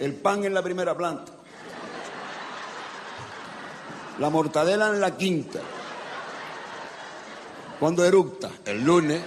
El 0.00 0.14
pan 0.14 0.44
en 0.44 0.54
la 0.54 0.62
primera 0.62 0.96
planta. 0.96 1.30
La 4.18 4.30
mortadela 4.30 4.88
en 4.88 5.00
la 5.00 5.16
quinta. 5.16 5.60
¿Cuándo 7.78 8.04
eructa? 8.04 8.50
El 8.64 8.84
lunes. 8.84 9.20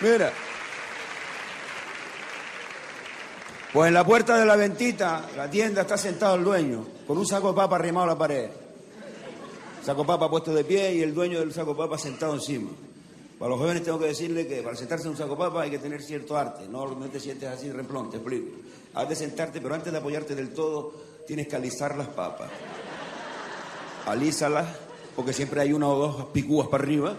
Mira. 0.00 0.32
Pues 3.72 3.88
en 3.88 3.94
la 3.94 4.04
puerta 4.04 4.36
de 4.36 4.46
la 4.46 4.54
ventita, 4.54 5.28
la 5.36 5.50
tienda, 5.50 5.82
está 5.82 5.98
sentado 5.98 6.36
el 6.36 6.44
dueño, 6.44 6.86
con 7.08 7.18
un 7.18 7.26
saco 7.26 7.48
de 7.48 7.56
papa 7.56 7.76
arrimado 7.76 8.04
a 8.04 8.08
la 8.10 8.18
pared. 8.18 8.48
Saco 9.82 10.02
de 10.02 10.06
papa 10.06 10.30
puesto 10.30 10.54
de 10.54 10.62
pie 10.62 10.94
y 10.94 11.02
el 11.02 11.12
dueño 11.12 11.40
del 11.40 11.52
saco 11.52 11.72
de 11.72 11.78
papa 11.78 11.98
sentado 11.98 12.34
encima. 12.34 12.70
Para 13.38 13.50
los 13.50 13.58
jóvenes 13.58 13.82
tengo 13.82 13.98
que 13.98 14.06
decirle 14.06 14.46
que 14.46 14.62
para 14.62 14.76
sentarse 14.76 15.06
en 15.06 15.10
un 15.10 15.16
saco 15.16 15.32
de 15.32 15.38
papa 15.38 15.62
hay 15.62 15.70
que 15.70 15.78
tener 15.78 16.02
cierto 16.02 16.36
arte. 16.36 16.68
No, 16.68 16.86
no 16.86 17.06
te 17.06 17.18
sientes 17.18 17.48
así 17.48 17.72
remplón, 17.72 18.10
te 18.10 18.18
explico. 18.18 18.52
Has 18.94 19.08
de 19.08 19.16
sentarte, 19.16 19.60
pero 19.60 19.74
antes 19.74 19.92
de 19.92 19.98
apoyarte 19.98 20.36
del 20.36 20.54
todo, 20.54 20.92
tienes 21.26 21.48
que 21.48 21.56
alisar 21.56 21.96
las 21.96 22.08
papas. 22.08 22.50
Alísalas, 24.06 24.66
porque 25.16 25.32
siempre 25.32 25.60
hay 25.60 25.72
una 25.72 25.88
o 25.88 25.96
dos 25.96 26.26
picúas 26.26 26.68
para 26.68 26.84
arriba 26.84 27.14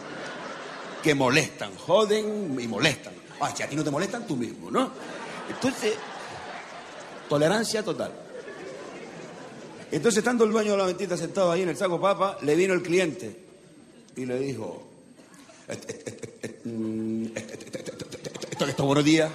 que 1.01 1.15
molestan, 1.15 1.75
joden 1.75 2.57
y 2.59 2.67
molestan. 2.67 3.13
Ah, 3.39 3.51
si 3.55 3.63
a 3.63 3.69
ti 3.69 3.75
no 3.75 3.83
te 3.83 3.91
molestan, 3.91 4.25
tú 4.25 4.35
mismo, 4.35 4.71
¿no? 4.71 4.89
Entonces, 5.49 5.93
tolerancia 7.29 7.83
total. 7.83 8.11
Entonces, 9.91 10.19
estando 10.19 10.43
el 10.45 10.51
dueño 10.51 10.71
de 10.71 10.77
la 10.77 10.85
ventita 10.85 11.15
sentado 11.15 11.51
ahí 11.51 11.61
en 11.61 11.69
el 11.69 11.77
saco 11.77 11.99
papa, 12.01 12.37
le 12.41 12.55
vino 12.55 12.73
el 12.73 12.81
cliente 12.81 13.39
y 14.15 14.25
le 14.25 14.39
dijo, 14.39 14.83
esto, 18.67 18.85
buenos 18.85 19.03
días, 19.03 19.31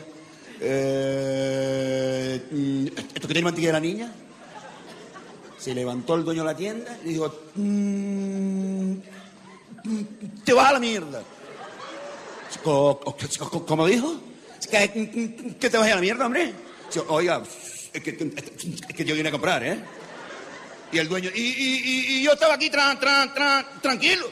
Eh, 0.62 2.38
mm, 2.50 2.86
¿esto 2.88 3.26
que 3.26 3.32
tiene 3.32 3.42
mantequilla 3.42 3.68
de 3.68 3.72
la 3.72 3.80
niña? 3.80 4.12
Se 5.60 5.74
levantó 5.74 6.14
el 6.14 6.24
dueño 6.24 6.42
de 6.42 6.46
la 6.52 6.56
tienda 6.56 6.96
y 7.04 7.08
dijo, 7.10 7.34
"Mm, 7.54 8.92
mm, 9.84 10.04
te 10.44 10.52
vas 10.54 10.70
a 10.70 10.72
la 10.72 10.78
mierda. 10.80 11.22
¿Cómo 12.64 13.86
dijo? 13.86 14.20
¿Que, 14.70 14.88
te 15.58 15.76
vas 15.78 15.90
a 15.90 15.94
la 15.96 16.00
mierda, 16.00 16.26
hombre? 16.26 16.52
Oiga, 17.08 17.42
es 17.92 18.02
que, 18.02 18.16
que 18.16 19.04
yo 19.04 19.14
vine 19.14 19.28
a 19.28 19.32
comprar, 19.32 19.62
¿eh? 19.64 19.78
Y 20.92 20.98
el 20.98 21.08
dueño, 21.08 21.30
y, 21.34 21.40
y- 21.40 22.16
y- 22.18 22.22
yo 22.22 22.32
estaba 22.32 22.54
aquí 22.54 22.68
tran, 22.70 22.98
tran, 22.98 23.32
tran, 23.32 23.64
tranquilo. 23.80 24.26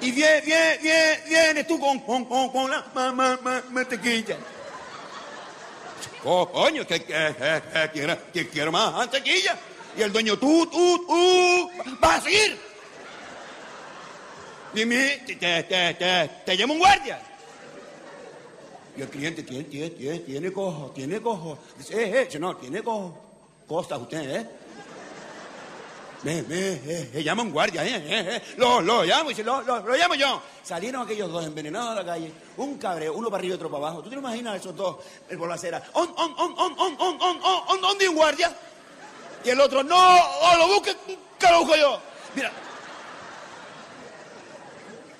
Y 0.00 0.10
viene, 0.12 0.40
viene, 0.40 0.78
viene, 0.82 1.20
vienes 1.28 1.66
tú 1.66 1.78
con, 1.78 1.98
con, 2.00 2.24
con, 2.24 2.48
con 2.50 2.70
la 2.70 2.86
ma- 2.94 3.12
ma- 3.12 3.38
ma- 3.42 3.62
mantequilla. 3.70 4.38
Oh, 6.24 6.48
coño, 6.50 6.86
que, 6.86 7.02
que, 7.04 7.34
que- 7.92 8.18
que 8.32 8.48
quiero 8.48 8.72
más 8.72 8.92
mantequilla. 8.94 9.58
Y 9.96 10.02
el 10.02 10.12
dueño, 10.12 10.38
tú, 10.38 10.66
tú, 10.66 11.04
tú, 11.06 11.70
vas 12.00 12.18
a 12.18 12.20
seguir. 12.22 12.58
Dime, 14.72 15.22
te, 15.26 15.36
te, 15.36 15.62
te, 15.64 15.94
te, 15.94 16.30
te 16.46 16.56
llamo 16.56 16.74
un 16.74 16.78
guardia. 16.78 17.20
Y 18.96 19.02
el 19.02 19.08
cliente 19.08 19.42
tiene, 19.42 19.64
tiene, 19.64 19.90
tiene, 19.90 20.18
tiene 20.20 20.52
cojo, 20.52 20.92
tiene 20.94 21.20
cojo. 21.20 21.58
Dice, 21.76 22.20
eh, 22.22 22.28
eh, 22.30 22.38
no, 22.38 22.56
tiene 22.56 22.82
cojo. 22.82 23.18
Costa 23.66 23.96
usted, 23.96 24.36
¿eh? 24.36 24.46
Me, 26.22 26.42
me, 26.42 26.72
eh, 26.72 27.10
eh, 27.14 27.22
llama 27.22 27.42
un 27.42 27.50
guardia, 27.50 27.82
¿eh? 27.84 27.96
eh, 27.96 28.36
eh. 28.36 28.42
Lo, 28.58 28.82
lo 28.82 29.04
llamo, 29.04 29.30
dice, 29.30 29.42
lo, 29.42 29.62
lo, 29.62 29.80
lo 29.80 29.96
llamo 29.96 30.14
yo. 30.14 30.42
Salieron 30.62 31.02
aquellos 31.02 31.30
dos 31.32 31.46
envenenados 31.46 31.92
a 31.92 31.94
la 31.94 32.04
calle, 32.04 32.30
un 32.58 32.76
cabreo, 32.76 33.14
uno 33.14 33.30
para 33.30 33.38
arriba 33.40 33.52
y 33.52 33.56
otro 33.56 33.70
para 33.70 33.86
abajo. 33.86 34.02
¿Tú 34.02 34.10
te 34.10 34.16
imaginas 34.16 34.56
esos 34.56 34.76
dos 34.76 34.96
el 35.30 35.38
por 35.38 35.48
la 35.48 35.54
acera? 35.54 35.82
On, 35.94 36.12
on, 36.16 36.34
on, 36.36 36.52
on, 36.58 36.72
on, 36.78 36.96
on, 36.98 37.22
on, 37.22 37.42
on, 37.42 37.62
on, 37.68 37.80
¿dónde 37.80 38.08
un 38.08 38.16
guardia? 38.16 38.54
Y 39.44 39.50
el 39.50 39.60
otro, 39.60 39.82
no, 39.82 39.96
o 39.96 40.56
lo 40.56 40.68
busque, 40.68 40.96
que 41.38 41.50
lo 41.50 41.60
busco 41.60 41.76
yo. 41.76 42.00
Mira. 42.34 42.52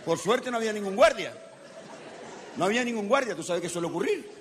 Por 0.04 0.18
suerte 0.18 0.50
no 0.50 0.56
había 0.58 0.72
ningún 0.72 0.96
guardia. 0.96 1.34
No 2.56 2.64
había 2.64 2.84
ningún 2.84 3.08
guardia, 3.08 3.34
tú 3.34 3.42
sabes 3.42 3.62
que 3.62 3.68
suele 3.68 3.88
ocurrir. 3.88 4.40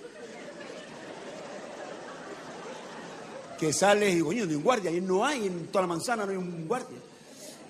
Que 3.58 3.74
sales 3.74 4.16
y, 4.16 4.22
coño, 4.22 4.48
de 4.48 4.56
un 4.56 4.64
guardia, 4.64 4.90
y 4.90 5.02
no 5.02 5.26
hay, 5.26 5.48
en 5.48 5.68
toda 5.68 5.84
la 5.84 5.88
manzana 5.88 6.26
no 6.26 6.32
hay 6.32 6.38
un 6.38 6.68
guardia. 6.68 6.98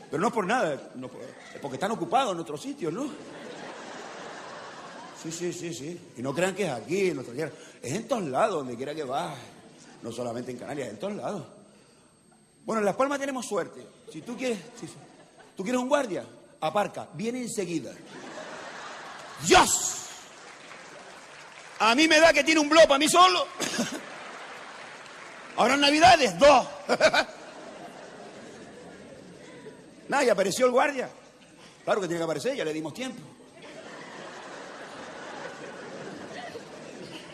Pero 0.10 0.22
no 0.22 0.28
es 0.28 0.34
por 0.34 0.46
nada, 0.46 0.92
no 0.96 1.08
es 1.08 1.60
porque 1.62 1.76
están 1.76 1.92
ocupados 1.92 2.34
en 2.34 2.40
otros 2.40 2.62
sitios, 2.62 2.94
¿no? 2.94 3.10
Sí, 5.22 5.32
sí, 5.32 5.52
sí, 5.52 5.74
sí. 5.74 6.00
Y 6.18 6.22
no 6.22 6.34
crean 6.34 6.56
que 6.56 6.66
es 6.66 6.72
aquí, 6.72 7.10
en 7.10 7.16
nuestra 7.16 7.36
tierra. 7.36 7.52
Es 7.82 7.94
en 7.94 8.08
todos 8.08 8.24
lados, 8.24 8.56
donde 8.56 8.76
quiera 8.76 8.96
que 8.96 9.04
vas. 9.04 9.36
No 10.02 10.12
solamente 10.12 10.52
en 10.52 10.58
Canarias, 10.58 10.88
es 10.88 10.94
en 10.94 11.00
todos 11.00 11.16
lados. 11.16 11.59
Bueno, 12.66 12.80
en 12.80 12.86
Las 12.86 12.96
Palmas 12.96 13.20
tenemos 13.20 13.46
suerte. 13.46 13.86
Si 14.12 14.22
tú 14.22 14.38
quieres, 14.38 14.60
tú 15.56 15.64
quieres 15.64 15.82
un 15.82 15.90
guardia, 15.90 16.26
aparca, 16.62 17.08
viene 17.14 17.42
enseguida. 17.42 17.92
¡Dios! 19.46 19.96
A 21.80 21.96
mí 21.96 22.08
me 22.08 22.20
da 22.20 22.34
que 22.34 22.44
tiene 22.44 22.60
un 22.60 22.70
blog 22.70 22.84
para 22.84 23.00
mí 23.00 23.08
solo. 23.08 23.48
Ahora 25.56 25.76
en 25.76 25.82
Navidades, 25.82 26.38
dos. 26.38 26.68
Nada, 30.10 30.24
y 30.24 30.30
apareció 30.30 30.66
el 30.66 30.72
guardia. 30.72 31.10
Claro 31.86 32.02
que 32.02 32.08
tiene 32.08 32.20
que 32.20 32.26
aparecer, 32.26 32.56
ya 32.56 32.66
le 32.66 32.74
dimos 32.74 32.94
tiempo. 32.94 33.22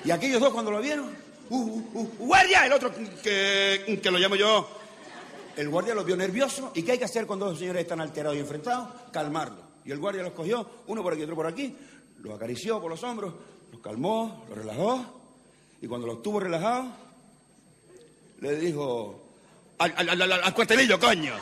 Y 0.03 0.11
aquellos 0.11 0.39
dos 0.39 0.53
cuando 0.53 0.69
lo 0.69 0.79
vieron, 0.81 1.17
uh, 1.49 1.57
uh, 1.57 1.89
uh, 1.93 2.11
guardia, 2.19 2.65
el 2.65 2.73
otro 2.73 2.93
que, 3.23 3.99
que 4.01 4.11
lo 4.11 4.19
llamo 4.19 4.35
yo. 4.35 4.69
El 5.57 5.69
guardia 5.69 5.95
los 5.95 6.05
vio 6.05 6.17
nerviosos. 6.17 6.71
¿Y 6.73 6.83
qué 6.83 6.93
hay 6.93 6.97
que 6.97 7.05
hacer 7.05 7.25
cuando 7.25 7.45
los 7.45 7.59
señores 7.59 7.83
están 7.83 8.01
alterados 8.01 8.37
y 8.37 8.41
enfrentados? 8.41 8.89
Calmarlos. 9.11 9.65
Y 9.85 9.91
el 9.91 9.99
guardia 9.99 10.23
los 10.23 10.33
cogió, 10.33 10.67
uno 10.87 11.03
por 11.03 11.13
aquí, 11.13 11.23
otro 11.23 11.35
por 11.35 11.45
aquí, 11.45 11.75
los 12.21 12.35
acarició 12.35 12.81
por 12.81 12.89
los 12.89 13.03
hombros, 13.03 13.33
los 13.71 13.81
calmó, 13.81 14.45
los 14.49 14.57
relajó. 14.57 15.05
Y 15.81 15.87
cuando 15.87 16.07
los 16.07 16.23
tuvo 16.23 16.39
relajados, 16.39 16.87
le 18.41 18.55
dijo, 18.55 19.25
al, 19.77 20.53
cuartelillo, 20.53 20.99
coño. 20.99 21.33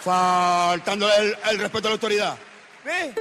Faltando 0.00 1.08
el, 1.12 1.58
respeto 1.58 1.88
a 1.88 1.90
la 1.90 1.94
autoridad. 1.94 2.38
¿Ve? 2.84 3.14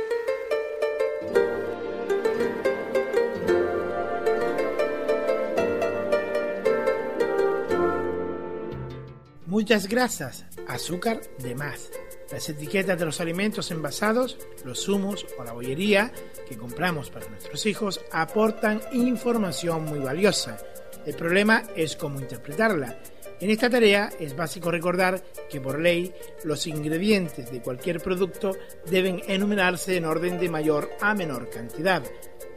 Muchas 9.53 9.87
grasas, 9.87 10.45
azúcar 10.67 11.21
de 11.37 11.53
más. 11.53 11.91
Las 12.31 12.49
etiquetas 12.49 12.97
de 12.97 13.05
los 13.05 13.21
alimentos 13.21 13.69
envasados, 13.69 14.35
los 14.65 14.83
zumos 14.83 15.27
o 15.37 15.43
la 15.43 15.53
bollería 15.53 16.11
que 16.49 16.57
compramos 16.57 17.11
para 17.11 17.29
nuestros 17.29 17.63
hijos 17.67 18.01
aportan 18.11 18.81
información 18.93 19.85
muy 19.85 19.99
valiosa. 19.99 20.57
El 21.05 21.13
problema 21.13 21.61
es 21.75 21.95
cómo 21.95 22.19
interpretarla. 22.19 22.97
En 23.39 23.51
esta 23.51 23.69
tarea 23.69 24.09
es 24.19 24.35
básico 24.35 24.71
recordar 24.71 25.23
que 25.51 25.61
por 25.61 25.79
ley 25.79 26.11
los 26.43 26.65
ingredientes 26.65 27.51
de 27.51 27.61
cualquier 27.61 28.01
producto 28.01 28.57
deben 28.89 29.21
enumerarse 29.27 29.97
en 29.97 30.05
orden 30.05 30.39
de 30.39 30.49
mayor 30.49 30.89
a 30.99 31.13
menor 31.13 31.51
cantidad, 31.51 32.01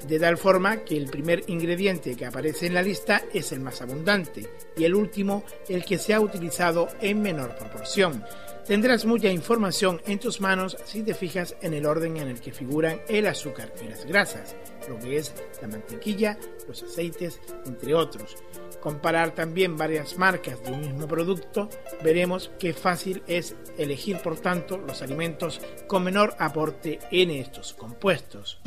de 0.07 0.19
tal 0.19 0.37
forma 0.37 0.79
que 0.79 0.97
el 0.97 1.07
primer 1.07 1.43
ingrediente 1.47 2.17
que 2.17 2.27
aparece 2.27 2.67
en 2.67 2.75
la 2.75 2.83
lista 2.83 3.23
es 3.33 3.53
el 3.53 3.61
más 3.61 3.81
abundante 3.83 4.49
y 4.77 4.85
el 4.85 4.95
último 4.95 5.45
el 5.69 5.85
que 5.85 5.99
se 5.99 6.15
ha 6.15 6.21
utilizado 6.21 6.89
en 7.01 7.23
menor 7.23 7.57
proporción. 7.57 8.25
Tendrás 8.67 9.05
mucha 9.05 9.29
información 9.29 10.03
en 10.07 10.19
tus 10.19 10.41
manos 10.41 10.77
si 10.85 11.05
te 11.05 11.15
fijas 11.15 11.55
en 11.63 11.73
el 11.73 11.87
orden 11.87 12.17
en 12.17 12.27
el 12.27 12.41
que 12.41 12.53
figuran 12.53 13.01
el 13.09 13.29
azúcar 13.29 13.73
y 13.81 13.89
las 13.89 14.05
grasas, 14.05 14.57
lo 14.89 14.99
que 14.99 15.19
es 15.19 15.33
la 15.63 15.69
mantequilla, 15.69 16.37
los 16.67 16.83
aceites, 16.83 17.41
entre 17.65 17.95
otros. 17.95 18.37
Comparar 18.81 19.37
también 19.37 19.77
varias 19.77 20.19
marcas 20.19 20.63
de 20.65 20.73
un 20.73 20.81
mismo 20.81 21.07
producto, 21.07 21.69
veremos 22.03 22.51
qué 22.59 22.73
fácil 22.73 23.23
es 23.29 23.55
elegir 23.79 24.19
por 24.19 24.41
tanto 24.41 24.79
los 24.79 25.01
alimentos 25.01 25.61
con 25.87 26.03
menor 26.03 26.35
aporte 26.41 26.99
en 27.13 27.31
estos 27.31 27.73
compuestos. 27.73 28.61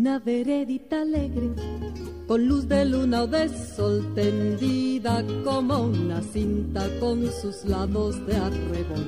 Una 0.00 0.18
veredita 0.18 1.02
alegre, 1.02 1.50
con 2.26 2.48
luz 2.48 2.66
de 2.66 2.86
luna 2.86 3.24
o 3.24 3.26
de 3.26 3.50
sol 3.50 4.14
tendida 4.14 5.22
como 5.44 5.82
una 5.82 6.22
cinta 6.22 6.88
con 6.98 7.30
sus 7.30 7.66
lados 7.66 8.16
de 8.26 8.34
arrebol. 8.34 9.04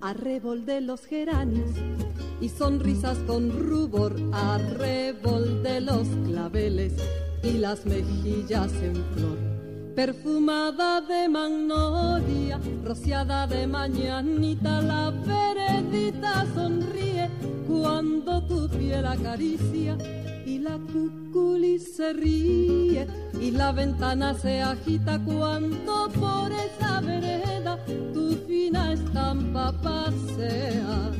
Arrebol 0.00 0.64
de 0.64 0.80
los 0.80 1.04
geranios 1.06 1.72
y 2.40 2.50
sonrisas 2.50 3.18
con 3.26 3.50
rubor, 3.50 4.14
arrebol 4.32 5.64
de 5.64 5.80
los 5.80 6.06
claveles 6.24 6.92
y 7.42 7.54
las 7.54 7.84
mejillas 7.84 8.72
en 8.74 8.94
flor. 8.94 9.63
Perfumada 9.94 11.00
de 11.00 11.28
magnolia, 11.28 12.60
rociada 12.84 13.46
de 13.46 13.66
mañanita, 13.66 14.82
la 14.82 15.10
veredita 15.10 16.44
sonríe 16.54 17.30
cuando 17.68 18.42
tu 18.42 18.68
piel 18.68 19.06
acaricia 19.06 19.96
y 20.44 20.58
la 20.58 20.78
cuculi 20.78 21.78
se 21.78 22.12
ríe 22.12 23.06
y 23.40 23.50
la 23.52 23.70
ventana 23.72 24.34
se 24.34 24.60
agita 24.62 25.20
cuando 25.24 26.08
por 26.10 26.50
esa 26.52 27.00
vereda 27.00 27.78
tu 28.12 28.34
fina 28.48 28.92
estampa 28.92 29.72
paseas, 29.80 31.16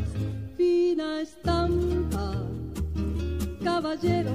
fina 0.56 1.20
estampa, 1.20 2.34
caballero, 3.62 4.32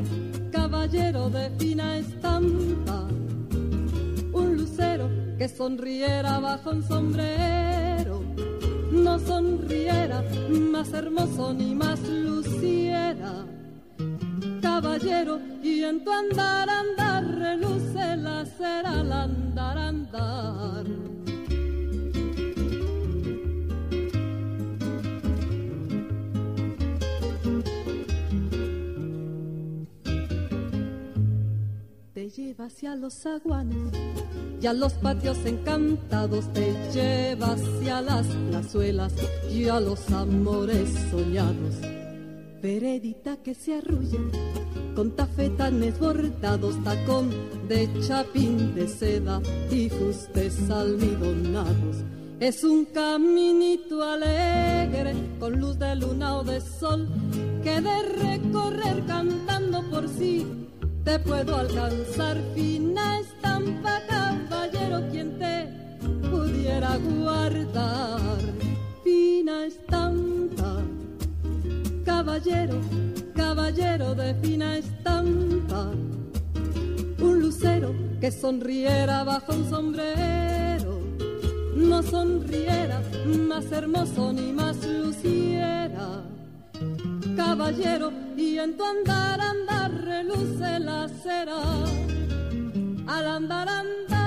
caballero 0.51 1.29
de 1.29 1.49
fina 1.59 1.97
estampa, 1.97 3.07
un 4.39 4.57
lucero 4.57 5.09
que 5.37 5.47
sonriera 5.47 6.39
bajo 6.39 6.71
un 6.71 6.83
sombrero, 6.83 8.21
no 8.91 9.19
sonriera 9.19 10.23
más 10.49 10.93
hermoso 10.93 11.53
ni 11.53 11.75
más 11.75 11.99
luciera 12.07 13.45
caballero 14.81 15.41
y 15.61 15.83
en 15.83 16.03
tu 16.05 16.11
andar 16.11 16.69
andar 16.69 17.23
reluce 17.25 18.15
la 18.15 18.45
cera 18.45 19.01
al 19.01 19.11
andar 19.11 19.77
andar. 19.77 20.85
Lleva 32.39 32.65
hacia 32.65 32.95
los 32.95 33.13
zaguanes 33.15 33.91
y 34.61 34.65
a 34.65 34.73
los 34.73 34.93
patios 34.93 35.37
encantados, 35.45 36.51
te 36.53 36.73
lleva 36.93 37.51
hacia 37.51 38.01
las 38.01 38.25
plazuelas 38.27 39.13
y 39.51 39.67
a 39.67 39.79
los 39.79 40.09
amores 40.11 40.89
soñados 41.11 41.75
veredita 42.61 43.37
que 43.37 43.53
se 43.53 43.75
arrulla 43.75 44.19
con 44.95 45.15
tafetanes 45.15 45.99
bordados, 45.99 46.81
tacón 46.83 47.29
de 47.67 47.89
chapín 48.05 48.73
de 48.75 48.87
seda 48.87 49.41
y 49.71 49.89
fustes 49.89 50.69
almidonados. 50.69 52.03
Es 52.39 52.63
un 52.63 52.85
caminito 52.85 54.03
alegre 54.03 55.13
con 55.39 55.59
luz 55.59 55.77
de 55.77 55.95
luna 55.95 56.37
o 56.37 56.43
de 56.43 56.59
sol 56.59 57.07
que 57.63 57.79
de 57.81 58.01
recorrer 58.03 59.05
cantando 59.05 59.89
por 59.89 60.07
sí 60.09 60.45
te 61.09 61.19
puedo 61.19 61.55
alcanzar. 61.55 62.37
Fina 62.53 63.19
estampa, 63.19 63.99
caballero, 64.07 64.97
quien 65.11 65.39
te 65.39 65.67
pudiera 66.29 66.97
guardar. 66.97 68.39
Fina 69.03 69.65
estampa 69.65 70.83
caballero, 72.05 72.75
caballero 73.35 74.13
de 74.13 74.33
fina 74.35 74.77
estampa, 74.77 75.91
un 77.27 77.39
lucero 77.39 77.93
que 78.19 78.31
sonriera 78.31 79.23
bajo 79.23 79.53
un 79.53 79.69
sombrero, 79.69 80.93
no 81.75 82.03
sonriera 82.03 83.01
más 83.47 83.71
hermoso 83.71 84.33
ni 84.33 84.51
más 84.51 84.77
luciera. 84.85 86.23
Caballero, 87.39 88.11
y 88.35 88.59
en 88.59 88.75
tu 88.75 88.83
andar, 88.83 89.39
andar, 89.39 89.91
reluce 90.03 90.77
la 90.77 91.07
cera, 91.07 91.61
al 93.07 93.27
andar, 93.27 93.69
andar. 93.69 94.19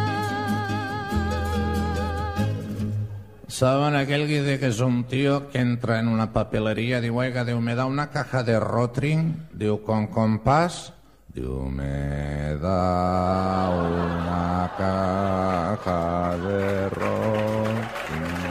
Saben 3.46 3.96
aquel 3.96 4.26
que 4.26 4.40
dice 4.40 4.58
que 4.58 4.68
es 4.68 4.80
un 4.80 5.04
tío 5.04 5.50
que 5.50 5.58
entra 5.58 6.00
en 6.00 6.08
una 6.08 6.32
papelería, 6.32 7.02
digo, 7.02 7.18
oiga, 7.18 7.44
digo, 7.44 7.60
me 7.60 7.74
da 7.74 7.84
una 7.84 8.08
caja 8.08 8.44
de 8.44 8.58
Rotring, 8.58 9.46
digo, 9.52 9.82
con 9.82 10.06
compás, 10.06 10.94
digo, 11.34 11.68
me 11.70 12.56
da 12.56 13.68
una 13.68 14.72
caja 14.78 16.38
de 16.38 16.88
Rotring. 16.88 18.41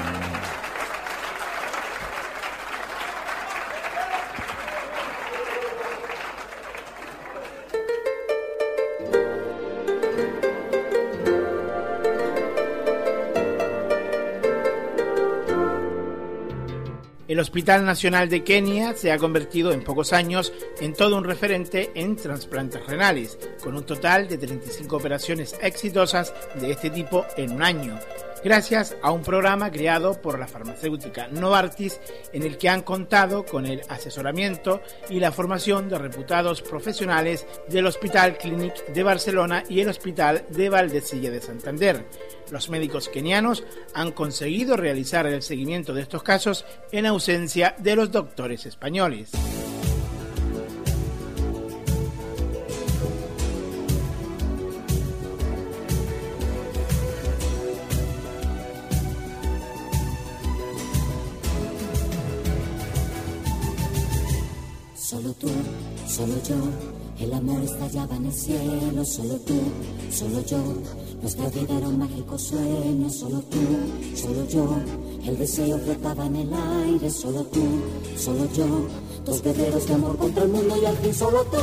El 17.32 17.40
Hospital 17.40 17.86
Nacional 17.86 18.28
de 18.28 18.44
Kenia 18.44 18.94
se 18.94 19.10
ha 19.10 19.18
convertido 19.18 19.72
en 19.72 19.86
pocos 19.86 20.12
años 20.12 20.52
en 20.82 20.92
todo 20.92 21.16
un 21.16 21.24
referente 21.24 21.90
en 21.96 22.18
trasplantes 22.18 22.86
renales, 22.86 23.40
con 23.64 23.74
un 23.78 23.86
total 23.86 24.28
de 24.28 24.38
35 24.38 24.98
operaciones 24.98 25.56
exitosas 25.62 26.34
de 26.56 26.72
este 26.72 26.90
tipo 26.90 27.26
en 27.38 27.54
un 27.54 27.64
año, 27.64 27.98
gracias 28.44 28.96
a 29.02 29.12
un 29.12 29.22
programa 29.22 29.72
creado 29.72 30.20
por 30.22 30.40
la 30.40 30.48
farmacéutica 30.48 31.28
Novartis 31.28 32.00
en 32.34 32.44
el 32.44 32.58
que 32.58 32.70
han 32.70 32.82
contado 32.82 33.46
con 33.46 33.66
el 33.66 33.82
asesoramiento 33.88 34.82
y 35.10 35.20
la 35.20 35.32
formación 35.32 35.90
de 35.90 35.98
reputados 35.98 36.62
profesionales 36.62 37.46
del 37.70 37.86
Hospital 37.86 38.38
Clínic 38.38 38.88
de 38.88 39.04
Barcelona 39.04 39.64
y 39.70 39.82
el 39.82 39.90
Hospital 39.90 40.46
de 40.50 40.70
Valdecilla 40.70 41.32
de 41.32 41.42
Santander. 41.42 42.06
Los 42.52 42.70
médicos 42.70 43.08
kenianos 43.08 43.64
han 43.94 44.12
conseguido 44.12 44.76
realizar 44.76 45.26
el 45.26 45.42
seguimiento 45.42 45.94
de 45.94 46.02
estos 46.02 46.22
casos 46.22 46.66
en 46.92 47.06
ausencia 47.06 47.76
de 47.78 47.96
los 47.96 48.12
doctores 48.12 48.66
españoles. 48.66 49.32
Solo 64.94 65.34
tú, 65.34 65.50
solo 66.06 66.34
yo, 66.44 66.91
el 67.24 67.34
amor 67.34 67.62
estallaba 67.64 68.16
en 68.16 68.26
el 68.26 68.34
cielo, 68.34 69.06
solo 69.06 69.36
tú, 69.46 69.60
solo 70.12 70.44
yo, 70.46 70.58
nuestra 71.22 71.48
vida 71.50 71.78
era 71.78 71.88
un 71.88 72.00
mágico 72.00 72.38
sueño, 72.38 73.10
solo 73.10 73.42
tú, 73.42 73.60
solo 74.16 74.48
yo, 74.48 74.76
el 75.26 75.38
deseo 75.38 75.78
flotaba 75.78 76.26
en 76.26 76.36
el 76.38 76.50
aire, 76.54 77.10
solo 77.12 77.44
tú, 77.44 77.62
solo 78.18 78.48
yo, 78.54 78.66
dos 79.24 79.42
guerreros 79.44 79.88
de 79.88 79.94
amor 79.94 80.18
contra 80.18 80.44
el 80.44 80.50
mundo 80.50 80.76
y 80.82 80.86
al 80.86 80.98
fin 80.98 81.14
solo 81.14 81.44
tú, 81.46 81.60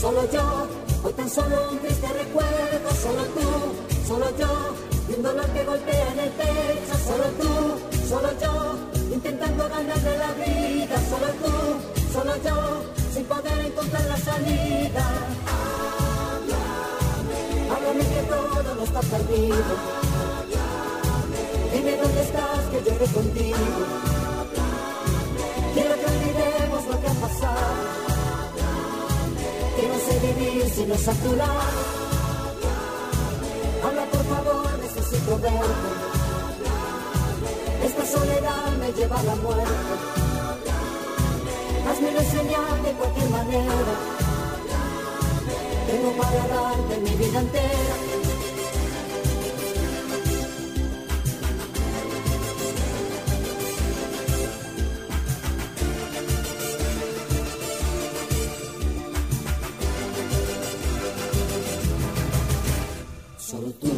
solo 0.00 0.20
yo, 0.30 0.66
hoy 1.02 1.12
tan 1.14 1.30
solo 1.30 1.56
un 1.72 1.78
triste 1.78 2.06
recuerdo, 2.06 2.90
solo 3.02 3.22
tú, 3.34 4.06
solo 4.06 4.26
yo, 4.38 4.48
y 5.08 5.16
un 5.16 5.22
dolor 5.22 5.46
que 5.46 5.64
golpea 5.64 6.12
en 6.12 6.20
el 6.20 6.30
pecho, 6.30 6.94
solo 7.06 7.24
tú, 7.40 8.06
solo 8.06 8.28
yo, 8.42 9.14
intentando 9.14 9.66
ganar 9.66 10.00
de 10.00 10.18
la 10.18 10.32
vida, 10.34 10.96
solo 11.08 11.26
tú, 11.42 12.12
solo 12.12 12.32
yo, 12.44 12.99
encontrar 13.90 14.08
la 14.08 14.16
salida. 14.16 15.04
Háblame 17.72 18.04
que 18.06 18.22
todo 18.28 18.74
no 18.74 18.82
está 18.82 19.00
perdido. 19.00 19.74
Dime 21.72 21.96
dónde 21.96 22.22
estás, 22.22 22.60
que 22.70 22.90
llegue 22.90 23.06
contigo. 23.12 23.56
Quiero 25.74 25.94
que 25.94 26.06
olvidemos 26.06 26.86
lo 26.90 27.00
que 27.00 27.08
ha 27.08 27.14
pasado. 27.14 27.70
Que 29.76 29.88
no 29.88 29.96
sé 30.06 30.34
vivir 30.34 30.70
si 30.70 30.84
no 30.86 30.94
es 30.94 31.08
a. 31.08 31.12
Habla 33.82 34.04
por 34.12 34.24
favor, 34.24 34.78
necesito 34.78 35.38
verte. 35.38 35.90
Esta 37.84 38.06
soledad 38.06 38.72
me 38.78 38.92
lleva 38.92 39.18
a 39.18 39.22
la 39.22 39.34
muerte 39.36 39.89
házmelo 42.00 42.22
soñar 42.22 42.82
de 42.82 42.92
cualquier 42.92 43.30
manera. 43.30 43.94
Tengo 45.86 46.12
para 46.12 46.46
darte 46.48 46.96
mi 47.00 47.10
vida 47.10 47.40
entera. 47.40 47.96
Solo 63.38 63.70
tú, 63.80 63.90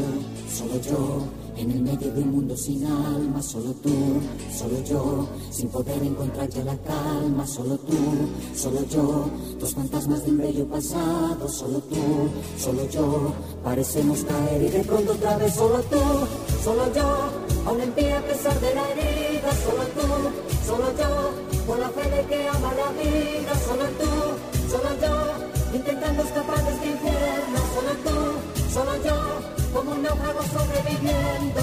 solo 0.50 0.80
yo 0.80 1.41
mundo 1.66 2.56
sin 2.56 2.84
alma, 2.84 3.42
solo 3.42 3.72
tú, 3.82 3.90
solo 4.56 4.82
yo, 4.84 5.28
sin 5.50 5.68
poder 5.68 6.02
encontrar 6.02 6.48
ya 6.48 6.64
la 6.64 6.76
calma, 6.78 7.46
solo 7.46 7.76
tú, 7.78 7.96
solo 8.54 8.84
yo, 8.88 9.30
dos 9.58 9.74
fantasmas 9.74 10.24
de 10.24 10.30
un 10.30 10.38
bello 10.38 10.66
pasado, 10.66 11.48
solo 11.48 11.78
tú, 11.80 12.28
solo 12.58 12.88
yo, 12.88 13.32
parecemos 13.62 14.24
caer 14.24 14.62
y 14.62 14.68
de 14.68 14.84
pronto 14.84 15.12
otra 15.12 15.36
vez 15.36 15.54
solo 15.54 15.78
tú, 15.82 16.00
solo 16.64 16.92
yo, 16.94 17.30
aún 17.66 17.80
en 17.80 17.92
pie 17.92 18.12
a 18.12 18.26
pesar 18.26 18.58
de 18.60 18.74
la 18.74 18.90
herida, 18.90 19.50
solo 19.64 19.84
tú, 19.96 20.08
solo 20.66 20.86
yo, 20.98 21.66
con 21.66 21.80
la 21.80 21.88
fe 21.90 22.10
de 22.10 22.26
que 22.26 22.48
ama 22.48 22.72
la 22.74 22.90
vida, 23.02 23.54
solo 23.66 23.84
tú, 24.00 24.70
solo 24.70 24.90
yo, 25.00 25.76
intentando 25.76 26.22
escapar 26.22 26.64
de 26.64 26.72
este 26.72 26.86
infierno, 26.86 27.58
solo 27.74 27.92
tú, 28.04 28.72
solo 28.72 28.92
yo, 29.04 29.61
como 29.72 29.92
un 29.92 30.02
náufrago 30.02 30.42
sobreviviendo. 30.42 31.62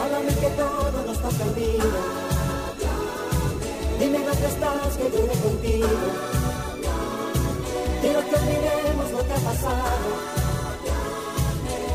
Háblame 0.00 0.34
que 0.34 0.50
todo 0.50 1.02
no 1.06 1.12
está 1.12 1.28
perdido. 1.28 2.00
Dime 3.98 4.18
dónde 4.18 4.46
estás, 4.46 4.96
que 4.96 5.04
yo 5.04 5.42
contigo. 5.42 5.88
Quiero 8.00 8.20
que 8.28 8.34
olvidemos 8.36 9.10
lo 9.12 9.26
que 9.26 9.32
ha 9.32 9.42
pasado. 9.50 10.08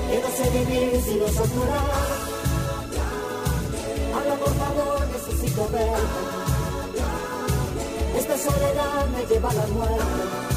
Que 0.09 0.17
no 0.21 0.29
sé 0.37 0.49
vivir 0.57 1.01
sin 1.03 1.19
los 1.19 1.35
llorar. 1.35 2.35
Habla 4.15 4.35
por 4.35 4.53
favor, 4.55 5.07
necesito 5.13 5.69
verte. 5.69 6.21
Esta 8.17 8.37
soledad 8.37 9.07
me 9.09 9.25
lleva 9.25 9.49
a 9.49 9.53
la 9.53 9.67
muerte. 9.67 10.54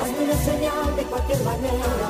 Hazme 0.00 0.24
una 0.24 0.36
señal 0.44 0.96
de 0.96 1.02
cualquier 1.04 1.42
manera. 1.42 2.08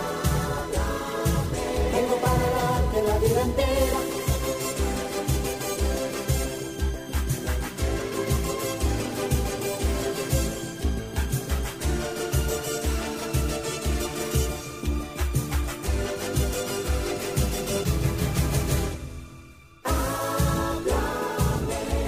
Tengo 1.93 2.17
para 2.17 2.47
darte 2.57 3.03
la 3.03 3.19
vida 3.19 3.43
entera. 3.43 3.99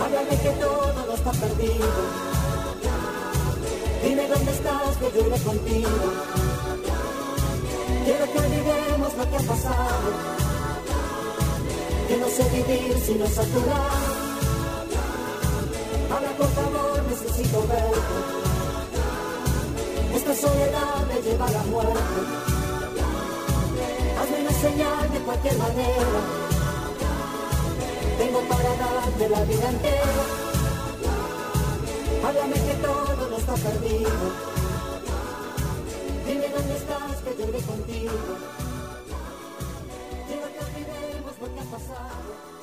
Háblame 0.00 0.36
que 0.42 0.50
todo 0.60 1.06
no 1.06 1.14
está 1.14 1.32
perdido. 1.32 2.27
Dime 4.18 4.34
dónde 4.34 4.50
estás, 4.50 4.96
que 4.96 5.06
yo 5.16 5.22
contigo. 5.44 5.88
Quiero 8.04 8.32
que 8.32 8.38
olvidemos 8.38 9.14
lo 9.16 9.30
que 9.30 9.36
ha 9.36 9.46
pasado. 9.54 10.08
Que 12.08 12.16
no 12.16 12.28
sé 12.28 12.42
vivir 12.50 12.98
si 13.06 13.14
no 13.14 13.24
es 13.26 13.38
a 13.38 13.42
tu 13.42 13.60
por 16.36 16.48
favor, 16.48 17.02
necesito 17.08 17.60
verte. 17.68 18.16
Esta 20.16 20.34
soledad 20.34 21.06
me 21.06 21.22
lleva 21.22 21.46
a 21.46 21.50
la 21.50 21.62
muerte. 21.62 22.20
Hazme 24.18 24.40
una 24.40 24.52
señal 24.60 25.12
de 25.12 25.18
cualquier 25.20 25.58
manera. 25.58 26.20
Tengo 28.18 28.40
para 28.48 28.70
darte 28.82 29.28
la 29.28 29.44
vida 29.44 29.68
entera. 29.68 30.48
Háblame 32.26 32.54
que 32.54 32.74
todo 32.82 33.27
está 33.54 33.70
perdido. 33.70 34.10
Dime 36.26 36.48
dónde 36.48 36.76
estás, 36.76 37.16
que 37.22 37.36
yo 37.38 37.48
iré 37.48 37.60
contigo. 37.62 38.12
Quiero 40.26 40.46
que 40.52 40.58
olvidemos 40.64 41.38
lo 41.40 41.54
que 41.54 41.60
ha 41.60 41.64
pasado. 41.64 42.57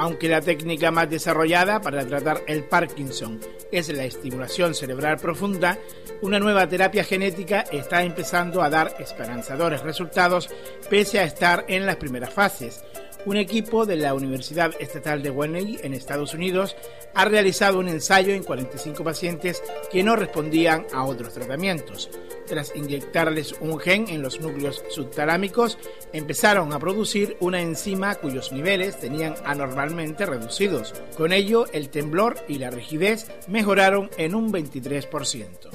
Aunque 0.00 0.30
la 0.30 0.40
técnica 0.40 0.90
más 0.90 1.10
desarrollada 1.10 1.82
para 1.82 2.06
tratar 2.06 2.40
el 2.46 2.64
Parkinson 2.64 3.38
es 3.70 3.90
la 3.90 4.04
estimulación 4.04 4.74
cerebral 4.74 5.18
profunda, 5.18 5.76
una 6.22 6.38
nueva 6.38 6.66
terapia 6.66 7.04
genética 7.04 7.66
está 7.70 8.02
empezando 8.02 8.62
a 8.62 8.70
dar 8.70 8.96
esperanzadores 8.98 9.82
resultados 9.82 10.48
pese 10.88 11.18
a 11.18 11.24
estar 11.24 11.66
en 11.68 11.84
las 11.84 11.96
primeras 11.96 12.32
fases. 12.32 12.82
Un 13.26 13.36
equipo 13.36 13.84
de 13.84 13.96
la 13.96 14.14
Universidad 14.14 14.72
Estatal 14.78 15.22
de 15.22 15.30
Wenley 15.30 15.78
en 15.82 15.92
Estados 15.92 16.32
Unidos 16.32 16.74
ha 17.14 17.26
realizado 17.26 17.78
un 17.78 17.88
ensayo 17.88 18.32
en 18.32 18.42
45 18.42 19.04
pacientes 19.04 19.62
que 19.92 20.02
no 20.02 20.16
respondían 20.16 20.86
a 20.92 21.04
otros 21.04 21.34
tratamientos. 21.34 22.10
Tras 22.46 22.74
inyectarles 22.74 23.54
un 23.60 23.78
gen 23.78 24.08
en 24.08 24.22
los 24.22 24.40
núcleos 24.40 24.82
subtalámicos, 24.88 25.78
empezaron 26.12 26.72
a 26.72 26.78
producir 26.78 27.36
una 27.40 27.60
enzima 27.60 28.14
cuyos 28.14 28.52
niveles 28.52 28.98
tenían 28.98 29.34
anormalmente 29.44 30.24
reducidos. 30.24 30.94
Con 31.16 31.32
ello, 31.32 31.66
el 31.72 31.90
temblor 31.90 32.36
y 32.48 32.58
la 32.58 32.70
rigidez 32.70 33.26
mejoraron 33.48 34.10
en 34.16 34.34
un 34.34 34.50
23%. 34.50 35.70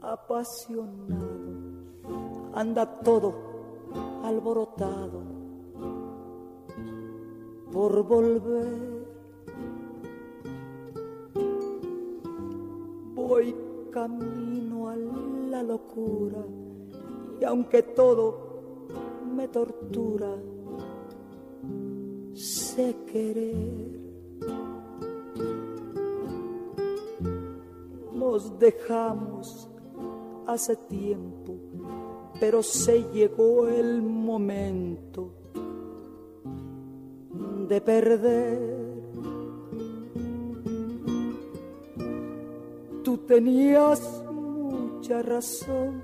Apasionado 0.00 1.56
anda 2.56 2.86
todo 3.00 3.34
alborotado 4.24 5.20
por 7.70 8.02
volver. 8.02 9.06
Voy 13.14 13.54
camino 13.90 14.88
a 14.88 14.96
la 14.96 15.62
locura 15.62 16.42
y 17.38 17.44
aunque 17.44 17.82
todo 17.82 18.86
me 19.36 19.48
tortura, 19.48 20.34
sé 22.32 22.96
querer. 23.12 24.00
Nos 28.14 28.58
dejamos 28.58 29.75
hace 30.46 30.76
tiempo, 30.76 31.54
pero 32.38 32.62
se 32.62 33.02
llegó 33.12 33.68
el 33.68 34.02
momento 34.02 35.32
de 37.68 37.80
perder. 37.80 38.76
Tú 43.02 43.18
tenías 43.18 44.00
mucha 44.30 45.22
razón, 45.22 46.02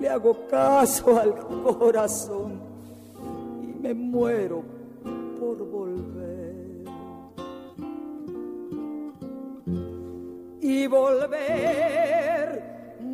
le 0.00 0.08
hago 0.08 0.46
caso 0.46 1.18
al 1.18 1.34
corazón 1.36 2.60
y 3.62 3.78
me 3.80 3.94
muero 3.94 4.62
por 5.38 5.58
volver. 5.58 6.38
Y 10.60 10.86
volver, 10.86 12.77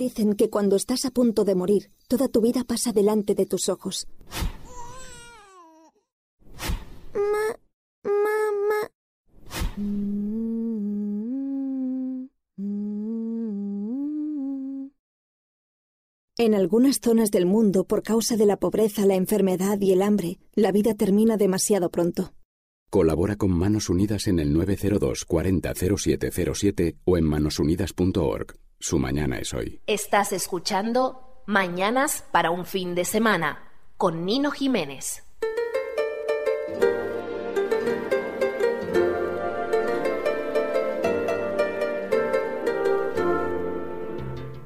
Dicen 0.00 0.32
que 0.32 0.48
cuando 0.48 0.76
estás 0.76 1.04
a 1.04 1.10
punto 1.10 1.44
de 1.44 1.54
morir, 1.54 1.90
toda 2.08 2.26
tu 2.26 2.40
vida 2.40 2.64
pasa 2.64 2.90
delante 2.90 3.34
de 3.34 3.44
tus 3.44 3.68
ojos. 3.68 4.08
En 16.38 16.54
algunas 16.54 17.00
zonas 17.00 17.30
del 17.30 17.44
mundo, 17.44 17.84
por 17.84 18.02
causa 18.02 18.38
de 18.38 18.46
la 18.46 18.56
pobreza, 18.56 19.04
la 19.04 19.16
enfermedad 19.16 19.78
y 19.82 19.92
el 19.92 20.00
hambre, 20.00 20.38
la 20.54 20.72
vida 20.72 20.94
termina 20.94 21.36
demasiado 21.36 21.90
pronto. 21.90 22.32
Colabora 22.88 23.36
con 23.36 23.50
Manos 23.50 23.90
Unidas 23.90 24.28
en 24.28 24.38
el 24.38 24.54
902 24.54 25.26
40 25.26 25.74
0707 25.74 26.96
o 27.04 27.18
en 27.18 27.24
manosunidas.org. 27.24 28.69
Su 28.82 28.98
mañana 28.98 29.36
es 29.36 29.52
hoy. 29.52 29.78
Estás 29.86 30.32
escuchando 30.32 31.42
Mañanas 31.44 32.24
para 32.32 32.50
un 32.50 32.64
fin 32.64 32.94
de 32.94 33.04
semana 33.04 33.62
con 33.98 34.24
Nino 34.24 34.50
Jiménez. 34.50 35.22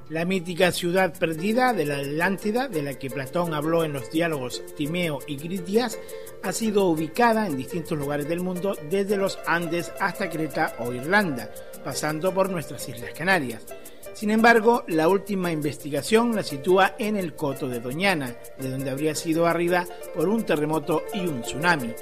La 0.08 0.24
mítica 0.24 0.70
ciudad 0.70 1.18
perdida 1.18 1.72
de 1.72 1.84
la 1.84 1.96
Atlántida, 1.96 2.68
de 2.68 2.82
la 2.82 2.94
que 2.94 3.10
Platón 3.10 3.52
habló 3.52 3.82
en 3.82 3.92
los 3.92 4.12
diálogos 4.12 4.62
Timeo 4.76 5.18
y 5.26 5.38
Critias, 5.38 5.98
ha 6.44 6.52
sido 6.52 6.84
ubicada 6.84 7.48
en 7.48 7.56
distintos 7.56 7.98
lugares 7.98 8.28
del 8.28 8.38
mundo, 8.38 8.76
desde 8.88 9.16
los 9.16 9.40
Andes 9.44 9.90
hasta 9.98 10.30
Creta 10.30 10.76
o 10.78 10.92
Irlanda, 10.92 11.50
pasando 11.84 12.32
por 12.32 12.48
nuestras 12.48 12.88
Islas 12.88 13.10
Canarias. 13.12 13.66
Sin 14.14 14.30
embargo, 14.30 14.84
la 14.86 15.08
última 15.08 15.50
investigación 15.50 16.36
la 16.36 16.44
sitúa 16.44 16.94
en 17.00 17.16
el 17.16 17.34
Coto 17.34 17.68
de 17.68 17.80
Doñana, 17.80 18.32
de 18.58 18.70
donde 18.70 18.90
habría 18.90 19.14
sido 19.14 19.46
arriba 19.46 19.84
por 20.14 20.28
un 20.28 20.44
terremoto 20.44 21.02
y 21.12 21.26
un 21.26 21.42
tsunami. 21.42 21.92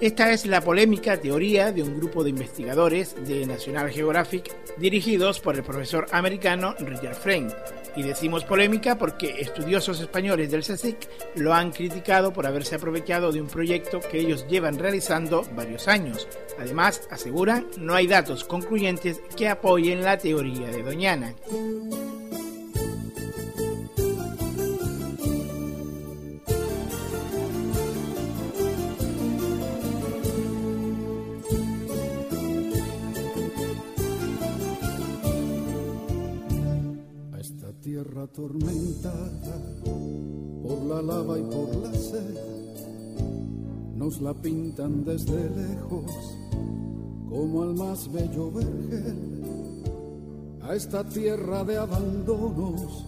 Esta 0.00 0.32
es 0.32 0.46
la 0.46 0.60
polémica 0.60 1.20
teoría 1.20 1.70
de 1.70 1.84
un 1.84 1.96
grupo 1.96 2.24
de 2.24 2.30
investigadores 2.30 3.14
de 3.24 3.46
National 3.46 3.90
Geographic 3.90 4.52
dirigidos 4.76 5.38
por 5.38 5.54
el 5.54 5.62
profesor 5.62 6.06
americano 6.10 6.74
Richard 6.80 7.14
Frank. 7.14 7.54
Y 7.96 8.02
decimos 8.02 8.44
polémica 8.44 8.98
porque 8.98 9.40
estudiosos 9.40 10.00
españoles 10.00 10.50
del 10.50 10.62
CSIC 10.62 11.08
lo 11.36 11.54
han 11.54 11.70
criticado 11.70 12.32
por 12.32 12.46
haberse 12.46 12.74
aprovechado 12.74 13.32
de 13.32 13.40
un 13.40 13.48
proyecto 13.48 14.00
que 14.00 14.18
ellos 14.18 14.46
llevan 14.48 14.78
realizando 14.78 15.44
varios 15.54 15.88
años. 15.88 16.26
Además, 16.58 17.02
aseguran, 17.10 17.66
no 17.78 17.94
hay 17.94 18.06
datos 18.06 18.44
concluyentes 18.44 19.20
que 19.36 19.48
apoyen 19.48 20.02
la 20.02 20.18
teoría 20.18 20.68
de 20.68 20.82
Doñana. 20.82 21.34
Atormentada 38.24 39.54
por 40.62 40.82
la 40.84 41.02
lava 41.02 41.38
y 41.38 41.42
por 41.42 41.76
la 41.76 41.92
sed. 41.92 42.36
Nos 43.94 44.20
la 44.20 44.32
pintan 44.34 45.04
desde 45.04 45.50
lejos 45.50 46.10
como 47.28 47.62
al 47.62 47.74
más 47.74 48.10
bello 48.10 48.50
vergel. 48.50 49.84
A 50.62 50.74
esta 50.74 51.04
tierra 51.04 51.64
de 51.64 51.76
abandonos 51.76 53.04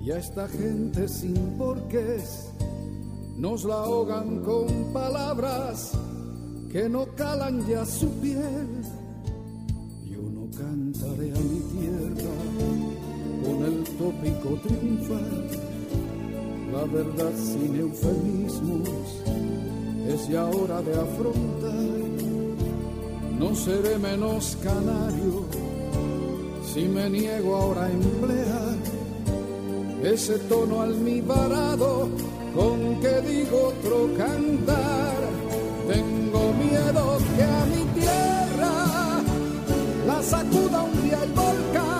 y 0.00 0.10
a 0.10 0.18
esta 0.18 0.48
gente 0.48 1.06
sin 1.08 1.58
porqués. 1.58 2.48
Nos 3.36 3.64
la 3.64 3.74
ahogan 3.74 4.40
con 4.40 4.66
palabras 4.92 5.92
que 6.70 6.88
no 6.88 7.06
calan 7.14 7.66
ya 7.66 7.84
su 7.84 8.08
piel. 8.20 8.82
Yo 10.10 10.22
no 10.22 10.48
cantaré 10.56 11.32
con 14.02 14.26
el 14.26 14.34
tópico 14.34 14.48
triunfal. 14.62 15.48
La 16.72 16.84
verdad 16.84 17.32
sin 17.36 17.78
eufemismos 17.78 18.88
es 20.08 20.28
ya 20.28 20.46
hora 20.46 20.82
de 20.82 20.94
afrontar. 20.94 21.72
No 23.38 23.54
seré 23.54 23.98
menos 23.98 24.56
canario 24.62 25.46
si 26.72 26.82
me 26.88 27.10
niego 27.10 27.56
ahora 27.56 27.86
a 27.86 27.90
emplear 27.90 28.76
ese 30.02 30.38
tono 30.40 30.82
almibarado 30.82 32.08
con 32.54 33.00
que 33.00 33.20
digo 33.28 33.68
otro 33.68 34.08
cantar. 34.16 35.16
Tengo 35.88 36.52
miedo 36.54 37.18
que 37.36 37.42
a 37.42 37.64
mi 37.66 38.00
tierra 38.00 39.20
la 40.06 40.22
sacuda 40.22 40.82
un 40.82 41.02
día 41.02 41.22
el 41.22 41.32
volcán. 41.32 41.91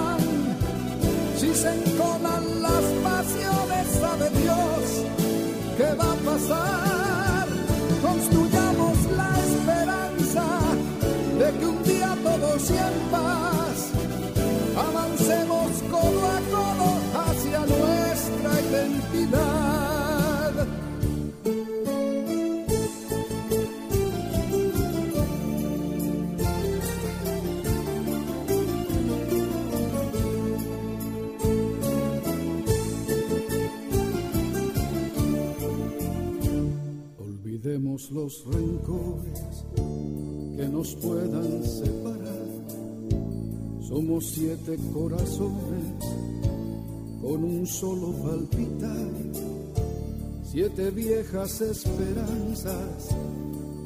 Se 1.55 1.69
enconan 1.69 2.63
las 2.63 2.85
pasiones, 3.05 3.87
sabe 4.01 4.31
Dios 4.41 5.05
qué 5.77 5.95
va 6.01 6.13
a 6.13 6.17
pasar. 6.31 7.47
Construyamos 8.01 8.97
la 9.17 9.31
esperanza 9.47 10.45
de 11.39 11.59
que 11.59 11.67
un 11.67 11.83
día 11.85 12.17
en 12.69 13.11
paz 13.11 13.77
avancemos 14.77 15.71
codo 15.91 16.23
a 16.27 16.41
codo 16.51 16.82
Olvidemos 37.65 38.11
los 38.11 38.45
rencores 38.47 39.65
que 40.57 40.69
nos 40.69 40.97
puedan 40.97 41.63
separar. 41.63 42.49
Somos 43.87 44.33
siete 44.33 44.77
corazones 44.93 46.05
con 47.21 47.45
un 47.45 47.65
solo 47.65 48.15
palpitar. 48.15 49.07
Siete 50.43 50.91
viejas 50.91 51.61
esperanzas 51.61 53.15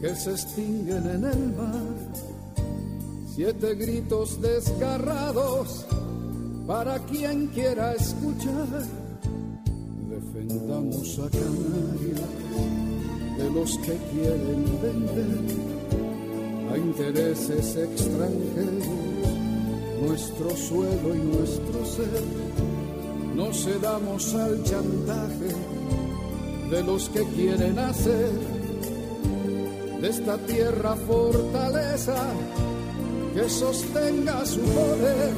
que 0.01 0.15
se 0.15 0.31
extinguen 0.31 1.07
en 1.11 1.25
el 1.27 1.53
mar. 1.55 2.13
Siete 3.35 3.75
gritos 3.75 4.41
desgarrados 4.41 5.85
para 6.67 6.99
quien 7.01 7.49
quiera 7.49 7.93
escuchar. 7.93 8.87
Defendamos 10.09 11.19
a 11.19 11.29
Canarias 11.29 12.76
de 13.39 13.51
los 13.51 13.77
que 13.79 13.97
quieren 14.13 14.65
vender 14.81 15.67
a 16.73 16.79
intereses 16.79 17.77
extranjeros, 17.77 18.87
nuestro 20.03 20.57
suelo 20.57 21.15
y 21.15 21.19
nuestro 21.19 21.85
ser. 21.85 22.23
No 23.35 23.53
cedamos 23.53 24.35
al 24.35 24.63
chantaje 24.65 25.55
de 26.71 26.83
los 26.83 27.09
que 27.11 27.23
quieren 27.25 27.79
hacer 27.79 28.31
de 30.01 30.09
esta 30.09 30.39
tierra 30.39 30.97
fortaleza 30.97 32.17
que 33.35 33.49
sostenga 33.49 34.45
su 34.47 34.61
poder. 34.61 35.35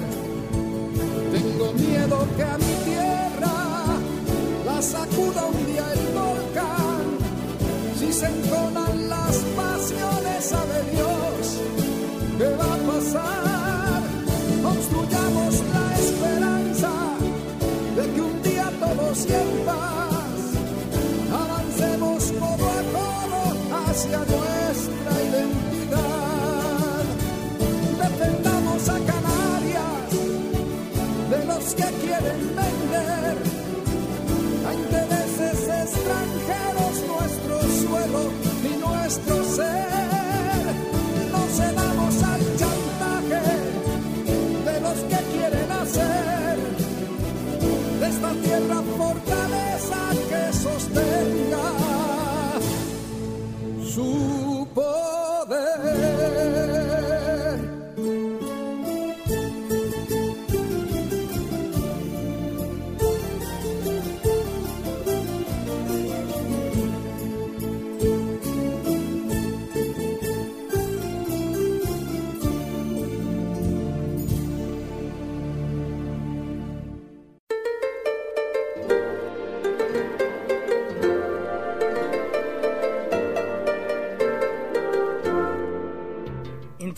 Tengo 1.32 1.72
miedo 1.72 2.26
que 2.36 2.42
a 2.42 2.58
mi 2.58 2.74
tierra 2.84 3.54
la 4.64 4.82
sacuda 4.82 5.46
un 5.46 5.66
día 5.66 5.92
el. 5.92 6.17
Si 8.08 8.14
se 8.14 8.24
entonan 8.24 9.10
las 9.10 9.36
pasiones, 9.54 10.42
sabe 10.42 10.82
Dios 10.92 11.60
qué 12.38 12.48
va 12.56 12.64
a 12.64 12.78
pasar. 12.90 14.02
Construyamos 14.62 15.54
la 15.74 15.86
esperanza 15.98 16.90
de 17.96 18.12
que 18.14 18.20
un 18.22 18.42
día 18.42 18.72
todos 18.80 19.26
y 19.26 19.32
en 19.34 19.66
paz 19.66 20.40
avancemos 21.42 22.32
codo 22.40 22.66
a 22.78 22.82
codo 22.96 23.42
hacia 23.90 24.18
nuestra 24.20 24.67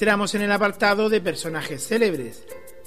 Entramos 0.00 0.34
en 0.34 0.40
el 0.40 0.50
apartado 0.50 1.10
de 1.10 1.20
personajes 1.20 1.86
célebres. 1.86 2.42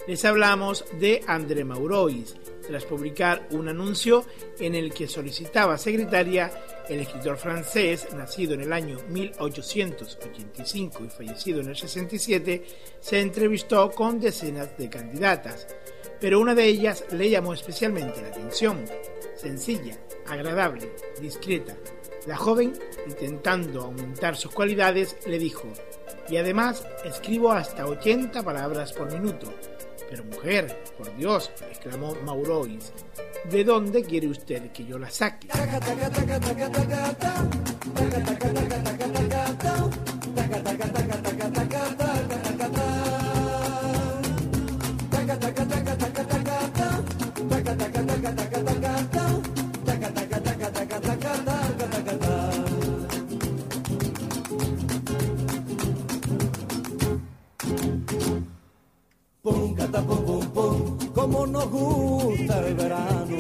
Les 0.08 0.26
hablamos 0.26 0.84
de 1.00 1.22
André 1.28 1.64
Maurois, 1.64 2.36
tras 2.66 2.86
publicar 2.86 3.48
un 3.52 3.70
anuncio 3.70 4.26
en 4.58 4.74
el 4.74 4.92
que 4.92 5.08
solicitaba 5.08 5.78
secretaria, 5.78 6.52
el 6.90 7.02
escritor 7.02 7.38
francés, 7.38 8.08
nacido 8.16 8.56
en 8.56 8.62
el 8.62 8.74
año 8.74 8.98
1885 9.10 11.06
y 11.06 11.10
fallecido 11.10 11.62
en 11.62 11.70
el 11.70 11.76
67, 11.76 12.66
se 13.00 13.22
entrevistó 13.22 13.92
con 13.92 14.20
decenas 14.20 14.76
de 14.76 14.90
candidatas, 14.90 15.68
pero 16.20 16.40
una 16.40 16.56
de 16.56 16.66
ellas 16.66 17.06
le 17.12 17.30
llamó 17.30 17.54
especialmente 17.54 18.24
la 18.24 18.30
atención. 18.30 18.86
Sencilla, 19.36 20.00
agradable, 20.26 20.92
discreta. 21.22 21.78
La 22.26 22.38
joven, 22.38 22.74
intentando 23.06 23.82
aumentar 23.82 24.36
sus 24.36 24.52
cualidades, 24.52 25.16
le 25.28 25.38
dijo, 25.38 25.72
y 26.30 26.38
además 26.38 26.86
escribo 27.04 27.52
hasta 27.52 27.86
80 27.86 28.44
palabras 28.44 28.94
por 28.94 29.12
minuto. 29.12 29.54
Pero 30.10 30.24
mujer, 30.26 30.84
por 30.98 31.16
Dios, 31.16 31.52
exclamó 31.70 32.16
Maurois, 32.24 32.94
¿de 33.50 33.64
dónde 33.64 34.04
quiere 34.04 34.28
usted 34.28 34.72
que 34.72 34.86
yo 34.86 35.00
la 35.00 35.10
saque? 35.10 35.48
Pum, 59.94 60.26
pum, 60.26 60.42
pum, 60.48 60.98
como 61.14 61.46
nos 61.46 61.70
gusta 61.70 62.68
el 62.68 62.74
verano. 62.74 63.38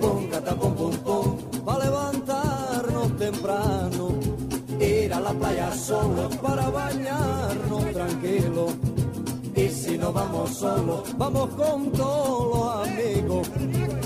Pum, 0.00 0.26
cata, 0.30 0.54
pum, 0.54 0.74
pum, 0.74 0.96
pum, 1.04 1.36
para 1.62 1.84
levantarnos 1.84 3.16
temprano. 3.18 4.08
Ir 4.80 5.12
a 5.12 5.20
la 5.20 5.32
playa 5.32 5.70
solo 5.76 6.30
para 6.40 6.70
bañarnos 6.70 7.92
tranquilo. 7.92 8.68
Y 9.54 9.68
si 9.68 9.98
no 9.98 10.10
vamos 10.10 10.56
solos, 10.56 11.02
vamos 11.18 11.50
con 11.50 11.92
todos 11.92 12.56
los 12.56 12.88
amigos. 12.88 13.48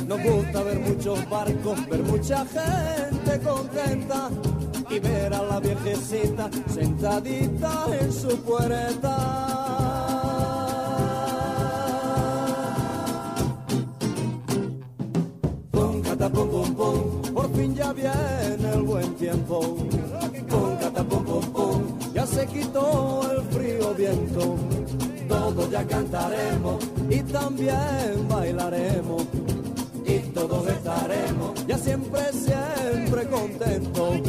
Nos 0.08 0.20
gusta 0.20 0.62
ver 0.64 0.80
muchos 0.80 1.30
barcos, 1.30 1.86
ver 1.88 2.02
mucha 2.02 2.44
gente 2.44 3.40
contenta 3.40 4.30
y 4.90 4.98
ver 4.98 5.32
a 5.32 5.42
la 5.44 5.60
viejecita 5.60 6.50
sentadita 6.74 7.86
en 8.00 8.12
su 8.12 8.36
puerta. 8.38 9.61
Por 16.30 17.52
fin 17.52 17.74
ya 17.74 17.92
viene 17.92 18.74
el 18.74 18.82
buen 18.82 19.12
tiempo. 19.16 19.60
Pum, 19.60 20.76
cata, 20.78 21.02
pum, 21.02 21.24
pum, 21.24 21.44
pum, 21.52 21.82
ya 22.14 22.24
se 22.24 22.46
quitó 22.46 23.22
el 23.32 23.42
frío 23.48 23.92
viento. 23.94 24.56
Todos 25.28 25.70
ya 25.70 25.84
cantaremos 25.84 26.76
y 27.10 27.18
también 27.22 28.28
bailaremos. 28.28 29.24
Y 30.06 30.18
todos 30.32 30.68
estaremos 30.68 31.66
ya 31.66 31.78
siempre, 31.78 32.20
siempre 32.32 33.26
contentos. 33.26 34.20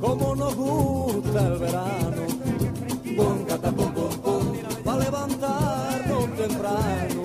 Como 0.00 0.36
nos 0.36 0.54
gusta 0.54 1.46
el 1.46 1.58
verano. 1.58 2.22
Pum, 3.16 3.44
cata, 3.48 3.72
pum, 3.72 3.92
pum, 3.92 4.10
pum, 4.22 4.42
para 4.84 4.98
levantarnos 5.04 6.36
temprano. 6.36 7.22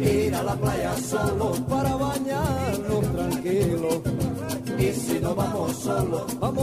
Ir 0.00 0.34
a 0.34 0.42
la 0.42 0.54
playa 0.54 0.94
solo 0.98 1.52
para 1.66 1.96
bañarnos 1.96 3.12
tranquilo. 3.12 4.02
Y 4.78 4.92
si 4.92 5.18
no 5.20 5.34
vamos 5.34 5.72
solos, 5.76 6.38
vamos 6.38 6.53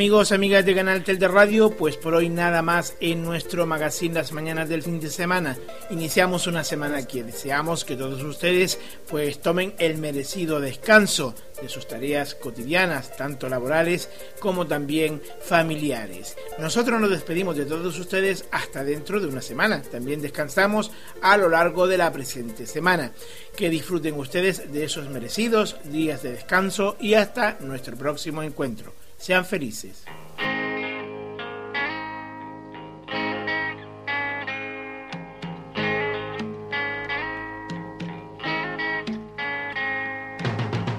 Amigos, 0.00 0.32
amigas 0.32 0.64
de 0.64 0.74
Canal 0.74 1.04
Tel 1.04 1.18
de 1.18 1.28
Radio, 1.28 1.76
pues 1.76 1.98
por 1.98 2.14
hoy 2.14 2.30
nada 2.30 2.62
más 2.62 2.96
en 3.00 3.22
nuestro 3.22 3.66
magazine 3.66 4.14
Las 4.14 4.32
Mañanas 4.32 4.66
del 4.66 4.82
Fin 4.82 4.98
de 4.98 5.10
Semana. 5.10 5.58
Iniciamos 5.90 6.46
una 6.46 6.64
semana 6.64 7.06
que 7.06 7.22
deseamos 7.22 7.84
que 7.84 7.96
todos 7.96 8.22
ustedes 8.22 8.78
pues 9.10 9.42
tomen 9.42 9.74
el 9.76 9.98
merecido 9.98 10.58
descanso 10.58 11.34
de 11.60 11.68
sus 11.68 11.86
tareas 11.86 12.34
cotidianas, 12.34 13.14
tanto 13.14 13.50
laborales 13.50 14.08
como 14.40 14.66
también 14.66 15.20
familiares. 15.42 16.34
Nosotros 16.58 16.98
nos 16.98 17.10
despedimos 17.10 17.58
de 17.58 17.66
todos 17.66 17.98
ustedes 17.98 18.46
hasta 18.52 18.82
dentro 18.82 19.20
de 19.20 19.26
una 19.26 19.42
semana. 19.42 19.82
También 19.82 20.22
descansamos 20.22 20.92
a 21.20 21.36
lo 21.36 21.50
largo 21.50 21.86
de 21.86 21.98
la 21.98 22.10
presente 22.10 22.66
semana. 22.66 23.12
Que 23.54 23.68
disfruten 23.68 24.14
ustedes 24.14 24.72
de 24.72 24.82
esos 24.82 25.10
merecidos 25.10 25.76
días 25.84 26.22
de 26.22 26.32
descanso 26.32 26.96
y 26.98 27.12
hasta 27.12 27.58
nuestro 27.60 27.98
próximo 27.98 28.42
encuentro. 28.42 28.94
Sean 29.20 29.44
felices. 29.44 30.02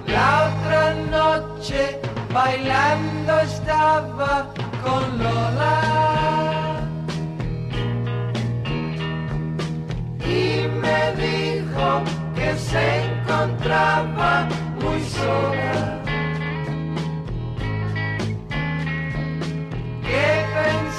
La 0.06 0.54
otra 0.54 0.94
noche 1.10 2.00
bailando 2.32 3.40
estaba 3.40 4.54
con 4.84 5.18
Lola 5.18 5.82
y 10.24 10.68
me 10.68 11.02
dijo 11.16 12.04
que 12.36 12.56
se 12.56 13.06
encontraba 13.06 14.48
muy 14.80 15.02
sola. 15.06 15.81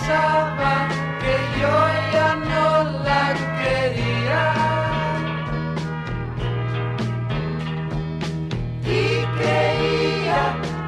Pensaba 0.02 0.88
que 1.20 1.34
yo 1.60 1.74
ya 2.12 2.34
no 2.34 2.68
la 3.04 3.24
quería. 3.60 4.42
y 8.84 9.24
creía 9.38 10.42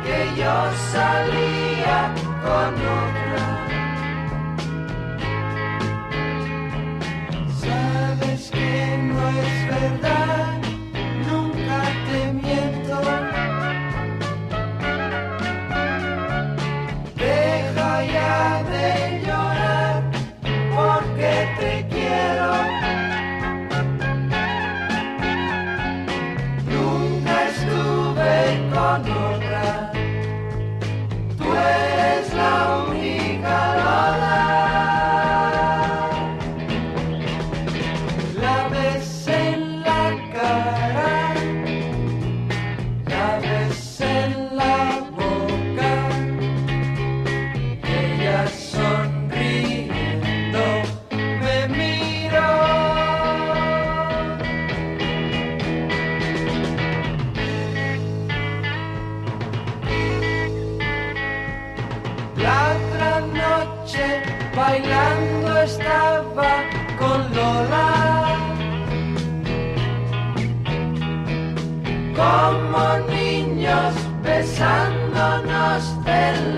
que 0.04 0.18
yo 0.40 0.54
salía 0.92 1.98
con 2.42 2.74
otra. 2.74 3.23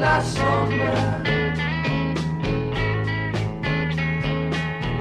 La 0.01 0.23
sombra. 0.23 1.23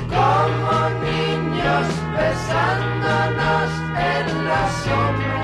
Como 0.08 0.90
niños 1.04 1.88
besándonos 2.18 3.72
en 3.98 4.46
la 4.48 4.64
sombra. 4.84 5.36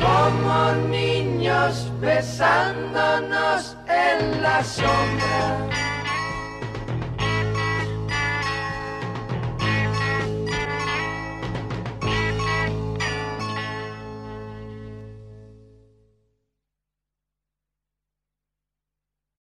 como 0.00 0.72
niños 0.90 1.90
besándonos 2.00 3.76
en 3.88 4.42
la 4.42 4.62
sombra. 4.62 5.83